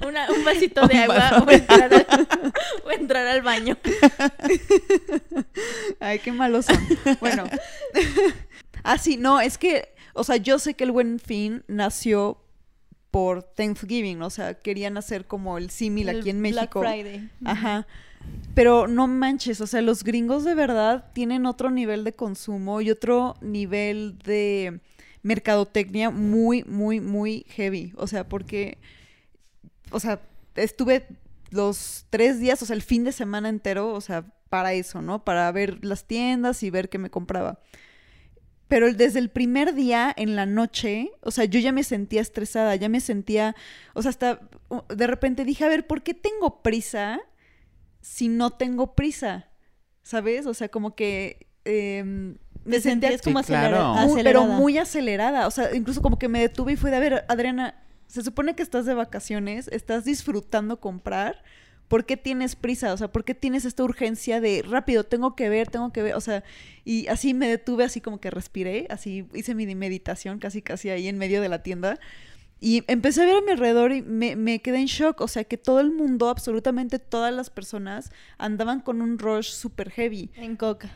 Una- 0.07 0.31
un 0.35 0.43
vasito 0.43 0.81
Un 0.81 0.87
de 0.87 0.97
agua 0.97 1.15
vaso 1.15 1.43
o 1.45 1.51
entrar, 1.51 1.93
al, 1.93 2.07
o 2.83 2.91
entrar 2.91 3.27
al 3.27 3.41
baño. 3.43 3.77
Ay, 5.99 6.17
qué 6.19 6.31
malos 6.31 6.65
son. 6.65 6.79
Bueno. 7.19 7.43
ah, 8.83 8.97
sí, 8.97 9.17
no, 9.17 9.39
es 9.41 9.59
que, 9.59 9.93
o 10.13 10.23
sea, 10.23 10.37
yo 10.37 10.57
sé 10.57 10.73
que 10.73 10.83
el 10.85 10.91
Buen 10.91 11.19
Fin 11.19 11.63
nació 11.67 12.39
por 13.11 13.43
Thanksgiving, 13.43 14.21
o 14.21 14.29
sea, 14.29 14.55
querían 14.55 14.97
hacer 14.97 15.25
como 15.25 15.57
el 15.57 15.69
símil 15.69 16.09
aquí 16.09 16.29
en 16.29 16.41
México. 16.41 16.79
Black 16.81 16.93
Friday. 16.93 17.29
Ajá. 17.45 17.87
Pero 18.53 18.87
no 18.87 19.07
manches, 19.07 19.61
o 19.61 19.67
sea, 19.67 19.81
los 19.81 20.03
gringos 20.03 20.43
de 20.43 20.55
verdad 20.55 21.11
tienen 21.13 21.45
otro 21.45 21.71
nivel 21.71 22.03
de 22.03 22.13
consumo 22.13 22.81
y 22.81 22.91
otro 22.91 23.35
nivel 23.41 24.17
de 24.19 24.81
mercadotecnia 25.21 26.09
muy, 26.09 26.63
muy, 26.63 26.99
muy 26.99 27.45
heavy. 27.49 27.93
O 27.95 28.07
sea, 28.07 28.27
porque, 28.27 28.77
o 29.91 29.99
sea, 29.99 30.21
estuve 30.55 31.07
los 31.49 32.05
tres 32.09 32.39
días, 32.39 32.61
o 32.61 32.65
sea, 32.65 32.75
el 32.75 32.81
fin 32.81 33.03
de 33.03 33.11
semana 33.11 33.49
entero, 33.49 33.93
o 33.93 34.01
sea, 34.01 34.25
para 34.49 34.73
eso, 34.73 35.01
¿no? 35.01 35.23
Para 35.23 35.51
ver 35.51 35.83
las 35.85 36.05
tiendas 36.05 36.63
y 36.63 36.69
ver 36.69 36.89
qué 36.89 36.97
me 36.97 37.09
compraba. 37.09 37.59
Pero 38.67 38.91
desde 38.93 39.19
el 39.19 39.29
primer 39.29 39.73
día 39.75 40.13
en 40.17 40.35
la 40.35 40.45
noche, 40.45 41.11
o 41.21 41.31
sea, 41.31 41.45
yo 41.45 41.59
ya 41.59 41.71
me 41.71 41.83
sentía 41.83 42.21
estresada, 42.21 42.75
ya 42.75 42.89
me 42.89 42.99
sentía, 42.99 43.55
o 43.93 44.01
sea, 44.01 44.09
hasta 44.09 44.41
de 44.93 45.07
repente 45.07 45.45
dije, 45.45 45.63
a 45.63 45.69
ver, 45.69 45.87
¿por 45.87 46.03
qué 46.03 46.13
tengo 46.13 46.61
prisa 46.61 47.21
si 48.01 48.27
no 48.27 48.51
tengo 48.51 48.93
prisa? 48.95 49.47
¿Sabes? 50.03 50.45
O 50.47 50.53
sea, 50.53 50.69
como 50.69 50.95
que 50.95 51.47
em, 51.65 52.37
me 52.65 52.79
sentía 52.79 53.09
sentías 53.09 53.21
como 53.21 53.39
Sí, 53.43 53.47
claro. 53.47 53.77
acelera- 53.77 54.05
muy- 54.07 54.23
pero 54.23 54.39
acelerada. 54.41 54.57
muy 54.59 54.77
acelerada. 54.77 55.47
O 55.47 55.51
sea, 55.51 55.73
incluso 55.75 56.01
como 56.01 56.17
que 56.19 56.27
me 56.29 56.39
detuve 56.39 56.73
y 56.73 56.75
fui 56.77 56.91
de, 56.91 56.97
a 56.97 56.99
ver, 56.99 57.25
Adriana, 57.29 57.75
se 58.07 58.23
supone 58.23 58.55
que 58.55 58.63
estás 58.63 58.85
de 58.85 58.93
vacaciones, 58.93 59.67
estás 59.69 60.05
disfrutando 60.05 60.79
comprar. 60.79 61.43
¿Por 61.87 62.05
qué 62.05 62.17
tienes 62.17 62.55
prisa? 62.55 62.93
O 62.93 62.97
sea, 62.97 63.11
¿por 63.11 63.23
qué 63.23 63.33
tienes 63.33 63.65
esta 63.65 63.83
urgencia 63.83 64.41
de 64.41 64.61
rápido, 64.61 65.03
tengo 65.03 65.35
que 65.35 65.49
ver, 65.49 65.69
tengo 65.69 65.91
que 65.93 66.03
ver? 66.03 66.15
O 66.15 66.21
sea, 66.21 66.43
y 66.83 67.07
así 67.07 67.33
me 67.33 67.47
detuve, 67.47 67.85
así 67.85 68.01
como 68.01 68.19
que 68.19 68.29
respiré, 68.29 68.87
así 68.89 69.27
hice 69.33 69.55
mi 69.55 69.73
meditación 69.73 70.39
casi, 70.39 70.61
casi 70.61 70.89
ahí 70.89 71.07
en 71.07 71.17
medio 71.17 71.41
de 71.41 71.49
la 71.49 71.63
tienda. 71.63 71.99
Y 72.59 72.83
empecé 72.87 73.21
a 73.21 73.25
ver 73.25 73.37
a 73.37 73.41
mi 73.41 73.51
alrededor 73.51 73.91
y 73.91 74.01
me, 74.01 74.35
me 74.35 74.61
quedé 74.61 74.79
en 74.79 74.87
shock. 74.87 75.21
O 75.21 75.27
sea, 75.27 75.43
que 75.43 75.57
todo 75.57 75.79
el 75.79 75.91
mundo, 75.91 76.29
absolutamente 76.29 76.99
todas 76.99 77.33
las 77.33 77.49
personas, 77.49 78.11
andaban 78.37 78.81
con 78.81 79.01
un 79.01 79.19
rush 79.19 79.51
super 79.51 79.91
heavy. 79.91 80.31
En 80.35 80.55
coca. 80.55 80.89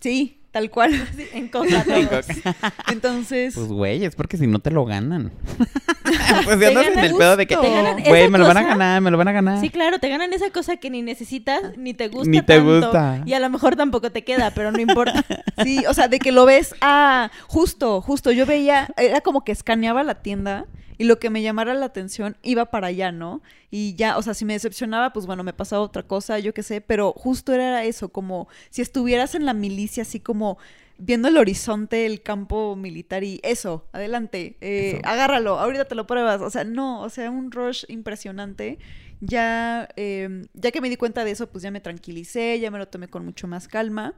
Sí, 0.00 0.41
tal 0.52 0.70
cual. 0.70 0.92
Sí, 1.16 1.26
en 1.32 1.48
coca 1.48 1.84
todos. 1.84 2.26
Entonces, 2.92 3.54
Pues 3.54 3.68
güey, 3.68 4.04
es 4.04 4.14
porque 4.14 4.36
si 4.36 4.46
no 4.46 4.60
te 4.60 4.70
lo 4.70 4.84
ganan. 4.84 5.32
pues 6.44 6.60
ya 6.60 6.68
andas 6.68 6.86
en 6.86 6.98
el 7.00 7.14
pedo 7.14 7.36
de 7.36 7.46
que, 7.46 7.56
justo. 7.56 7.68
Te 7.70 7.74
ganan 7.74 8.02
güey, 8.04 8.28
me 8.28 8.38
lo 8.38 8.46
van 8.46 8.56
a 8.58 8.62
ganar, 8.62 9.00
me 9.00 9.10
lo 9.10 9.18
van 9.18 9.28
a 9.28 9.32
ganar. 9.32 9.60
Sí, 9.60 9.70
claro, 9.70 9.98
te 9.98 10.08
ganan 10.08 10.32
esa 10.32 10.50
cosa 10.50 10.76
que 10.76 10.90
ni 10.90 11.02
necesitas, 11.02 11.76
ni 11.76 11.94
te 11.94 12.08
gusta 12.08 12.30
Ni 12.30 12.40
te 12.40 12.56
tanto, 12.56 12.80
gusta. 12.80 13.22
Y 13.26 13.32
a 13.32 13.40
lo 13.40 13.50
mejor 13.50 13.76
tampoco 13.76 14.12
te 14.12 14.24
queda, 14.24 14.52
pero 14.54 14.70
no 14.70 14.80
importa. 14.80 15.24
Sí, 15.62 15.84
o 15.88 15.94
sea, 15.94 16.08
de 16.08 16.18
que 16.18 16.32
lo 16.32 16.44
ves, 16.44 16.74
ah, 16.80 17.30
justo, 17.46 18.00
justo, 18.00 18.30
yo 18.30 18.46
veía, 18.46 18.88
era 18.96 19.20
como 19.20 19.44
que 19.44 19.52
escaneaba 19.52 20.02
la 20.02 20.16
tienda 20.22 20.66
y 21.02 21.04
lo 21.04 21.18
que 21.18 21.30
me 21.30 21.42
llamara 21.42 21.74
la 21.74 21.86
atención 21.86 22.36
iba 22.44 22.66
para 22.66 22.86
allá, 22.86 23.10
¿no? 23.10 23.42
Y 23.72 23.96
ya, 23.96 24.16
o 24.18 24.22
sea, 24.22 24.34
si 24.34 24.44
me 24.44 24.52
decepcionaba, 24.52 25.12
pues 25.12 25.26
bueno, 25.26 25.42
me 25.42 25.52
pasaba 25.52 25.82
otra 25.82 26.04
cosa, 26.04 26.38
yo 26.38 26.54
qué 26.54 26.62
sé, 26.62 26.80
pero 26.80 27.12
justo 27.12 27.52
era 27.52 27.82
eso, 27.82 28.10
como 28.10 28.46
si 28.70 28.82
estuvieras 28.82 29.34
en 29.34 29.44
la 29.44 29.52
milicia, 29.52 30.04
así 30.04 30.20
como 30.20 30.58
viendo 30.98 31.26
el 31.26 31.38
horizonte, 31.38 32.06
el 32.06 32.22
campo 32.22 32.76
militar 32.76 33.24
y 33.24 33.40
eso, 33.42 33.84
adelante, 33.90 34.56
eh, 34.60 34.98
Eso. 34.98 35.00
agárralo, 35.02 35.58
ahorita 35.58 35.86
te 35.86 35.96
lo 35.96 36.06
pruebas, 36.06 36.40
o 36.40 36.50
sea, 36.50 36.62
no, 36.62 37.00
o 37.02 37.10
sea, 37.10 37.32
un 37.32 37.50
rush 37.50 37.84
impresionante. 37.88 38.78
Ya, 39.18 39.88
eh, 39.96 40.46
ya 40.54 40.70
que 40.70 40.80
me 40.80 40.88
di 40.88 40.94
cuenta 40.96 41.24
de 41.24 41.32
eso, 41.32 41.50
pues 41.50 41.62
ya 41.64 41.72
me 41.72 41.80
tranquilicé, 41.80 42.60
ya 42.60 42.70
me 42.70 42.78
lo 42.78 42.86
tomé 42.86 43.08
con 43.08 43.24
mucho 43.24 43.48
más 43.48 43.66
calma. 43.66 44.14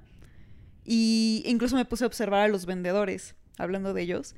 Y 0.85 1.43
incluso 1.47 1.77
me 1.77 1.87
puse 1.87 2.05
a 2.05 2.09
observar 2.09 2.41
a 2.43 2.49
los 2.49 2.67
vendedores, 2.67 3.37
hablando 3.57 3.95
de 3.95 4.03
ellos. 4.03 4.35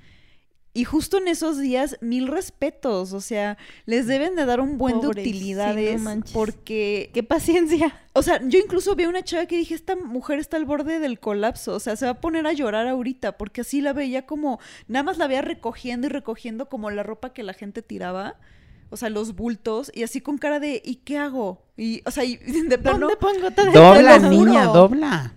Y 0.76 0.84
justo 0.84 1.16
en 1.16 1.26
esos 1.26 1.58
días, 1.58 1.96
mil 2.02 2.26
respetos. 2.26 3.14
O 3.14 3.20
sea, 3.22 3.56
les 3.86 4.06
deben 4.06 4.36
de 4.36 4.44
dar 4.44 4.60
un 4.60 4.76
buen 4.76 5.00
Pobres, 5.00 5.16
de 5.16 5.22
sí, 5.24 5.30
no 5.30 5.36
utilidades. 5.38 6.02
porque, 6.34 7.10
Qué 7.14 7.22
paciencia. 7.22 7.98
o 8.12 8.20
sea, 8.20 8.40
yo 8.46 8.58
incluso 8.58 8.94
vi 8.94 9.04
a 9.04 9.08
una 9.08 9.24
chava 9.24 9.46
que 9.46 9.56
dije, 9.56 9.74
esta 9.74 9.96
mujer 9.96 10.38
está 10.38 10.58
al 10.58 10.66
borde 10.66 10.98
del 10.98 11.18
colapso. 11.18 11.74
O 11.74 11.80
sea, 11.80 11.96
se 11.96 12.04
va 12.04 12.10
a 12.12 12.20
poner 12.20 12.46
a 12.46 12.52
llorar 12.52 12.86
ahorita. 12.88 13.38
Porque 13.38 13.62
así 13.62 13.80
la 13.80 13.94
veía 13.94 14.26
como, 14.26 14.60
nada 14.86 15.02
más 15.02 15.16
la 15.16 15.26
veía 15.26 15.40
recogiendo 15.40 16.08
y 16.08 16.10
recogiendo 16.10 16.68
como 16.68 16.90
la 16.90 17.02
ropa 17.02 17.32
que 17.32 17.42
la 17.42 17.54
gente 17.54 17.80
tiraba. 17.80 18.36
O 18.90 18.96
sea, 18.96 19.10
los 19.10 19.34
bultos. 19.34 19.90
Y 19.94 20.02
así 20.02 20.20
con 20.20 20.38
cara 20.38 20.60
de, 20.60 20.80
¿y 20.84 20.96
qué 20.96 21.18
hago? 21.18 21.66
Y, 21.76 22.02
o 22.06 22.10
sea, 22.10 22.24
y 22.24 22.36
de 22.68 22.78
plano... 22.78 23.00
¿Dónde 23.00 23.16
pongo 23.16 23.50
todo 23.50 23.70
Dobla, 23.70 24.18
niña, 24.18 24.64
dobla. 24.66 25.34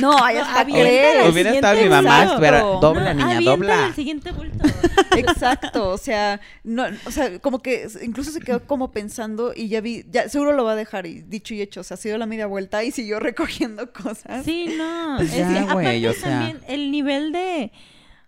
No, 0.00 0.12
avienta 0.12 0.64
crees. 0.64 1.24
el 1.24 1.32
Hubiera 1.32 1.54
estado 1.54 1.82
mi 1.82 1.88
mamá, 1.88 2.24
dobla, 2.36 3.14
No, 3.14 3.34
niña, 3.34 3.40
dobla. 3.40 3.86
el 3.88 3.94
siguiente 3.94 4.30
bulto. 4.30 4.64
Exacto, 5.16 5.90
o 5.90 5.98
sea, 5.98 6.40
no, 6.64 6.84
o 7.06 7.10
sea, 7.10 7.38
como 7.40 7.60
que 7.60 7.88
incluso 8.02 8.30
se 8.30 8.40
quedó 8.40 8.64
como 8.66 8.92
pensando 8.92 9.52
y 9.54 9.68
ya 9.68 9.80
vi, 9.80 10.04
ya 10.10 10.28
seguro 10.28 10.52
lo 10.52 10.64
va 10.64 10.72
a 10.72 10.76
dejar 10.76 11.06
y 11.06 11.22
dicho 11.22 11.54
y 11.54 11.60
hecho, 11.60 11.80
o 11.80 11.84
sea, 11.84 11.96
se 11.96 12.08
dio 12.08 12.18
la 12.18 12.26
media 12.26 12.46
vuelta 12.46 12.82
y 12.84 12.90
siguió 12.92 13.20
recogiendo 13.20 13.92
cosas. 14.04 14.44
Sí, 14.44 14.74
no. 14.76 15.14
Pues 15.18 15.32
es 15.32 15.38
ya, 15.38 15.52
que 15.52 15.58
aparte 15.58 16.08
o 16.08 16.12
sea. 16.12 16.22
también 16.22 16.60
el 16.68 16.90
nivel 16.90 17.32
de... 17.32 17.72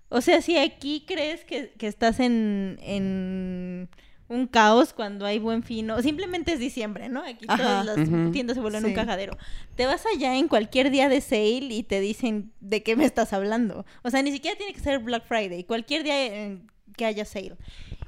O 0.08 0.20
sea, 0.20 0.42
si 0.42 0.56
aquí 0.58 1.04
crees 1.06 1.44
que, 1.44 1.72
que 1.78 1.86
estás 1.88 2.20
en, 2.20 2.78
en 2.82 3.88
un 4.34 4.46
caos 4.46 4.92
cuando 4.92 5.24
hay 5.26 5.38
buen 5.38 5.62
fin, 5.62 5.90
o 5.90 6.02
simplemente 6.02 6.52
es 6.52 6.58
diciembre, 6.58 7.08
¿no? 7.08 7.22
Aquí 7.24 7.46
Ajá. 7.48 7.62
todas 7.62 7.86
las 7.86 8.32
tiendas 8.32 8.54
se 8.56 8.60
vuelven 8.60 8.82
Sí. 8.82 8.88
un 8.88 8.94
cajadero. 8.94 9.36
Te 9.76 9.86
vas 9.86 10.04
allá 10.14 10.36
en 10.36 10.48
cualquier 10.48 10.90
día 10.90 11.08
de 11.08 11.20
sale 11.20 11.68
y 11.70 11.82
te 11.82 12.00
dicen 12.00 12.52
de 12.60 12.82
qué 12.82 12.96
me 12.96 13.04
estás 13.04 13.32
hablando. 13.32 13.86
O 14.02 14.10
sea, 14.10 14.22
ni 14.22 14.32
siquiera 14.32 14.56
tiene 14.58 14.72
que 14.72 14.80
ser 14.80 14.98
Black 14.98 15.24
Friday, 15.26 15.64
cualquier 15.64 16.02
día 16.02 16.58
que 16.96 17.04
haya 17.04 17.24
sale. 17.24 17.56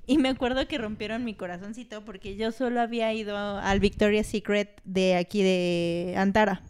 Y 0.06 0.18
me 0.18 0.28
acuerdo 0.28 0.68
que 0.68 0.78
rompieron 0.78 1.24
mi 1.24 1.34
corazoncito 1.34 2.04
porque 2.04 2.36
yo 2.36 2.52
solo 2.52 2.80
había 2.80 3.12
ido 3.12 3.36
al 3.36 3.80
Victoria's 3.80 4.28
Secret 4.28 4.80
de 4.84 5.16
aquí 5.16 5.42
de 5.42 6.14
Antara 6.16 6.62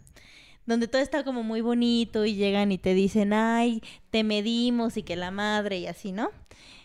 donde 0.67 0.87
todo 0.87 1.01
está 1.01 1.23
como 1.23 1.41
muy 1.41 1.61
bonito 1.61 2.25
y 2.25 2.35
llegan 2.35 2.71
y 2.71 2.77
te 2.77 2.93
dicen, 2.93 3.33
ay, 3.33 3.81
te 4.11 4.23
medimos 4.23 4.97
y 4.97 5.03
que 5.03 5.15
la 5.15 5.31
madre 5.31 5.79
y 5.79 5.87
así, 5.87 6.11
¿no? 6.11 6.29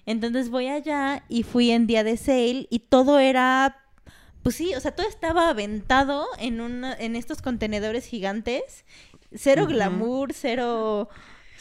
Entonces 0.07 0.49
voy 0.49 0.69
allá 0.69 1.25
y 1.29 1.43
fui 1.43 1.71
en 1.71 1.87
día 1.87 2.05
de 2.05 2.17
sale 2.17 2.67
y 2.71 2.79
todo 2.79 3.19
era, 3.19 3.85
pues 4.43 4.57
sí, 4.57 4.75
o 4.75 4.81
sea, 4.81 4.95
todo 4.95 5.07
estaba 5.07 5.49
aventado 5.49 6.27
en, 6.39 6.61
una, 6.61 6.95
en 6.95 7.17
estos 7.17 7.43
contenedores 7.43 8.07
gigantes. 8.07 8.87
Cero 9.35 9.67
glamour, 9.67 10.33
cero... 10.33 11.09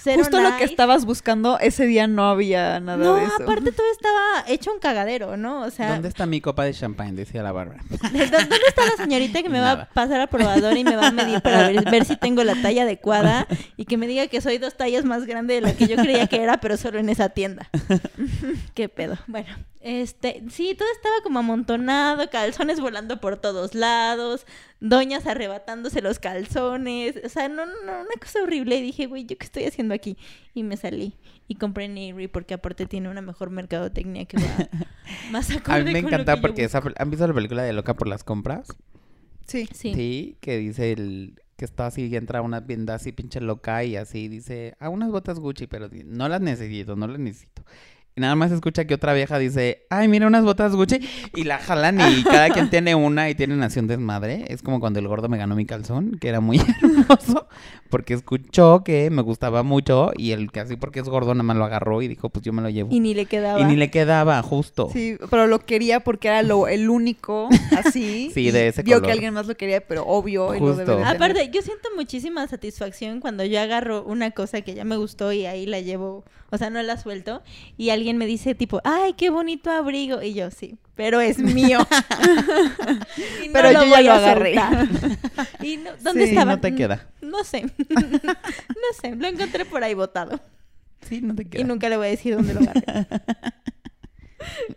cero 0.04 0.20
Justo 0.20 0.40
lo 0.42 0.58
que 0.58 0.64
estabas 0.64 1.06
buscando, 1.06 1.60
ese 1.60 1.86
día 1.86 2.08
no 2.08 2.30
había 2.30 2.80
nada 2.80 3.04
No, 3.04 3.16
de 3.16 3.26
eso. 3.26 3.44
aparte 3.44 3.72
todo 3.72 3.86
estaba 3.92 4.44
hecho 4.48 4.72
un 4.74 4.80
cagadero, 4.80 5.38
¿no? 5.38 5.62
O 5.62 5.70
sea, 5.70 5.90
¿Dónde 5.94 6.08
está 6.10 6.26
mi 6.26 6.42
copa 6.42 6.64
de 6.64 6.74
champán? 6.74 7.16
Decía 7.16 7.44
la 7.44 7.52
Bárbara. 7.52 7.82
¿de 7.90 7.98
dó- 8.28 8.38
¿dónde 8.38 8.56
está 8.68 8.86
la 8.86 9.04
señorita 9.04 9.44
que 9.44 9.50
me 9.50 9.60
va 9.60 9.72
a 9.72 9.86
pasar 9.90 10.22
al 10.22 10.28
probador 10.30 10.76
y 10.78 10.84
me 10.84 10.96
va 10.96 11.08
a 11.08 11.12
medir 11.12 11.42
para 11.42 11.68
ver, 11.68 11.84
ver 11.90 12.06
si 12.06 12.16
tengo 12.16 12.44
la 12.44 12.56
talla 12.62 12.84
adecuada 12.84 13.48
y 13.78 13.86
que 13.86 13.98
me 13.98 14.08
diga 14.08 14.28
que 14.28 14.42
soy 14.42 14.58
dos 14.58 14.76
tallas 14.76 15.06
más 15.06 15.26
grande 15.26 15.54
de 15.56 15.62
la 15.62 15.74
que 15.74 15.88
yo 15.88 15.96
creía 15.98 16.28
que 16.28 16.42
era, 16.42 16.60
pero 16.60 16.78
solo 16.78 17.00
en 17.00 17.10
esa 17.10 17.30
tienda? 17.30 17.70
¿Qué 18.74 18.90
pedo? 18.90 19.18
Bueno, 19.28 19.50
este, 19.82 20.44
sí, 20.50 20.76
todo 20.78 20.88
estaba 20.96 21.16
como 21.24 21.40
amontonado, 21.40 22.30
calzones 22.30 22.80
volando 22.80 23.20
por 23.20 23.38
todos 23.38 23.74
lados, 23.74 24.46
doñas 24.80 25.26
arrebatándose 25.26 26.02
los 26.02 26.20
calzones, 26.20 27.20
o 27.24 27.30
sea, 27.30 27.50
no, 27.50 27.66
no, 27.66 27.74
una 27.84 28.16
cosa 28.22 28.44
horrible. 28.44 28.78
Y 28.78 28.82
dije, 28.82 29.08
güey, 29.08 29.26
¿yo 29.26 29.38
qué 29.38 29.46
estoy 29.46 29.66
haciendo 29.66 29.94
aquí? 29.94 30.18
Y 30.54 30.64
me 30.64 30.78
salí 30.78 31.16
y 31.48 31.56
compré 31.56 31.86
en 31.86 31.92
Avery 31.92 32.28
porque 32.28 32.54
aparte 32.54 32.86
tiene 32.86 33.10
una 33.10 33.22
mejor 33.22 33.50
mercadotecnia 33.50 34.26
que 34.26 34.38
va 34.38 34.70
más 35.32 35.50
A 35.50 35.56
acorde 35.56 35.84
mí 35.84 35.94
me 35.94 36.00
encanta 36.00 36.40
porque 36.40 36.64
esa, 36.64 36.82
¿han 36.98 37.10
visto 37.10 37.28
la 37.28 37.34
película 37.34 37.64
de 37.64 37.74
Loca 37.74 37.96
por 37.96 38.08
las 38.08 38.24
compras? 38.24 38.68
Sí. 39.48 39.68
Sí. 39.74 40.38
que 40.40 40.58
dice 40.58 40.94
el 40.94 41.36
que 41.58 41.66
está 41.66 41.88
así 41.88 42.08
y 42.08 42.16
entra 42.16 42.40
a 42.40 42.42
una 42.42 42.66
tienda 42.66 42.96
así 42.96 43.12
pinche 43.12 43.40
loca 43.40 43.84
y 43.84 43.96
así 43.96 44.28
dice, 44.28 44.76
a 44.80 44.90
unas 44.90 45.12
botas 45.12 45.38
Gucci, 45.38 45.68
pero 45.68 45.90
no 46.06 46.28
las 46.28 46.42
necesito, 46.42 46.96
no 46.96 47.06
las 47.06 47.20
necesito. 47.20 47.64
Y 48.14 48.20
nada 48.20 48.36
más 48.36 48.52
escucha 48.52 48.84
que 48.86 48.94
otra 48.94 49.14
vieja 49.14 49.40
dice, 49.40 49.86
ay, 49.90 50.10
mira 50.10 50.28
unas 50.28 50.44
botas 50.44 50.76
Gucci, 50.76 51.00
y 51.34 51.46
la 51.46 51.60
jalan 51.60 51.98
y 52.02 52.24
cada 52.24 52.50
quien 52.50 52.70
tiene 52.70 52.94
una 52.94 53.30
y 53.30 53.36
tienen 53.36 53.62
un 53.64 53.88
desmadre. 53.88 54.46
Es 54.50 54.62
como 54.62 54.82
cuando 54.82 55.00
el 55.00 55.08
gordo 55.08 55.30
me 55.30 55.38
ganó 55.38 55.56
mi 55.56 55.66
calzón, 55.66 56.18
que 56.20 56.28
era 56.28 56.42
muy 56.42 56.60
hermoso, 56.82 57.48
porque 57.90 58.14
escuchó 58.14 58.84
que 58.84 59.10
me 59.10 59.22
gustaba 59.22 59.64
mucho 59.64 60.12
y 60.18 60.32
el 60.32 60.52
que 60.52 60.60
así 60.60 60.76
porque 60.76 61.00
es 61.00 61.08
gordo 61.08 61.34
nada 61.34 61.44
más 61.44 61.56
lo 61.56 61.64
agarró 61.64 62.02
y 62.02 62.10
dijo, 62.10 62.30
pues 62.30 62.44
yo 62.44 62.52
me 62.52 62.62
lo 62.62 62.70
llevo. 62.70 62.90
Y 62.92 63.00
ni 63.00 63.14
le 63.14 63.28
quedaba. 63.28 63.62
Y 63.62 63.64
ni 63.64 63.78
le 63.78 63.90
quedaba, 63.90 64.42
justo. 64.44 64.90
Sí, 64.92 65.18
pero 65.30 65.48
lo 65.48 65.60
quería 65.60 66.02
porque 66.02 66.28
era 66.28 66.44
lo, 66.44 66.68
el 66.68 66.90
único 66.90 67.48
así. 67.78 68.30
Sí, 68.34 68.52
de 68.52 68.68
ese 68.70 68.84
Vio 68.84 68.98
color. 68.98 69.06
que 69.08 69.12
alguien 69.14 69.34
más 69.34 69.48
lo 69.48 69.56
quería, 69.56 69.82
pero 69.88 70.06
obvio, 70.06 70.54
y 70.54 70.60
lo 70.60 70.76
debe 70.76 70.84
Justo. 70.86 70.98
tener. 70.98 71.16
Aparte, 71.16 71.50
yo 71.54 71.62
siento 71.62 71.90
muchísima 71.96 72.46
satisfacción 72.48 73.20
cuando 73.22 73.46
yo 73.46 73.60
agarro 73.60 74.04
una 74.04 74.32
cosa 74.32 74.62
que 74.62 74.74
ya 74.74 74.84
me 74.84 74.98
gustó 74.98 75.32
y 75.32 75.46
ahí 75.46 75.66
la 75.66 75.80
llevo, 75.80 76.24
o 76.50 76.58
sea, 76.58 76.70
no 76.70 76.82
la 76.82 76.98
suelto, 76.98 77.42
y 77.78 77.90
alguien 78.02 78.18
me 78.18 78.26
dice 78.26 78.56
tipo, 78.56 78.82
ay, 78.84 79.14
qué 79.14 79.30
bonito 79.30 79.70
abrigo, 79.72 80.22
y 80.22 80.34
yo, 80.34 80.52
sí, 80.52 80.78
pero 80.96 81.22
es 81.22 81.38
mío. 81.40 81.80
Y 83.44 83.48
no 83.48 83.54
Pero 83.54 83.72
yo 83.72 83.86
ya 83.86 84.02
lo 84.02 84.12
agarré. 84.14 84.56
¿Y 85.62 85.78
no- 85.78 85.92
dónde 86.02 86.26
Sí, 86.26 86.30
estaba? 86.32 86.56
no 86.56 86.60
te 86.62 86.76
queda. 86.76 87.08
No 87.22 87.44
sé, 87.44 87.64
no 87.90 88.90
sé, 89.02 89.16
lo 89.16 89.28
encontré 89.28 89.66
por 89.66 89.84
ahí 89.84 89.94
botado. 89.94 90.40
Sí, 91.08 91.22
no 91.22 91.36
te 91.36 91.44
Y 91.44 91.46
queda. 91.46 91.64
nunca 91.64 91.90
le 91.90 91.98
voy 91.98 92.08
a 92.08 92.10
decir 92.12 92.36
dónde 92.36 92.54
lo 92.54 92.62
agarré. 92.62 92.84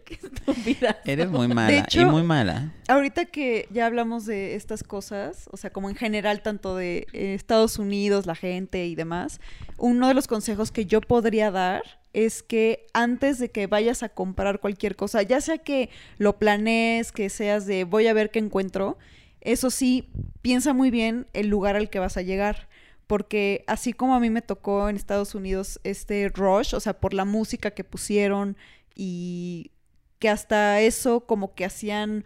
qué 0.04 0.14
estúpida. 0.14 0.98
Eres 1.04 1.28
muy 1.30 1.48
mala, 1.48 1.72
y 1.72 1.78
hecho- 1.78 2.06
muy 2.06 2.22
mala. 2.22 2.72
Ahorita 2.88 3.24
que 3.26 3.66
ya 3.70 3.86
hablamos 3.86 4.26
de 4.26 4.54
estas 4.54 4.82
cosas, 4.84 5.48
o 5.52 5.56
sea, 5.56 5.70
como 5.70 5.88
en 5.90 5.96
general, 5.96 6.42
tanto 6.42 6.76
de 6.76 7.06
eh, 7.12 7.34
Estados 7.34 7.78
Unidos, 7.78 8.26
la 8.26 8.34
gente 8.34 8.86
y 8.86 8.94
demás, 8.94 9.40
uno 9.78 10.08
de 10.08 10.14
los 10.14 10.26
consejos 10.26 10.70
que 10.70 10.86
yo 10.86 11.00
podría 11.00 11.50
dar 11.50 11.82
es 12.14 12.42
que 12.42 12.86
antes 12.94 13.38
de 13.38 13.50
que 13.50 13.66
vayas 13.66 14.02
a 14.02 14.08
comprar 14.08 14.60
cualquier 14.60 14.96
cosa, 14.96 15.20
ya 15.22 15.40
sea 15.40 15.58
que 15.58 15.90
lo 16.16 16.38
planees, 16.38 17.12
que 17.12 17.28
seas 17.28 17.66
de 17.66 17.84
voy 17.84 18.06
a 18.06 18.12
ver 18.14 18.30
qué 18.30 18.38
encuentro, 18.38 18.96
eso 19.40 19.70
sí, 19.70 20.08
piensa 20.40 20.72
muy 20.72 20.90
bien 20.90 21.26
el 21.34 21.48
lugar 21.48 21.76
al 21.76 21.90
que 21.90 21.98
vas 21.98 22.16
a 22.16 22.22
llegar. 22.22 22.68
Porque 23.06 23.64
así 23.66 23.92
como 23.92 24.14
a 24.14 24.20
mí 24.20 24.30
me 24.30 24.40
tocó 24.40 24.88
en 24.88 24.96
Estados 24.96 25.34
Unidos 25.34 25.78
este 25.84 26.30
rush, 26.30 26.74
o 26.74 26.80
sea, 26.80 26.98
por 26.98 27.12
la 27.12 27.26
música 27.26 27.72
que 27.72 27.84
pusieron 27.84 28.56
y 28.94 29.72
que 30.20 30.30
hasta 30.30 30.80
eso 30.80 31.26
como 31.26 31.54
que 31.54 31.66
hacían 31.66 32.24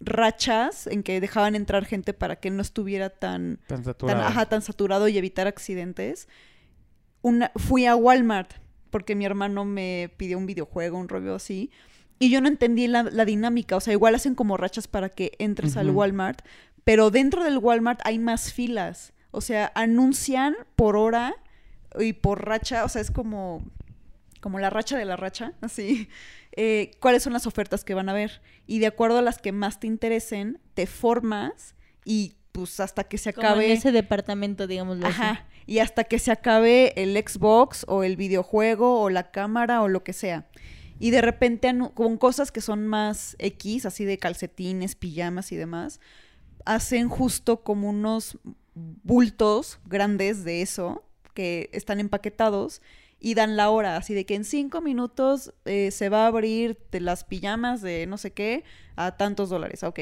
rachas 0.00 0.86
en 0.86 1.02
que 1.02 1.20
dejaban 1.20 1.54
entrar 1.54 1.84
gente 1.84 2.14
para 2.14 2.36
que 2.36 2.50
no 2.50 2.62
estuviera 2.62 3.10
tan, 3.10 3.58
Tan 3.66 3.78
tan, 3.78 3.84
saturado. 3.84 4.22
ajá, 4.22 4.46
tan 4.46 4.62
saturado 4.62 5.08
y 5.08 5.18
evitar 5.18 5.46
accidentes. 5.46 6.28
Una, 7.22 7.50
fui 7.56 7.84
a 7.86 7.96
Walmart 7.96 8.52
porque 8.90 9.14
mi 9.14 9.24
hermano 9.24 9.64
me 9.64 10.10
pidió 10.16 10.38
un 10.38 10.46
videojuego, 10.46 10.98
un 10.98 11.08
rollo 11.08 11.34
así. 11.34 11.70
Y 12.18 12.30
yo 12.30 12.40
no 12.40 12.48
entendí 12.48 12.86
la, 12.86 13.02
la 13.02 13.24
dinámica. 13.24 13.76
O 13.76 13.80
sea, 13.80 13.92
igual 13.92 14.14
hacen 14.14 14.34
como 14.34 14.56
rachas 14.56 14.88
para 14.88 15.08
que 15.10 15.32
entres 15.38 15.76
al. 15.76 15.90
Walmart. 15.90 16.40
Pero 16.84 17.10
dentro 17.10 17.44
del 17.44 17.58
Walmart 17.58 18.00
hay 18.04 18.18
más 18.18 18.52
filas. 18.52 19.12
O 19.32 19.40
sea, 19.40 19.70
anuncian 19.74 20.54
por 20.76 20.96
hora 20.96 21.34
y 21.98 22.14
por 22.14 22.46
racha. 22.46 22.84
O 22.84 22.88
sea, 22.88 23.02
es 23.02 23.10
como, 23.10 23.62
como 24.40 24.58
la 24.58 24.70
racha 24.70 24.96
de 24.96 25.04
la 25.04 25.16
racha. 25.16 25.52
Así. 25.60 26.08
eh, 26.52 26.92
cuáles 27.00 27.22
son 27.22 27.32
las 27.34 27.46
ofertas 27.46 27.84
que 27.84 27.92
van 27.94 28.08
a 28.08 28.14
ver. 28.14 28.40
Y 28.66 28.78
de 28.78 28.86
acuerdo 28.86 29.18
a 29.18 29.22
las 29.22 29.38
que 29.38 29.52
más 29.52 29.78
te 29.78 29.86
interesen, 29.86 30.58
te 30.74 30.86
formas 30.86 31.74
y 32.04 32.34
pues 32.52 32.80
hasta 32.80 33.04
que 33.04 33.18
se 33.18 33.34
Como 33.34 33.46
acabe. 33.46 33.66
en 33.66 33.72
ese 33.72 33.92
departamento, 33.92 34.66
digámoslo 34.66 35.06
así. 35.08 35.20
Y 35.66 35.80
hasta 35.80 36.04
que 36.04 36.18
se 36.18 36.30
acabe 36.30 36.92
el 37.02 37.16
Xbox 37.16 37.84
o 37.88 38.04
el 38.04 38.16
videojuego 38.16 39.00
o 39.00 39.10
la 39.10 39.30
cámara 39.30 39.82
o 39.82 39.88
lo 39.88 40.04
que 40.04 40.12
sea. 40.12 40.46
Y 40.98 41.10
de 41.10 41.20
repente 41.20 41.72
con 41.94 42.16
cosas 42.16 42.52
que 42.52 42.60
son 42.60 42.86
más 42.86 43.36
X, 43.38 43.84
así 43.84 44.04
de 44.04 44.18
calcetines, 44.18 44.94
pijamas 44.94 45.52
y 45.52 45.56
demás, 45.56 46.00
hacen 46.64 47.08
justo 47.08 47.62
como 47.62 47.90
unos 47.90 48.38
bultos 48.74 49.78
grandes 49.86 50.44
de 50.44 50.62
eso 50.62 51.04
que 51.34 51.68
están 51.72 52.00
empaquetados 52.00 52.80
y 53.18 53.34
dan 53.34 53.56
la 53.56 53.70
hora, 53.70 53.96
así 53.96 54.14
de 54.14 54.26
que 54.26 54.34
en 54.34 54.44
cinco 54.44 54.80
minutos 54.80 55.52
eh, 55.64 55.90
se 55.90 56.08
va 56.08 56.24
a 56.24 56.26
abrir 56.28 56.78
las 56.92 57.24
pijamas 57.24 57.80
de 57.82 58.06
no 58.06 58.18
sé 58.18 58.32
qué 58.32 58.64
a 58.94 59.16
tantos 59.16 59.48
dólares, 59.48 59.82
ok. 59.82 60.00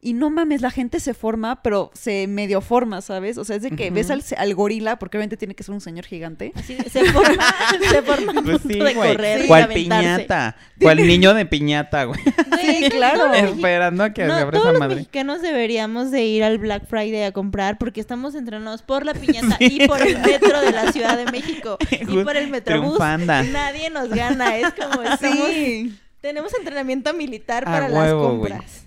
Y 0.00 0.12
no 0.12 0.30
mames, 0.30 0.62
la 0.62 0.70
gente 0.70 1.00
se 1.00 1.12
forma, 1.12 1.60
pero 1.60 1.90
se 1.92 2.28
medio 2.28 2.60
forma, 2.60 3.00
¿sabes? 3.02 3.36
O 3.36 3.44
sea, 3.44 3.56
es 3.56 3.62
de 3.62 3.72
que 3.72 3.90
ves 3.90 4.10
al, 4.12 4.22
al 4.36 4.54
gorila, 4.54 4.96
porque 4.98 5.16
obviamente 5.16 5.36
tiene 5.36 5.56
que 5.56 5.64
ser 5.64 5.74
un 5.74 5.80
señor 5.80 6.04
gigante. 6.04 6.52
Así 6.54 6.74
de- 6.76 6.88
se 6.88 7.04
forma, 7.12 7.44
se 7.90 8.02
forma 8.02 8.30
a 8.30 8.42
Pues 8.42 8.58
punto 8.60 8.68
sí, 8.68 8.74
de 8.78 8.94
güey. 8.94 9.08
correr 9.16 9.44
y 9.44 9.48
¿Cuál 9.48 9.68
piñata? 9.68 10.56
¿Cuál 10.80 10.98
niño 11.04 11.34
de 11.34 11.46
piñata, 11.46 12.04
güey? 12.04 12.20
Güey, 12.48 12.90
claro. 12.90 13.26
los 13.26 13.36
Esperando 13.38 14.04
a 14.04 14.10
que 14.12 14.24
No, 14.24 14.36
se 14.36 14.40
abra 14.42 14.58
esa 14.60 14.70
los 14.70 14.78
madre. 14.78 14.96
mexicanos 14.96 15.42
deberíamos 15.42 16.12
de 16.12 16.24
ir 16.24 16.44
al 16.44 16.58
Black 16.58 16.86
Friday 16.86 17.24
a 17.24 17.32
comprar 17.32 17.76
porque 17.78 18.00
estamos 18.00 18.36
entrenados 18.36 18.82
por 18.82 19.04
la 19.04 19.14
piñata 19.14 19.56
y 19.58 19.84
por 19.88 20.00
el 20.00 20.16
metro 20.20 20.60
de 20.60 20.70
la 20.70 20.92
Ciudad 20.92 21.16
de 21.16 21.30
México 21.32 21.76
y 21.90 22.22
por 22.22 22.36
el 22.36 22.48
metrobús. 22.50 22.84
Triunfanda. 22.98 23.42
Nadie 23.42 23.90
nos 23.90 24.10
gana, 24.10 24.56
es 24.58 24.72
como 24.74 25.02
estamos, 25.02 25.48
Sí. 25.50 25.92
tenemos 26.20 26.54
entrenamiento 26.54 27.12
militar 27.14 27.64
para 27.64 27.88
las 27.88 28.12
compras. 28.12 28.84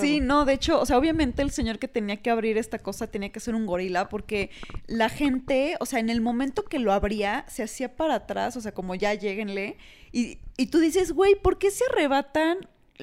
Sí, 0.00 0.20
no, 0.20 0.44
de 0.44 0.54
hecho, 0.54 0.80
o 0.80 0.86
sea, 0.86 0.98
obviamente 0.98 1.42
el 1.42 1.50
señor 1.50 1.78
que 1.78 1.88
tenía 1.88 2.16
que 2.16 2.30
abrir 2.30 2.58
esta 2.58 2.78
cosa 2.78 3.06
tenía 3.06 3.30
que 3.30 3.40
ser 3.40 3.54
un 3.54 3.66
gorila 3.66 4.08
porque 4.08 4.50
la 4.86 5.08
gente, 5.08 5.76
o 5.80 5.86
sea, 5.86 6.00
en 6.00 6.10
el 6.10 6.20
momento 6.20 6.64
que 6.64 6.78
lo 6.78 6.92
abría, 6.92 7.44
se 7.48 7.62
hacía 7.62 7.96
para 7.96 8.16
atrás, 8.16 8.56
o 8.56 8.60
sea, 8.60 8.72
como 8.72 8.94
ya 8.94 9.14
lleguenle, 9.14 9.76
y, 10.12 10.38
y 10.56 10.66
tú 10.66 10.78
dices, 10.78 11.12
güey, 11.12 11.34
¿por 11.34 11.58
qué 11.58 11.70
se 11.70 11.84
arrebatan 11.90 12.58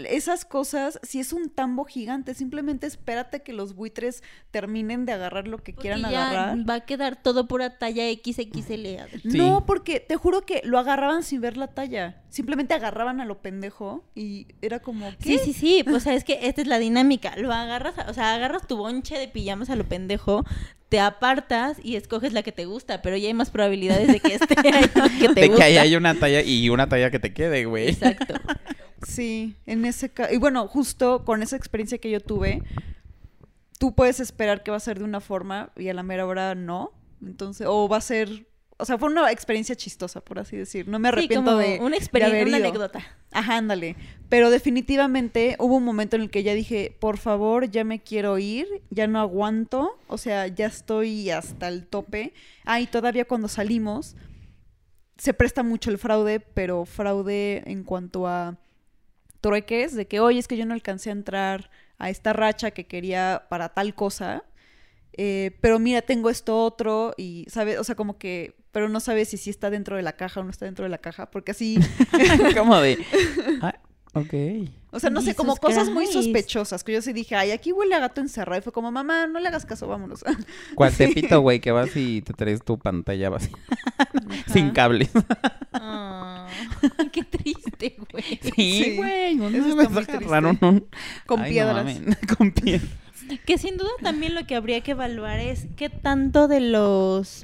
esas 0.06 0.46
cosas 0.46 1.00
si 1.04 1.20
es 1.20 1.34
un 1.34 1.50
tambo 1.50 1.86
gigante? 1.86 2.34
Simplemente 2.34 2.86
espérate 2.88 3.42
que 3.42 3.54
los 3.54 3.74
buitres 3.76 4.24
terminen 4.52 5.06
de 5.06 5.14
agarrar 5.14 5.48
lo 5.48 5.58
que 5.58 5.74
Porque 5.74 5.90
quieran 5.90 6.12
ya 6.12 6.30
agarrar. 6.30 6.70
va 6.70 6.74
a 6.76 6.86
quedar 6.86 7.22
todo 7.22 7.48
pura 7.48 7.78
talla 7.78 8.04
XXL. 8.12 9.20
Sí. 9.30 9.38
No, 9.38 9.66
porque 9.66 10.00
te 10.00 10.16
juro 10.16 10.42
que 10.42 10.62
lo 10.64 10.78
agarraban 10.80 11.24
sin 11.24 11.42
ver 11.42 11.58
la 11.58 11.68
talla. 11.68 12.22
Simplemente 12.30 12.74
agarraban 12.74 13.22
a 13.22 13.26
lo 13.26 13.42
pendejo 13.42 14.04
y 14.14 14.48
era 14.62 14.80
como, 14.80 15.10
¿qué? 15.22 15.38
Sí, 15.38 15.40
sí, 15.46 15.54
sí, 15.54 15.86
o 15.92 16.00
sea, 16.00 16.14
es 16.14 16.24
que 16.24 16.40
esta 16.44 16.62
es 16.62 16.68
la 16.68 16.78
dinámica. 16.78 17.36
Lo 17.38 17.52
agarras, 17.54 17.96
o 18.08 18.14
sea, 18.14 18.34
agarras 18.36 18.68
tu 18.68 18.78
bonche 18.78 19.18
de 19.18 19.28
pijamas 19.28 19.70
a 19.70 19.76
lo 19.76 19.86
pendejo, 19.88 20.44
te 20.90 21.00
apartas 21.00 21.78
y 21.84 21.96
escoges 21.96 22.34
la 22.34 22.44
que 22.44 22.52
te 22.52 22.66
gusta, 22.66 23.02
pero 23.02 23.18
ya 23.18 23.28
hay 23.28 23.34
más 23.34 23.50
probabilidades 23.50 24.08
de 24.08 24.20
que 24.20 24.36
esté 24.36 24.56
ahí 24.74 24.86
que 25.20 25.30
te 25.30 25.42
De 25.42 25.48
gusta. 25.48 25.58
que 25.58 25.64
ahí 25.64 25.78
hay 25.78 25.96
una 25.96 26.16
talla 26.16 26.42
y 26.42 26.70
una 26.70 26.88
talla 26.88 27.10
que 27.12 27.20
te 27.20 27.34
quede, 27.34 27.66
güey. 27.66 27.90
Exacto. 27.90 28.36
Sí, 29.04 29.56
en 29.66 29.86
ese 29.86 30.10
caso. 30.10 30.34
Y 30.34 30.38
bueno, 30.38 30.68
justo 30.68 31.24
con 31.26 31.44
esa 31.44 31.56
experiencia 31.56 31.98
que 31.98 32.10
yo 32.10 32.20
tuve, 32.20 32.64
tú 33.80 33.94
puedes 33.94 34.20
esperar 34.20 34.64
que 34.64 34.72
va 34.72 34.78
a 34.78 34.82
ser 34.82 35.00
de 35.00 35.06
una 35.06 35.20
forma 35.22 35.72
y 35.76 35.90
a 35.90 35.94
la 35.94 36.04
mera 36.04 36.26
hora 36.26 36.56
no. 36.56 36.92
Entonces, 37.22 37.68
o 37.70 37.88
va 37.88 37.98
a 37.98 38.02
ser 38.02 38.48
o 38.80 38.86
sea, 38.86 38.98
fue 39.00 39.10
una 39.10 39.32
experiencia 39.32 39.76
chistosa, 39.76 40.22
por 40.22 40.38
así 40.38 40.56
decir. 40.56 40.88
No 40.88 41.00
me 41.00 41.10
Sí, 41.10 41.14
arrepiento 41.14 41.52
como 41.52 41.58
de 41.58 41.80
una 41.82 41.98
experiencia, 41.98 42.46
una 42.46 42.58
anécdota. 42.58 43.02
Ajá, 43.32 43.58
ándale. 43.58 43.96
Pero 44.30 44.52
definitivamente 44.52 45.56
hubo 45.60 45.78
un 45.78 45.84
momento 45.84 46.16
en 46.16 46.22
el 46.24 46.30
que 46.30 46.44
ya 46.44 46.54
dije, 46.54 46.96
por 47.00 47.18
favor, 47.18 47.70
ya 47.72 47.84
me 47.84 48.00
quiero 48.00 48.38
ir, 48.38 48.68
ya 48.92 49.08
no 49.08 49.20
aguanto, 49.20 49.98
o 50.08 50.20
sea, 50.20 50.46
ya 50.48 50.68
estoy 50.68 51.32
hasta 51.32 51.68
el 51.68 51.88
tope. 51.88 52.34
Ah, 52.66 52.80
y 52.80 52.86
todavía 52.86 53.26
cuando 53.26 53.48
salimos, 53.48 54.16
se 55.18 55.34
presta 55.34 55.64
mucho 55.64 55.90
el 55.90 55.98
fraude, 55.98 56.40
pero 56.40 56.86
fraude 56.86 57.64
en 57.66 57.84
cuanto 57.84 58.28
a 58.28 58.58
trueques, 59.42 59.96
de 59.96 60.08
que, 60.08 60.20
oye, 60.20 60.40
es 60.40 60.48
que 60.48 60.58
yo 60.58 60.66
no 60.66 60.74
alcancé 60.74 61.10
a 61.10 61.14
entrar 61.14 61.70
a 62.00 62.10
esta 62.10 62.34
racha 62.34 62.72
que 62.72 62.86
quería 62.88 63.44
para 63.50 63.70
tal 63.70 63.96
cosa. 63.96 64.44
eh, 65.14 65.58
pero 65.62 65.80
mira, 65.80 66.02
tengo 66.04 66.30
esto 66.30 66.64
otro 66.64 67.14
y, 67.18 67.46
¿sabes? 67.50 67.80
O 67.80 67.84
sea, 67.84 67.96
como 67.96 68.18
que, 68.20 68.56
pero 68.72 68.88
no 68.90 69.00
sabes 69.00 69.30
si 69.30 69.38
sí 69.38 69.50
está 69.50 69.70
dentro 69.72 69.96
de 69.96 70.04
la 70.04 70.14
caja 70.14 70.42
o 70.42 70.44
no 70.44 70.52
está 70.52 70.66
dentro 70.66 70.84
de 70.84 70.90
la 70.90 71.00
caja, 71.00 71.32
porque 71.32 71.52
así 71.52 71.80
como 72.58 72.80
de... 72.80 73.00
Ah, 73.62 73.80
ok. 74.14 74.34
o 74.92 75.00
sea, 75.00 75.10
no 75.10 75.22
sé, 75.22 75.34
como 75.34 75.56
cosas 75.56 75.90
muy 75.90 76.06
sospechosas 76.08 76.84
que 76.84 76.94
yo 76.94 77.02
sí 77.02 77.14
dije, 77.14 77.36
ay, 77.36 77.50
aquí 77.52 77.72
huele 77.72 77.96
a 77.96 78.00
gato 78.00 78.22
encerrado. 78.22 78.60
Y 78.60 78.64
fue 78.64 78.72
como, 78.74 78.92
mamá, 78.92 79.26
no 79.28 79.40
le 79.40 79.48
hagas 79.48 79.66
caso, 79.66 79.88
vámonos. 79.88 80.24
¿Cuál 80.76 80.94
tepito, 80.98 81.42
güey? 81.42 81.60
Que 81.60 81.72
vas 81.72 81.96
y 81.96 82.22
te 82.22 82.34
traes 82.34 82.64
tu 82.64 82.78
pantalla 82.78 83.30
así. 83.36 83.52
Sin 84.54 84.70
cables. 84.72 85.10
Qué 87.18 87.38
triste, 87.38 87.96
güey. 88.12 88.24
Sí, 88.42 88.84
Sí, 88.84 88.96
güey. 88.98 89.34
eso 89.56 89.68
está 89.70 89.76
vez 89.76 89.90
muy 89.90 90.06
triste. 90.06 90.12
agarraron 90.18 90.58
un... 90.62 90.88
Con 91.26 91.42
Ay, 91.42 91.50
no 91.50 91.54
piedras. 91.54 92.18
Con 92.38 92.52
piedras. 92.52 92.90
Que 93.46 93.58
sin 93.58 93.78
duda 93.78 93.90
también 94.02 94.36
lo 94.36 94.46
que 94.46 94.56
habría 94.56 94.82
que 94.82 94.92
evaluar 94.92 95.40
es 95.40 95.68
qué 95.76 95.90
tanto 95.90 96.48
de 96.48 96.62
los 96.62 97.44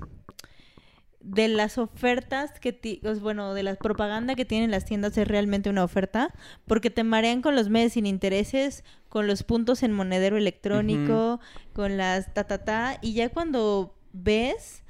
de 1.20 1.48
las 1.48 1.78
ofertas 1.78 2.60
que 2.60 2.74
ti- 2.74 3.00
os- 3.06 3.22
bueno, 3.22 3.54
de 3.54 3.64
la 3.64 3.76
propaganda 3.76 4.36
que 4.36 4.44
tienen 4.44 4.72
las 4.72 4.84
tiendas 4.84 5.18
es 5.18 5.26
realmente 5.28 5.70
una 5.70 5.84
oferta, 5.86 6.34
porque 6.66 6.90
te 6.90 7.04
marean 7.06 7.42
con 7.42 7.56
los 7.56 7.70
meses 7.70 7.94
sin 7.94 8.06
intereses, 8.06 8.84
con 9.08 9.26
los 9.26 9.44
puntos 9.44 9.84
en 9.84 9.94
monedero 9.94 10.36
electrónico, 10.38 11.40
con 11.72 11.96
las 11.98 12.34
ta 12.34 12.44
ta 12.44 12.66
ta 12.66 12.98
y 13.02 13.14
ya 13.14 13.30
cuando 13.30 13.98
ves 14.12 14.83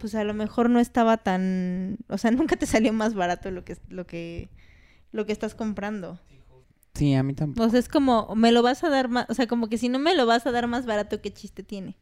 pues 0.00 0.14
a 0.16 0.24
lo 0.24 0.34
mejor 0.34 0.68
no 0.70 0.80
estaba 0.80 1.16
tan, 1.18 1.98
o 2.08 2.18
sea, 2.18 2.30
nunca 2.32 2.56
te 2.56 2.66
salió 2.66 2.92
más 2.92 3.14
barato 3.14 3.50
lo 3.52 3.64
que 3.64 3.76
lo 3.88 4.06
que 4.06 4.48
lo 5.12 5.26
que 5.26 5.32
estás 5.32 5.54
comprando. 5.54 6.18
Sí, 6.94 7.14
a 7.14 7.22
mí 7.22 7.34
tampoco. 7.34 7.66
O 7.66 7.70
sea, 7.70 7.78
es 7.78 7.88
como, 7.88 8.34
me 8.34 8.50
lo 8.50 8.62
vas 8.62 8.82
a 8.82 8.88
dar 8.88 9.08
más, 9.08 9.26
o 9.28 9.34
sea, 9.34 9.46
como 9.46 9.68
que 9.68 9.78
si 9.78 9.88
no 9.88 9.98
me 10.00 10.14
lo 10.16 10.26
vas 10.26 10.44
a 10.46 10.50
dar 10.50 10.66
más 10.66 10.86
barato, 10.86 11.20
¿qué 11.20 11.32
chiste 11.32 11.62
tiene? 11.62 11.96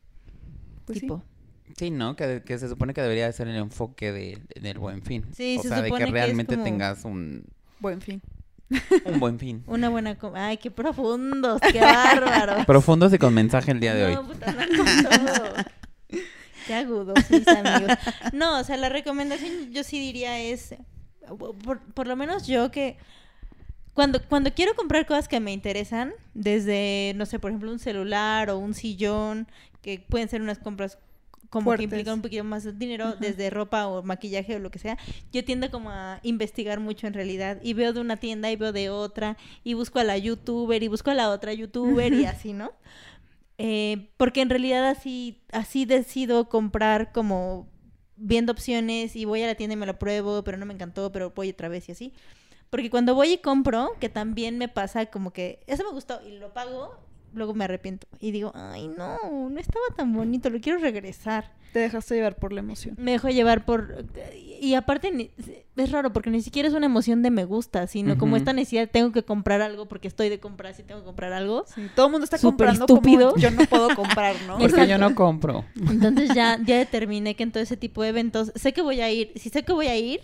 Pues 0.87 0.97
sí. 0.97 1.01
tipo. 1.03 1.23
Sí, 1.77 1.91
¿no? 1.91 2.17
Que, 2.17 2.43
que 2.45 2.59
se 2.59 2.69
supone 2.69 2.95
que 2.95 3.03
debería 3.03 3.27
de 3.27 3.33
ser 3.35 3.47
el 3.49 3.57
enfoque 3.57 4.11
de- 4.11 4.41
del 4.61 4.79
buen 4.79 5.03
fin. 5.03 5.27
Sí, 5.37 5.57
o 5.59 5.63
se 5.63 5.69
sea, 5.69 5.83
de 5.83 5.89
supone 5.89 6.07
que 6.07 6.11
que 6.13 6.19
es 6.19 6.25
realmente 6.25 6.55
como- 6.55 6.65
tengas 6.65 7.05
un, 7.05 7.45
Buen 7.81 8.01
fin. 8.01 8.23
un 9.05 9.21
buen 9.21 9.39
fin. 9.39 9.63
Una 9.67 9.91
buena... 9.91 10.17
com- 10.19 10.35
Ay, 10.35 10.57
qué 10.57 10.71
profundos, 10.71 11.61
qué 11.71 11.81
bárbaros. 11.81 12.65
Profundos 12.67 13.13
y 13.13 13.19
con 13.19 13.35
mensaje 13.35 13.71
el 13.73 13.81
día 13.81 13.95
de 13.95 14.15
No, 14.15 14.21
hoy. 14.21 14.27
puta, 14.27 14.53
no, 14.53 14.61
no. 14.67 15.65
Qué 16.69 16.75
agudos, 16.75 17.19
mis 17.31 17.49
amigos. 17.49 17.97
No, 18.33 18.61
o 18.61 18.65
sea, 18.65 18.77
la 18.77 18.89
recomendación 18.91 19.73
yo 19.73 19.83
sí 19.83 19.99
diría 19.99 20.39
es, 20.39 20.77
por, 21.65 21.81
por 21.81 22.07
lo 22.07 22.15
menos 22.15 22.47
yo 22.47 22.71
que 22.71 22.97
cuando, 23.95 24.23
cuando 24.23 24.53
quiero 24.53 24.77
comprar 24.77 25.07
cosas 25.07 25.27
que 25.27 25.41
me 25.41 25.53
interesan, 25.53 26.13
desde, 26.35 27.15
no 27.17 27.27
sé, 27.27 27.41
por 27.41 27.51
ejemplo, 27.51 27.73
un 27.73 27.81
celular 27.81 28.49
o 28.51 28.59
un 28.59 28.75
sillón, 28.75 29.49
que 29.83 29.99
pueden 29.99 30.29
ser 30.29 30.41
unas 30.41 30.61
compras 30.61 30.99
como 31.51 31.65
Fuertes. 31.65 31.81
que 31.81 31.85
implican 31.97 32.15
un 32.15 32.23
poquito 32.23 32.45
más 32.45 32.63
de 32.63 32.73
dinero, 32.73 33.07
Ajá. 33.07 33.17
desde 33.19 33.51
ropa 33.51 33.87
o 33.89 34.03
maquillaje 34.03 34.55
o 34.55 34.59
lo 34.59 34.71
que 34.71 34.79
sea, 34.79 34.99
yo 35.33 35.45
tiendo 35.45 35.71
como 35.71 35.91
a 35.91 36.21
investigar 36.23 36.79
mucho 36.79 37.07
en 37.07 37.15
realidad 37.15 37.59
y 37.63 37.73
veo 37.73 37.93
de 37.93 38.01
una 38.01 38.19
tienda 38.19 38.51
y 38.51 38.57
veo 38.57 38.71
de 38.73 38.91
otra 38.91 39.37
y 39.65 39.75
busco 39.75 39.99
a 39.99 40.05
la 40.05 40.19
youtuber 40.19 40.83
y 40.83 40.89
busco 40.89 41.11
a 41.11 41.15
la 41.15 41.31
otra 41.31 41.53
youtuber 41.53 42.13
y 42.13 42.27
así, 42.27 42.53
¿no? 42.53 42.73
Eh, 43.59 44.11
porque 44.17 44.41
en 44.41 44.51
realidad 44.51 44.89
así, 44.89 45.43
así 45.53 45.85
decido 45.85 46.49
comprar 46.49 47.13
como 47.13 47.69
viendo 48.17 48.53
opciones 48.53 49.17
y 49.17 49.25
voy 49.25 49.43
a 49.43 49.47
la 49.47 49.55
tienda 49.57 49.75
y 49.75 49.77
me 49.77 49.87
lo 49.87 49.99
pruebo, 49.99 50.43
pero 50.45 50.57
no 50.59 50.67
me 50.67 50.75
encantó, 50.75 51.13
pero 51.13 51.31
voy 51.31 51.51
otra 51.51 51.69
vez 51.69 51.89
y 51.89 51.93
así. 51.93 52.13
Porque 52.71 52.91
cuando 52.91 53.15
voy 53.15 53.33
y 53.33 53.39
compro, 53.39 53.97
que 53.99 54.09
también 54.09 54.59
me 54.59 54.69
pasa 54.69 55.07
como 55.07 55.33
que 55.33 55.61
eso 55.67 55.85
me 55.85 55.91
gustó 55.91 56.21
y 56.27 56.39
lo 56.39 56.53
pago, 56.53 56.97
luego 57.33 57.55
me 57.55 57.65
arrepiento 57.65 58.07
y 58.21 58.31
digo, 58.31 58.53
ay 58.55 58.89
no, 58.89 59.49
no 59.51 59.61
estaba 59.61 59.85
tan 59.97 60.13
bonito, 60.13 60.51
lo 60.51 60.61
quiero 60.61 60.79
regresar. 60.79 61.53
Te 61.73 61.81
dejaste 61.81 62.15
llevar 62.15 62.37
por 62.37 62.53
la 62.53 62.61
emoción. 62.61 62.95
Me 62.99 63.13
dejo 63.13 63.29
llevar 63.29 63.67
por... 63.67 64.07
Y 64.61 64.75
aparte 64.75 65.31
es 65.77 65.93
raro 65.93 66.13
porque 66.13 66.31
ni 66.31 66.41
siquiera 66.41 66.67
es 66.67 66.75
una 66.75 66.87
emoción 66.87 67.23
de 67.23 67.31
me 67.31 67.45
gusta, 67.45 67.87
sino 67.87 68.17
como 68.17 68.37
esta 68.37 68.53
necesidad 68.55 68.83
de 68.83 68.87
tengo 68.87 69.13
que 69.13 69.23
comprar 69.23 69.61
algo 69.61 69.87
porque 69.87 70.09
estoy 70.09 70.31
de 70.31 70.41
comprar 70.41 70.75
si 70.75 70.83
tengo 70.83 71.01
que 71.01 71.07
comprar 71.07 71.33
algo. 71.35 71.65
Sí, 71.67 71.89
todo 71.95 72.07
el 72.07 72.13
mundo 72.13 72.25
está 72.25 72.39
Súper 72.39 72.69
comprando 72.69 72.85
estúpido. 72.87 73.31
como 73.31 73.43
yo 73.43 73.51
no 73.51 73.67
puedo 73.67 73.95
comprar, 73.95 74.35
¿no? 74.47 74.59
Porque 74.59 74.89
yo 74.89 74.99
no 74.99 75.15
compro. 75.15 75.65
Entonces 75.77 76.31
ya, 76.35 76.59
ya 76.65 76.79
determiné 76.79 77.37
que 77.37 77.43
en 77.43 77.53
todo 77.53 77.63
ese 77.63 77.77
tipo 77.77 78.03
de 78.03 78.09
eventos 78.09 78.51
sé 78.55 78.73
que 78.73 78.81
voy 78.81 79.03
a 79.03 79.11
ir. 79.11 79.33
Si 79.37 79.51
sé 79.51 79.63
que 79.63 79.73
voy 79.73 79.89
a 79.89 79.97
ir, 79.97 80.21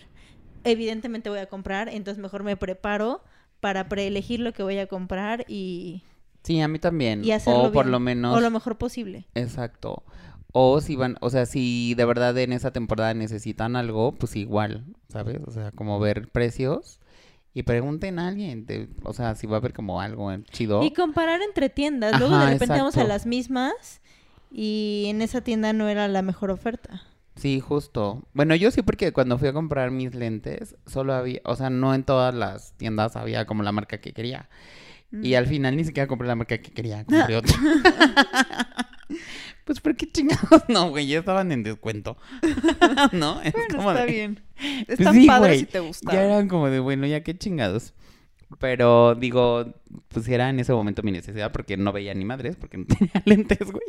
evidentemente 0.64 1.28
voy 1.28 1.40
a 1.40 1.46
comprar. 1.46 1.90
Entonces 1.90 2.20
mejor 2.20 2.42
me 2.42 2.56
preparo 2.56 3.22
para 3.60 3.88
preelegir 3.88 4.40
lo 4.40 4.52
que 4.52 4.62
voy 4.62 4.78
a 4.78 4.86
comprar 4.86 5.44
y, 5.46 6.02
Sí, 6.44 6.61
a 6.61 6.68
mí 6.68 6.78
también. 6.78 7.24
y 7.24 7.33
hacerlo 7.33 7.64
o 7.64 7.72
por 7.72 7.85
bien, 7.87 7.92
lo 7.92 8.00
menos. 8.00 8.37
O 8.37 8.40
lo 8.40 8.50
mejor 8.50 8.76
posible. 8.78 9.26
Exacto. 9.35 10.04
O 10.52 10.80
si 10.80 10.94
van, 10.94 11.16
o 11.20 11.30
sea, 11.30 11.46
si 11.46 11.94
de 11.94 12.04
verdad 12.04 12.38
en 12.38 12.52
esa 12.52 12.70
temporada 12.72 13.12
necesitan 13.14 13.74
algo, 13.74 14.12
pues 14.12 14.37
igual, 14.37 14.85
¿sabes? 15.09 15.38
O 15.46 15.50
sea, 15.50 15.72
como 15.72 15.98
ver 15.98 16.28
precios 16.28 17.00
y 17.54 17.64
pregunten 17.64 18.18
a 18.20 18.28
alguien, 18.28 18.64
de- 18.66 18.88
o 19.02 19.12
sea, 19.12 19.35
si 19.35 19.46
va 19.48 19.57
a 19.57 19.59
haber 19.59 19.72
como 19.72 20.00
algo 20.00 20.30
chido. 20.52 20.85
Y 20.85 20.92
comparar 20.92 21.40
entre 21.42 21.70
tiendas. 21.70 22.18
Luego 22.20 22.35
Ajá, 22.37 22.46
de 22.46 22.52
repente 22.52 22.78
vamos 22.78 22.96
a 22.98 23.04
las 23.04 23.26
mismas 23.26 24.00
y 24.52 25.07
en 25.09 25.22
esa 25.22 25.40
tienda 25.40 25.72
no 25.72 25.88
era 25.88 26.07
la 26.07 26.22
mejor 26.22 26.50
oferta. 26.50 27.02
Sí, 27.37 27.59
justo. 27.59 28.22
Bueno, 28.33 28.54
yo 28.54 28.70
sí 28.70 28.83
porque 28.83 29.12
cuando 29.12 29.38
fui 29.38 29.48
a 29.48 29.52
comprar 29.52 29.90
mis 29.90 30.14
lentes, 30.14 30.76
solo 30.87 31.14
había, 31.14 31.40
o 31.44 31.57
sea, 31.57 31.68
no 31.68 31.92
en 31.94 32.04
todas 32.04 32.33
las 32.33 32.74
tiendas 32.74 33.16
había 33.16 33.44
como 33.44 33.64
la 33.64 33.72
marca 33.72 33.98
que 33.98 34.12
quería. 34.12 34.48
Mm. 35.14 35.24
Y 35.24 35.35
al 35.35 35.46
final 35.46 35.77
ni 35.77 35.85
siquiera 35.85 36.07
compré 36.07 36.27
la 36.29 36.35
marca 36.35 36.59
que 36.59 36.70
quería, 36.72 37.05
compré 37.07 37.37
otra. 37.37 37.55
pues, 39.64 39.81
¿por 39.81 39.96
qué 39.96 40.11
chingados? 40.11 40.62
No, 40.68 40.90
güey, 40.90 41.07
ya 41.07 41.18
estaban 41.20 41.53
en 41.53 41.62
descuento. 41.62 42.16
¿No? 43.12 43.40
Es 43.42 43.53
Bueno, 43.53 43.77
como 43.77 43.90
está 43.92 44.05
de- 44.07 44.12
bien. 44.12 44.42
Pues 44.87 44.98
Están 45.00 45.14
sí, 45.14 45.27
padres 45.27 45.48
güey, 45.50 45.59
si 45.61 45.66
te 45.66 45.81
gusta. 45.81 46.12
Ya 46.12 46.22
eran 46.24 46.48
como 46.48 46.68
de, 46.70 46.81
bueno, 46.81 47.07
ya 47.07 47.22
qué 47.22 47.37
chingados. 47.37 47.94
Pero 48.61 49.14
digo, 49.16 49.74
pues 50.09 50.29
era 50.29 50.48
en 50.48 50.61
ese 50.61 50.72
momento 50.72 51.03
mi 51.03 51.11
necesidad 51.11 51.50
porque 51.50 51.77
no 51.77 51.92
veía 51.92 52.14
ni 52.14 52.24
madres, 52.24 52.57
porque 52.57 52.77
no 52.79 52.85
tenía 52.85 53.22
lentes, 53.24 53.70
güey. 53.70 53.87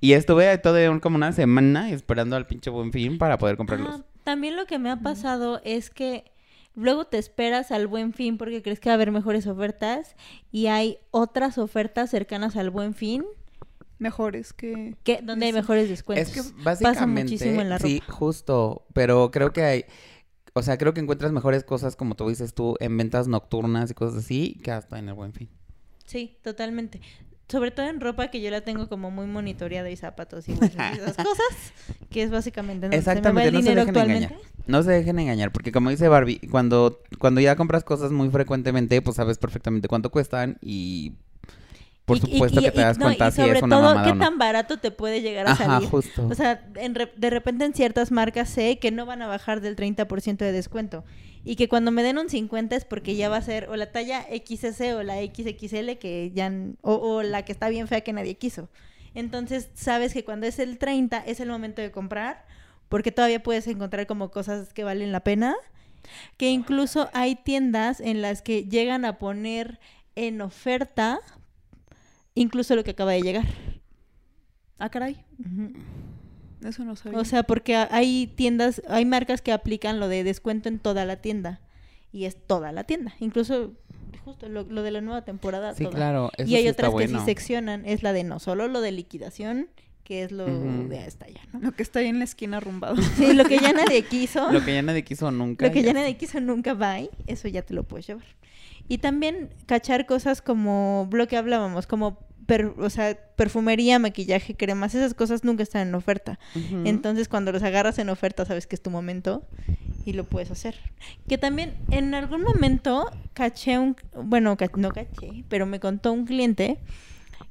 Y 0.00 0.12
estuve 0.12 0.56
todo 0.58 0.90
un- 0.90 1.00
como 1.00 1.16
una 1.16 1.32
semana 1.32 1.90
esperando 1.90 2.36
al 2.36 2.46
pinche 2.46 2.70
buen 2.70 2.92
fin 2.92 3.18
para 3.18 3.38
poder 3.38 3.56
comprarlos. 3.56 4.00
Ah, 4.00 4.04
también 4.22 4.56
lo 4.56 4.66
que 4.66 4.78
me 4.78 4.90
ha 4.90 4.96
pasado 5.00 5.60
es 5.64 5.90
que 5.90 6.24
luego 6.74 7.06
te 7.06 7.18
esperas 7.18 7.70
al 7.70 7.86
buen 7.86 8.12
fin 8.12 8.38
porque 8.38 8.62
crees 8.62 8.80
que 8.80 8.88
va 8.88 8.94
a 8.94 8.96
haber 8.96 9.12
mejores 9.12 9.46
ofertas 9.46 10.16
y 10.50 10.66
hay 10.66 10.98
otras 11.10 11.58
ofertas 11.58 12.10
cercanas 12.10 12.56
al 12.56 12.70
buen 12.70 12.94
fin 12.94 13.24
Mejores 13.98 14.52
que... 14.52 14.96
que 15.04 15.20
donde 15.22 15.46
hay 15.46 15.52
mejores 15.52 15.88
descuentos. 15.88 16.28
Es 16.28 16.34
que 16.34 16.62
Pasa 16.64 16.84
básicamente, 16.84 17.32
muchísimo 17.32 17.60
en 17.60 17.68
la 17.68 17.78
ropa. 17.78 17.88
sí, 17.88 18.02
justo, 18.08 18.86
pero 18.92 19.30
creo 19.30 19.52
que 19.52 19.62
hay, 19.62 19.84
o 20.52 20.62
sea, 20.62 20.78
creo 20.78 20.94
que 20.94 21.00
encuentras 21.00 21.32
mejores 21.32 21.64
cosas, 21.64 21.96
como 21.96 22.16
tú 22.16 22.28
dices 22.28 22.54
tú, 22.54 22.76
en 22.80 22.96
ventas 22.96 23.28
nocturnas 23.28 23.90
y 23.90 23.94
cosas 23.94 24.24
así, 24.24 24.60
que 24.62 24.72
hasta 24.72 24.98
en 24.98 25.08
el 25.08 25.14
buen 25.14 25.32
fin. 25.32 25.48
Sí, 26.04 26.38
totalmente. 26.42 27.00
Sobre 27.54 27.70
todo 27.70 27.86
en 27.88 28.00
ropa 28.00 28.28
que 28.28 28.40
yo 28.40 28.50
la 28.50 28.62
tengo 28.62 28.88
como 28.88 29.12
muy 29.12 29.26
monitoreada 29.26 29.88
y 29.88 29.96
zapatos 29.96 30.48
y 30.48 30.52
esas 30.52 30.72
cosas, 31.16 31.72
que 32.10 32.22
es 32.24 32.30
básicamente 32.32 32.86
donde 32.88 32.96
se 32.96 33.00
me 33.02 33.06
va 33.06 33.12
Exactamente, 33.12 33.48
el 33.48 33.54
no 33.54 33.62
se 33.62 33.68
dejen 33.68 33.88
actualmente. 33.88 34.24
engañar. 34.24 34.40
No 34.66 34.82
se 34.82 34.90
dejen 34.90 35.18
engañar, 35.20 35.52
porque 35.52 35.70
como 35.72 35.90
dice 35.90 36.08
Barbie, 36.08 36.40
cuando, 36.50 37.00
cuando 37.18 37.40
ya 37.40 37.54
compras 37.54 37.84
cosas 37.84 38.10
muy 38.10 38.28
frecuentemente, 38.30 39.00
pues 39.02 39.16
sabes 39.16 39.38
perfectamente 39.38 39.86
cuánto 39.88 40.10
cuestan 40.10 40.58
y 40.62 41.12
por 42.06 42.16
Y- 42.16 42.20
supuesto 42.20 42.60
y- 42.60 42.64
que 42.64 42.70
te 42.72 42.80
y- 42.80 42.84
das 42.84 42.98
no, 42.98 43.06
cuenta 43.06 43.28
y 43.28 43.32
si 43.32 43.42
es 43.42 43.62
una 43.62 43.76
todo, 43.76 43.82
mamada 43.88 44.04
qué 44.04 44.10
o 44.10 44.14
no. 44.16 44.24
tan 44.24 44.38
barato 44.38 44.78
te 44.78 44.90
puede 44.90 45.22
llegar 45.22 45.46
a 45.46 45.52
Ajá, 45.52 45.64
salir. 45.66 45.88
justo. 45.88 46.26
O 46.26 46.34
sea, 46.34 46.66
en 46.74 46.94
re- 46.94 47.12
de 47.16 47.30
repente 47.30 47.64
en 47.64 47.72
ciertas 47.74 48.10
marcas 48.10 48.48
sé 48.50 48.78
que 48.78 48.90
no 48.90 49.06
van 49.06 49.22
a 49.22 49.26
bajar 49.26 49.60
del 49.60 49.76
30% 49.76 50.38
de 50.44 50.52
descuento. 50.52 51.04
Y 51.44 51.56
que 51.56 51.68
cuando 51.68 51.90
me 51.90 52.02
den 52.02 52.18
un 52.18 52.30
50 52.30 52.74
es 52.74 52.84
porque 52.84 53.16
ya 53.16 53.28
va 53.28 53.36
a 53.36 53.42
ser 53.42 53.68
o 53.68 53.76
la 53.76 53.92
talla 53.92 54.22
XS 54.22 54.80
o 54.94 55.02
la 55.02 55.16
XXL 55.16 55.98
que 55.98 56.32
ya... 56.34 56.50
O, 56.80 56.94
o 56.94 57.22
la 57.22 57.44
que 57.44 57.52
está 57.52 57.68
bien 57.68 57.86
fea 57.86 58.00
que 58.00 58.12
nadie 58.12 58.36
quiso. 58.36 58.70
Entonces 59.14 59.68
sabes 59.74 60.12
que 60.12 60.24
cuando 60.24 60.46
es 60.46 60.58
el 60.58 60.78
30 60.78 61.18
es 61.18 61.40
el 61.40 61.48
momento 61.48 61.82
de 61.82 61.90
comprar 61.90 62.46
porque 62.88 63.12
todavía 63.12 63.42
puedes 63.42 63.66
encontrar 63.66 64.06
como 64.06 64.30
cosas 64.30 64.72
que 64.72 64.84
valen 64.84 65.12
la 65.12 65.20
pena. 65.20 65.54
Que 66.36 66.50
incluso 66.50 67.08
hay 67.12 67.34
tiendas 67.34 68.00
en 68.00 68.22
las 68.22 68.42
que 68.42 68.64
llegan 68.64 69.04
a 69.04 69.18
poner 69.18 69.80
en 70.14 70.40
oferta 70.40 71.20
incluso 72.34 72.74
lo 72.76 72.84
que 72.84 72.92
acaba 72.92 73.12
de 73.12 73.22
llegar. 73.22 73.46
Ah, 74.78 74.90
caray. 74.90 75.24
Eso 76.64 76.84
no 76.84 76.96
sabía. 76.96 77.18
O 77.18 77.24
sea, 77.24 77.42
porque 77.42 77.76
hay 77.76 78.26
tiendas, 78.26 78.82
hay 78.88 79.04
marcas 79.04 79.42
que 79.42 79.52
aplican 79.52 80.00
lo 80.00 80.08
de 80.08 80.24
descuento 80.24 80.68
en 80.68 80.78
toda 80.78 81.04
la 81.04 81.16
tienda. 81.16 81.60
Y 82.12 82.24
es 82.24 82.36
toda 82.36 82.72
la 82.72 82.84
tienda. 82.84 83.14
Incluso, 83.20 83.72
justo 84.24 84.48
lo, 84.48 84.62
lo 84.62 84.82
de 84.82 84.90
la 84.90 85.00
nueva 85.00 85.22
temporada. 85.22 85.74
Sí, 85.74 85.84
toda. 85.84 85.96
claro. 85.96 86.30
Eso 86.36 86.50
y 86.50 86.54
hay 86.54 86.62
sí 86.62 86.68
está 86.68 86.88
otras 86.88 86.90
que 86.90 87.08
bueno. 87.08 87.18
sí 87.20 87.24
seccionan. 87.26 87.84
Es 87.84 88.02
la 88.02 88.12
de 88.12 88.24
no 88.24 88.38
solo 88.38 88.68
lo 88.68 88.80
de 88.80 88.92
liquidación, 88.92 89.68
que 90.04 90.22
es 90.22 90.32
lo 90.32 90.44
de 90.44 90.98
hasta 91.00 91.24
allá, 91.24 91.40
¿no? 91.52 91.60
lo 91.60 91.72
que 91.72 91.82
está 91.82 92.00
ahí 92.00 92.06
en 92.06 92.18
la 92.18 92.24
esquina 92.24 92.58
arrumbado. 92.58 92.96
Sí, 93.16 93.32
lo 93.32 93.44
que 93.46 93.58
ya 93.58 93.72
nadie 93.72 94.02
quiso. 94.02 94.52
Lo 94.52 94.64
que 94.64 94.74
ya 94.74 94.82
nadie 94.82 95.02
quiso 95.02 95.30
nunca. 95.30 95.66
Lo 95.66 95.72
que 95.72 95.82
ya 95.82 95.88
ya 95.88 95.94
nadie 95.94 96.16
quiso 96.16 96.40
nunca 96.40 96.74
va 96.74 96.92
ahí, 96.92 97.10
eso 97.26 97.48
ya 97.48 97.62
te 97.62 97.74
lo 97.74 97.84
puedes 97.84 98.06
llevar. 98.06 98.26
Y 98.86 98.98
también 98.98 99.48
cachar 99.66 100.04
cosas 100.04 100.42
como 100.42 101.08
lo 101.10 101.26
que 101.26 101.38
hablábamos, 101.38 101.86
como 101.86 102.18
per- 102.46 102.74
o 102.78 102.90
sea, 102.90 103.16
perfumería, 103.36 103.98
maquillaje, 103.98 104.54
cremas, 104.54 104.94
esas 104.94 105.14
cosas 105.14 105.44
nunca 105.44 105.62
están 105.62 105.88
en 105.88 105.94
oferta. 105.94 106.38
Entonces, 106.86 107.28
cuando 107.28 107.52
los 107.52 107.62
agarras 107.62 107.98
en 107.98 108.08
oferta, 108.08 108.44
sabes 108.44 108.66
que 108.66 108.74
es 108.76 108.82
tu 108.82 108.90
momento 108.90 109.42
y 110.04 110.12
lo 110.12 110.24
puedes 110.24 110.50
hacer. 110.50 110.76
Que 111.28 111.38
también 111.38 111.74
en 111.90 112.14
algún 112.14 112.42
momento 112.42 113.10
caché 113.32 113.78
un, 113.78 113.96
bueno, 114.22 114.56
ca- 114.56 114.70
no 114.76 114.90
caché, 114.90 115.44
pero 115.48 115.66
me 115.66 115.80
contó 115.80 116.12
un 116.12 116.26
cliente 116.26 116.78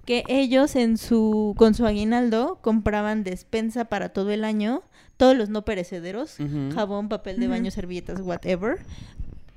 que 0.06 0.23
ellos 0.27 0.75
en 0.75 0.97
su 0.97 1.53
con 1.58 1.73
su 1.75 1.86
aguinaldo 1.86 2.60
compraban 2.62 3.23
despensa 3.23 3.86
para 3.86 4.10
todo 4.10 4.32
el 4.32 4.43
año, 4.43 4.82
todos 5.17 5.36
los 5.38 5.49
no 5.49 5.63
perecederos, 5.63 6.38
jabón, 6.73 7.08
papel 7.10 7.39
de 7.39 7.47
baño, 7.47 7.71
servilletas, 7.71 8.19
whatever. 8.21 8.77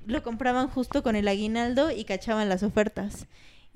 Lo 0.07 0.23
compraban 0.23 0.69
justo 0.69 1.03
con 1.03 1.17
el 1.17 1.27
aguinaldo 1.27 1.91
y 1.91 2.05
cachaban 2.05 2.49
las 2.49 2.63
ofertas. 2.63 3.27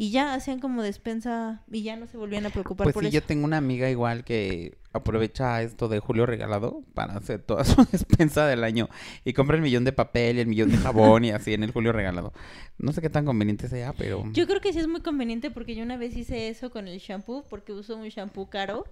Y 0.03 0.13
ya 0.13 0.33
hacían 0.33 0.61
como 0.61 0.83
despensa 0.83 1.63
y 1.71 1.83
ya 1.83 1.95
no 1.95 2.07
se 2.07 2.17
volvían 2.17 2.47
a 2.47 2.49
preocupar 2.49 2.85
Pues 2.85 2.95
por 2.95 3.03
sí, 3.03 3.09
eso. 3.09 3.15
yo 3.17 3.23
tengo 3.23 3.45
una 3.45 3.59
amiga 3.59 3.91
igual 3.91 4.25
que 4.25 4.79
aprovecha 4.95 5.61
esto 5.61 5.89
de 5.89 6.01
Julio 6.01 6.25
Regalado 6.25 6.83
para 6.95 7.19
hacer 7.19 7.43
toda 7.43 7.65
su 7.67 7.85
despensa 7.85 8.47
del 8.47 8.65
año 8.65 8.89
y 9.27 9.35
compra 9.35 9.57
el 9.57 9.63
millón 9.63 9.85
de 9.85 9.93
papel 9.93 10.39
y 10.39 10.41
el 10.41 10.47
millón 10.47 10.71
de 10.71 10.79
jabón 10.79 11.27
y 11.27 11.33
así 11.33 11.53
en 11.53 11.65
el 11.65 11.73
Julio 11.73 11.93
Regalado. 11.93 12.33
No 12.79 12.95
sé 12.95 13.03
qué 13.03 13.11
tan 13.11 13.27
conveniente 13.27 13.69
sea, 13.69 13.93
pero... 13.93 14.25
Yo 14.33 14.47
creo 14.47 14.63
que 14.63 14.73
sí 14.73 14.79
es 14.79 14.89
muy 14.89 15.03
conveniente 15.03 15.51
porque 15.51 15.75
yo 15.75 15.83
una 15.83 15.99
vez 15.99 16.17
hice 16.17 16.49
eso 16.49 16.71
con 16.71 16.89
el 16.89 16.99
shampoo 16.99 17.45
porque 17.51 17.75
uso 17.75 17.95
un 17.99 18.09
shampoo 18.09 18.49
caro 18.49 18.87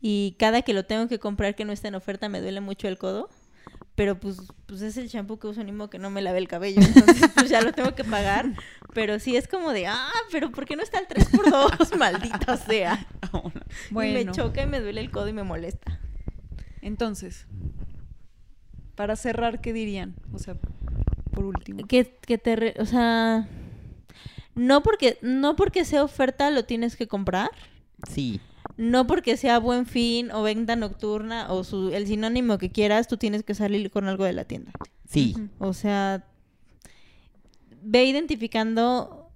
y 0.00 0.36
cada 0.38 0.62
que 0.62 0.72
lo 0.72 0.86
tengo 0.86 1.06
que 1.06 1.18
comprar 1.18 1.54
que 1.54 1.66
no 1.66 1.74
está 1.74 1.88
en 1.88 1.96
oferta 1.96 2.30
me 2.30 2.40
duele 2.40 2.62
mucho 2.62 2.88
el 2.88 2.96
codo. 2.96 3.28
Pero 3.96 4.20
pues, 4.20 4.36
pues 4.66 4.82
es 4.82 4.96
el 4.98 5.08
shampoo 5.08 5.38
que 5.38 5.46
uso, 5.48 5.64
ni 5.64 5.72
modo 5.72 5.88
que 5.90 5.98
no 5.98 6.10
me 6.10 6.20
lave 6.22 6.38
el 6.38 6.48
cabello. 6.48 6.80
Entonces 6.82 7.30
pues 7.34 7.48
ya 7.48 7.60
lo 7.62 7.72
tengo 7.72 7.94
que 7.94 8.04
pagar. 8.04 8.52
Pero 8.94 9.18
sí 9.18 9.36
es 9.36 9.48
como 9.48 9.72
de, 9.72 9.86
ah, 9.88 10.10
pero 10.30 10.52
¿por 10.52 10.66
qué 10.66 10.76
no 10.76 10.82
está 10.82 10.98
el 10.98 11.08
3x2? 11.08 11.96
Maldita 11.98 12.56
sea. 12.58 13.06
Y 13.90 13.92
me 13.94 14.30
choca 14.32 14.62
y 14.62 14.66
me 14.66 14.80
duele 14.80 15.00
el 15.00 15.10
codo 15.10 15.28
y 15.28 15.32
me 15.32 15.42
molesta. 15.42 15.98
Entonces, 16.82 17.46
para 18.94 19.16
cerrar, 19.16 19.60
¿qué 19.60 19.72
dirían? 19.72 20.14
O 20.32 20.38
sea, 20.38 20.56
por 21.32 21.44
último. 21.44 21.86
Que, 21.86 22.18
que 22.20 22.38
te, 22.38 22.56
re- 22.56 22.74
o 22.78 22.86
sea, 22.86 23.48
no 24.54 24.82
porque, 24.82 25.18
no 25.22 25.56
porque 25.56 25.84
sea 25.84 26.02
oferta 26.04 26.50
lo 26.50 26.64
tienes 26.64 26.96
que 26.96 27.08
comprar. 27.08 27.50
Sí. 28.10 28.40
No 28.76 29.06
porque 29.06 29.36
sea 29.36 29.58
buen 29.58 29.86
fin 29.86 30.30
o 30.30 30.42
venta 30.42 30.76
nocturna 30.76 31.52
o 31.52 31.64
su, 31.64 31.90
el 31.92 32.06
sinónimo 32.06 32.58
que 32.58 32.70
quieras, 32.70 33.08
tú 33.08 33.16
tienes 33.16 33.42
que 33.42 33.54
salir 33.54 33.90
con 33.90 34.06
algo 34.06 34.24
de 34.24 34.34
la 34.34 34.44
tienda. 34.44 34.72
Sí. 35.08 35.34
O 35.58 35.72
sea, 35.72 36.26
ve 37.82 38.04
identificando 38.04 39.30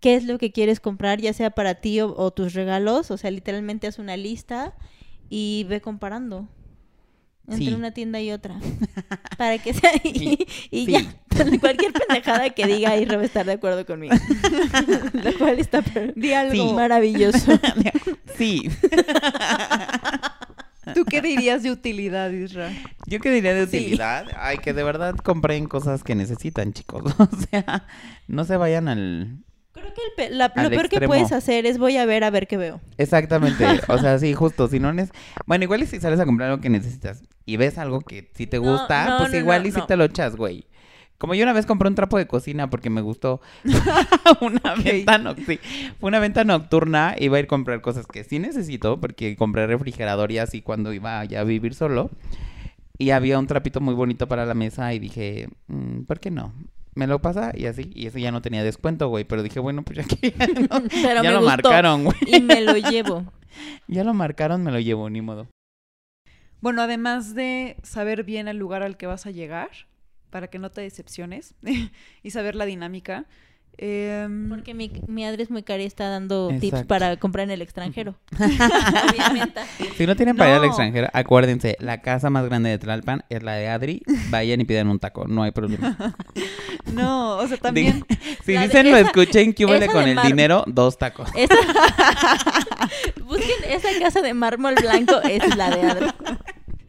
qué 0.00 0.14
es 0.14 0.24
lo 0.24 0.38
que 0.38 0.52
quieres 0.52 0.80
comprar, 0.80 1.20
ya 1.20 1.32
sea 1.32 1.50
para 1.50 1.76
ti 1.76 2.00
o, 2.00 2.14
o 2.16 2.30
tus 2.30 2.54
regalos. 2.54 3.10
O 3.10 3.18
sea, 3.18 3.30
literalmente 3.30 3.86
haz 3.86 3.98
una 3.98 4.16
lista 4.16 4.74
y 5.28 5.66
ve 5.68 5.80
comparando 5.80 6.48
entre 7.48 7.66
Sí. 7.66 7.74
una 7.74 7.90
tienda 7.92 8.20
y 8.20 8.32
otra. 8.32 8.56
Para 9.38 9.58
que 9.58 9.72
sea 9.74 9.90
y, 10.04 10.18
Sí. 10.18 10.46
y 10.70 10.86
Sí. 10.86 10.92
ya. 10.92 11.04
Cualquier 11.60 11.92
pendejada 11.92 12.48
que 12.50 12.66
diga 12.66 12.90
ahí 12.90 13.04
va 13.04 13.20
a 13.20 13.24
estar 13.24 13.44
de 13.46 13.52
acuerdo 13.52 13.84
conmigo. 13.86 14.14
Lo 15.12 15.38
cual 15.38 15.58
está 15.58 15.82
per- 15.82 16.14
Di 16.14 16.32
algo. 16.32 16.72
maravilloso. 16.74 17.58
Sí. 18.36 18.68
¿Tú 20.94 21.04
qué 21.04 21.20
dirías 21.20 21.62
de 21.62 21.70
utilidad, 21.72 22.30
Isra? 22.30 22.70
Yo 23.06 23.18
qué 23.20 23.30
diría 23.30 23.54
de 23.54 23.66
Sí. 23.66 23.78
utilidad. 23.78 24.26
Ay, 24.36 24.58
que 24.58 24.72
de 24.72 24.84
verdad 24.84 25.16
compren 25.16 25.66
cosas 25.66 26.04
que 26.04 26.14
necesitan, 26.14 26.72
chicos. 26.72 27.02
O 27.18 27.28
sea, 27.50 27.86
no 28.28 28.44
se 28.44 28.56
vayan 28.56 28.88
al... 28.88 29.38
Creo 29.72 29.86
que 29.92 30.00
el 30.02 30.12
pe- 30.28 30.34
la- 30.34 30.52
lo 30.54 30.70
peor 30.70 30.88
que 30.88 31.00
puedes 31.06 31.32
hacer 31.32 31.66
es 31.66 31.78
voy 31.78 31.96
a 31.96 32.06
ver 32.06 32.24
a 32.24 32.30
ver 32.30 32.46
qué 32.46 32.56
veo. 32.56 32.80
Exactamente. 32.98 33.64
O 33.88 33.98
sea, 33.98 34.18
sí, 34.18 34.32
justo. 34.34 34.68
Si 34.68 34.78
no 34.78 34.92
nes... 34.92 35.10
Bueno, 35.46 35.64
igual 35.64 35.84
si 35.86 35.98
sales 36.00 36.20
a 36.20 36.24
comprar 36.24 36.50
algo 36.50 36.62
que 36.62 36.70
necesitas 36.70 37.22
y 37.46 37.56
ves 37.56 37.78
algo 37.78 38.00
que 38.00 38.28
sí 38.34 38.46
te 38.46 38.58
gusta, 38.58 39.06
no, 39.08 39.18
pues 39.18 39.32
no, 39.32 39.38
igual 39.38 39.66
y 39.66 39.70
si 39.72 39.80
te 39.86 39.96
lo 39.96 40.04
echas, 40.04 40.36
güey. 40.36 40.66
Como 41.18 41.34
yo 41.34 41.44
una 41.44 41.54
vez 41.54 41.64
compré 41.64 41.88
un 41.88 41.94
trapo 41.94 42.18
de 42.18 42.26
cocina 42.26 42.68
porque 42.68 42.90
me 42.90 43.00
gustó 43.00 43.40
una 44.42 44.74
venta 44.74 45.18
noc- 45.18 45.44
sí, 45.46 45.58
fue 45.98 46.08
una 46.08 46.18
venta 46.18 46.44
nocturna, 46.44 47.14
iba 47.18 47.36
a 47.36 47.40
ir 47.40 47.46
a 47.46 47.48
comprar 47.48 47.80
cosas 47.80 48.06
que 48.06 48.22
sí 48.24 48.38
necesito 48.38 49.00
porque 49.00 49.34
compré 49.36 49.66
refrigerador 49.66 50.30
y 50.32 50.38
así 50.38 50.60
cuando 50.60 50.92
iba 50.92 51.24
ya 51.24 51.40
a 51.40 51.44
vivir 51.44 51.74
solo. 51.74 52.10
Y 52.98 53.10
había 53.10 53.38
un 53.38 53.46
trapito 53.46 53.80
muy 53.80 53.94
bonito 53.94 54.26
para 54.26 54.46
la 54.46 54.54
mesa 54.54 54.92
y 54.94 54.98
dije, 54.98 55.48
mm, 55.68 56.02
¿por 56.02 56.18
qué 56.20 56.30
no? 56.30 56.52
Me 56.94 57.06
lo 57.06 57.20
pasa 57.20 57.52
y 57.54 57.66
así, 57.66 57.90
y 57.94 58.06
eso 58.06 58.18
ya 58.18 58.32
no 58.32 58.40
tenía 58.40 58.64
descuento, 58.64 59.08
güey, 59.08 59.24
pero 59.24 59.42
dije, 59.42 59.60
bueno, 59.60 59.82
pues 59.82 59.98
ya 59.98 60.04
que 60.04 60.34
no, 60.70 60.82
ya 61.22 61.30
lo 61.30 61.40
gustó 61.42 61.44
marcaron, 61.70 62.04
güey. 62.04 62.16
y 62.26 62.40
me 62.40 62.60
lo 62.60 62.76
llevo. 62.76 63.24
Ya 63.88 64.04
lo 64.04 64.12
marcaron, 64.12 64.62
me 64.62 64.70
lo 64.70 64.78
llevo, 64.80 65.08
ni 65.08 65.22
modo. 65.22 65.46
Bueno, 66.60 66.82
además 66.82 67.34
de 67.34 67.76
saber 67.82 68.24
bien 68.24 68.48
el 68.48 68.56
lugar 68.56 68.82
al 68.82 68.96
que 68.96 69.06
vas 69.06 69.26
a 69.26 69.30
llegar, 69.30 69.70
para 70.30 70.48
que 70.48 70.58
no 70.58 70.70
te 70.70 70.80
decepciones, 70.80 71.54
y 72.22 72.30
saber 72.30 72.54
la 72.54 72.64
dinámica. 72.66 73.26
em, 73.78 74.48
Porque 74.48 74.72
mi, 74.74 74.90
mi 75.06 75.24
madre 75.24 75.42
es 75.42 75.50
muy 75.50 75.62
cara 75.62 75.82
y 75.82 75.86
está 75.86 76.08
dando 76.08 76.48
tips 76.60 76.84
para 76.84 77.16
comprar 77.18 77.44
en 77.44 77.50
el 77.50 77.60
extranjero. 77.62 78.16
Obviamente. 79.10 79.60
Si 79.98 80.06
no 80.06 80.16
tienen 80.16 80.34
para 80.36 80.50
ir 80.52 80.56
al 80.56 80.64
extranjero, 80.64 81.08
acuérdense, 81.12 81.76
la 81.78 82.00
casa 82.00 82.30
más 82.30 82.46
grande 82.46 82.70
de 82.70 82.78
Tlalpan 82.78 83.24
es 83.28 83.42
la 83.42 83.52
de 83.54 83.68
Adri. 83.68 84.02
Vayan 84.30 84.60
y 84.60 84.64
pidan 84.64 84.88
un 84.88 84.98
taco, 84.98 85.26
no 85.28 85.42
hay 85.42 85.50
problema. 85.52 85.96
no, 86.92 87.36
o 87.36 87.46
sea, 87.46 87.58
también... 87.58 88.04
Si 88.44 88.54
La 88.54 88.62
de- 88.62 88.66
dicen 88.68 88.90
lo 88.90 88.96
esa- 88.96 89.06
escuchen, 89.08 89.52
que 89.52 89.64
esa 89.64 89.92
con 89.92 90.04
el 90.08 90.14
mar- 90.14 90.26
dinero, 90.26 90.64
dos 90.66 90.96
tacos. 90.98 91.28
Esa... 91.36 91.54
Busquen 93.24 93.48
esa 93.68 93.88
casa 94.00 94.20
de 94.22 94.32
mármol 94.34 94.74
blanco, 94.80 95.20
es 95.22 95.54
la 95.56 95.70
de 95.70 95.82
Adri. 95.82 96.06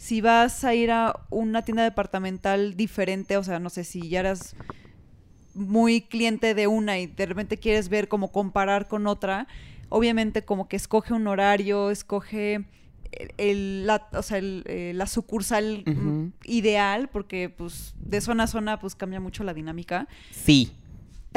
Si 0.07 0.21
vas 0.21 0.63
a 0.63 0.73
ir 0.73 0.89
a 0.89 1.19
una 1.29 1.63
tienda 1.63 1.83
departamental 1.83 2.77
diferente, 2.77 3.35
o 3.35 3.43
sea, 3.43 3.59
no 3.59 3.69
sé 3.69 3.83
si 3.83 4.07
ya 4.07 4.21
eras 4.21 4.55
muy 5.53 6.01
cliente 6.01 6.53
de 6.53 6.67
una 6.67 6.97
y 6.97 7.07
de 7.07 7.25
repente 7.25 7.57
quieres 7.57 7.89
ver 7.89 8.07
cómo 8.07 8.31
comparar 8.31 8.87
con 8.87 9.05
otra, 9.05 9.47
obviamente 9.89 10.43
como 10.45 10.69
que 10.69 10.77
escoge 10.77 11.13
un 11.13 11.27
horario, 11.27 11.91
escoge 11.91 12.55
el, 13.11 13.31
el- 13.37 13.85
la, 13.87 14.07
o 14.13 14.21
sea, 14.21 14.37
el, 14.37 14.63
eh, 14.67 14.93
la 14.95 15.07
sucursal 15.07 15.83
mm, 15.85 16.27
ideal, 16.45 17.09
porque 17.09 17.49
pues 17.49 17.93
de 17.99 18.21
zona 18.21 18.43
a 18.43 18.47
zona 18.47 18.79
pues 18.79 18.95
cambia 18.95 19.19
mucho 19.19 19.43
la 19.43 19.53
dinámica, 19.53 20.07
Sí. 20.31 20.71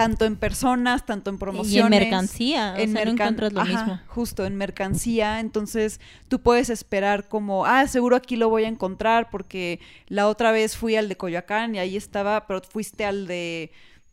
Tanto 0.00 0.24
en 0.24 0.36
personas, 0.36 1.04
tanto 1.06 1.30
en 1.30 1.36
Y 1.36 1.38
promociones. 1.38 2.00
en 2.00 2.08
mercancía, 2.08 2.74
o 2.74 2.76
sea, 2.76 3.04
no 3.04 3.10
encuentras 3.12 3.52
lo 3.52 3.60
Ajá, 3.60 3.70
mismo. 3.70 4.00
Justo, 4.06 4.46
en 4.46 4.56
mercancía. 4.56 5.40
Entonces, 5.40 6.00
tú 6.28 6.40
puedes 6.40 6.70
esperar 6.70 7.28
como, 7.28 7.66
ah, 7.66 7.86
seguro 7.86 8.16
aquí 8.16 8.36
lo 8.36 8.48
voy 8.48 8.64
a 8.64 8.68
encontrar 8.68 9.28
porque 9.30 9.78
la 10.08 10.26
otra 10.28 10.52
vez 10.52 10.76
fui 10.76 10.96
al 10.96 11.08
de 11.08 11.16
Coyoacán 11.16 11.74
y 11.74 11.78
ahí 11.78 11.96
estaba, 11.96 12.46
pero 12.46 12.62
fuiste 12.62 13.04
al 13.04 13.26
de, 13.26 13.70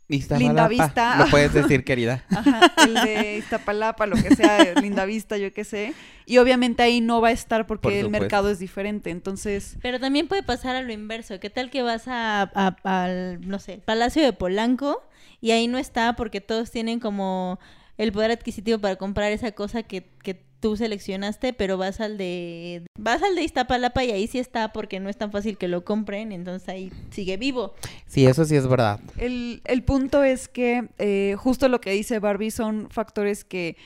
Iztapalapa, 0.10 0.68
Vista. 0.70 1.16
Lo 1.18 1.26
puedes 1.30 1.54
decir, 1.60 1.84
querida. 1.84 2.24
ajá, 2.30 2.72
el 2.86 2.94
de 2.94 3.38
Iztapalapa, 3.40 4.06
lo 4.06 4.16
que 4.16 4.36
sea, 4.36 4.74
Linda 4.82 5.04
Vista, 5.06 5.38
yo 5.38 5.52
qué 5.54 5.66
sé. 5.66 5.94
Y 6.26 6.38
obviamente 6.38 6.82
ahí 6.84 7.02
no 7.02 7.20
va 7.20 7.28
a 7.30 7.32
estar 7.32 7.68
porque 7.68 7.82
Por 7.84 7.94
el 7.94 8.10
mercado 8.10 8.50
es 8.50 8.60
diferente. 8.60 9.10
Entonces, 9.10 9.76
Pero 9.82 10.00
también 10.00 10.28
puede 10.30 10.44
pasar 10.44 10.76
a 10.78 10.82
lo 10.82 10.94
inverso. 10.94 11.40
¿Qué 11.42 11.50
tal 11.50 11.70
que 11.70 11.82
vas 11.84 12.08
a, 12.08 12.44
a- 12.56 12.76
al, 12.84 13.42
no 13.48 13.60
sé, 13.60 13.82
Palacio 13.84 14.24
de 14.24 14.32
Polanco 14.34 15.02
y 15.42 15.52
ahí 15.52 15.68
no 15.68 15.78
está 15.78 16.16
porque 16.16 16.42
todos 16.42 16.72
tienen 16.72 17.00
como 17.00 17.60
el 17.98 18.12
poder 18.12 18.32
adquisitivo 18.32 18.80
para 18.80 18.96
comprar 18.96 19.32
esa 19.32 19.52
cosa 19.52 19.84
que, 19.84 20.04
que 20.24 20.46
tú 20.60 20.76
seleccionaste, 20.76 21.54
pero 21.54 21.78
vas 21.78 22.00
al 22.00 22.18
de 22.18 22.84
vas 22.98 23.22
al 23.22 23.36
de 23.36 23.44
Iztapalapa 23.44 24.04
y 24.04 24.12
ahí 24.12 24.28
sí 24.28 24.40
está 24.40 24.74
porque 24.74 25.00
no 25.00 25.10
es 25.10 25.18
tan 25.18 25.32
fácil 25.32 25.58
que 25.58 25.68
lo 25.68 25.84
compren, 25.84 26.32
entonces 26.32 26.68
ahí 26.70 26.92
sigue 27.12 27.38
vivo. 27.38 27.74
Sí, 28.08 28.26
eso 28.26 28.46
sí 28.46 28.56
es 28.56 28.68
verdad. 28.68 29.00
el, 29.18 29.62
el 29.66 29.84
punto 29.84 30.24
es 30.24 30.48
que 30.48 30.90
eh, 30.98 31.36
justo 31.38 31.70
lo 31.70 31.82
que 31.82 31.92
dice 31.92 32.20
Barbie 32.20 32.52
son 32.52 32.90
factores 32.90 33.44
que 33.44 33.78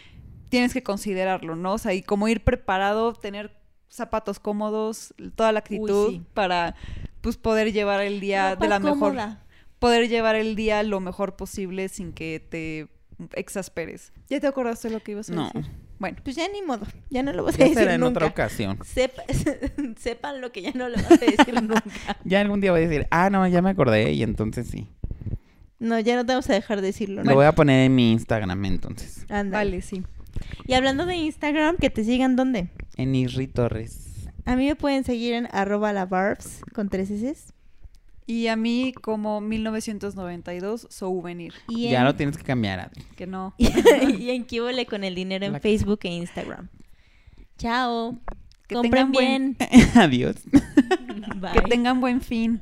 tienes 0.49 0.74
que 0.74 0.84
considerarlo, 0.84 1.56
¿no? 1.56 1.74
O 1.74 1.78
sea, 1.78 1.93
y 1.93 2.02
como 2.02 2.28
ir 2.28 2.43
preparado, 2.43 3.14
tener 3.14 3.56
zapatos 3.89 4.39
cómodos, 4.39 5.14
toda 5.36 5.52
la 5.52 5.60
actitud 5.60 6.12
sí. 6.12 6.22
para 6.34 6.76
pues 7.22 7.38
poder 7.38 7.72
llevar 7.74 8.02
el 8.02 8.20
día 8.20 8.52
Ropa 8.52 8.64
de 8.64 8.70
la 8.70 8.80
mejor. 8.80 9.16
Poder 9.82 10.08
llevar 10.08 10.36
el 10.36 10.56
día 10.56 10.82
lo 10.84 11.00
mejor 11.02 11.36
posible 11.36 11.90
sin 11.90 12.14
que 12.14 12.40
te 12.40 12.88
exasperes. 13.36 14.14
¿Ya 14.30 14.40
te 14.40 14.48
acordaste 14.48 14.88
de 14.88 14.94
lo 14.94 15.00
que 15.04 15.12
ibas 15.12 15.30
a 15.30 15.34
No. 15.34 15.46
decir? 15.54 15.66
Bueno, 16.00 16.18
Pues 16.24 16.36
ya 16.36 16.48
ni 16.48 16.62
modo, 16.64 16.86
ya 17.10 17.22
no 17.24 17.34
lo 17.34 17.44
vas 17.44 17.56
a 17.56 17.58
decir 17.60 17.76
será 17.78 17.94
en 17.96 18.02
nunca. 18.02 18.20
otra 18.20 18.28
ocasión. 18.28 18.78
Sepa- 18.80 19.24
sepan 20.00 20.40
lo 20.42 20.52
que 20.52 20.62
ya 20.62 20.72
no 20.74 20.88
lo 20.88 20.96
vas 20.98 21.12
a 21.12 21.18
decir 21.18 21.54
nunca. 21.62 21.84
Ya 22.24 22.42
algún 22.42 22.62
día 22.62 22.72
voy 22.72 22.84
a 22.84 22.88
decir, 22.88 23.08
ah, 23.12 23.30
no, 23.30 23.46
ya 23.48 23.62
me 23.62 23.70
acordé 23.72 24.12
y 24.14 24.24
entonces 24.24 24.68
sí. 24.68 24.88
No, 25.80 26.00
ya 26.00 26.16
no 26.16 26.26
te 26.26 26.34
vamos 26.34 26.50
a 26.50 26.54
dejar 26.54 26.82
decirlo. 26.82 27.24
Lo 27.24 27.30
¿no? 27.32 27.36
voy 27.36 27.46
a 27.46 27.54
poner 27.54 27.86
en 27.86 27.96
mi 27.96 28.12
Instagram 28.12 28.64
entonces. 28.66 29.26
Ándale. 29.30 29.52
vale, 29.72 29.82
sí. 29.82 30.04
Y 30.68 30.74
hablando 30.74 31.06
de 31.08 31.16
Instagram, 31.16 31.78
que 31.78 31.90
te 31.90 32.04
sigan 32.04 32.36
¿dónde? 32.36 32.70
En 32.98 33.14
Isri 33.16 33.48
Torres. 33.48 34.28
A 34.46 34.56
mí 34.56 34.68
me 34.68 34.76
pueden 34.76 35.04
seguir 35.04 35.34
en 35.34 35.48
arroba 35.52 35.92
la 35.94 36.06
barbs 36.06 36.62
con 36.74 36.90
tres 36.90 37.10
S. 37.12 37.52
Y 38.32 38.48
a 38.48 38.56
mí, 38.56 38.94
como 39.02 39.42
1992, 39.42 40.88
souvenir. 40.90 41.54
Y 41.68 41.88
en, 41.88 41.92
Ya 41.92 42.04
lo 42.06 42.16
tienes 42.16 42.38
que 42.38 42.44
cambiar, 42.44 42.80
Adri. 42.80 43.04
Que 43.18 43.28
no. 43.28 43.54
y 43.58 44.30
en 44.30 44.46
Kibole 44.46 44.86
con 44.86 45.04
el 45.04 45.16
dinero 45.16 45.46
en 45.46 45.52
La- 45.52 45.60
Facebook 45.60 46.00
e 46.04 46.10
Instagram. 46.16 46.70
Chao. 47.58 48.18
Que 48.70 48.76
Compren 48.76 49.12
tengan 49.12 49.12
buen- 49.12 49.58
bien. 49.60 49.90
Adiós. 49.96 50.36
Bye. 51.42 51.52
Que 51.54 51.62
tengan 51.70 52.00
buen 52.00 52.22
fin. 52.22 52.62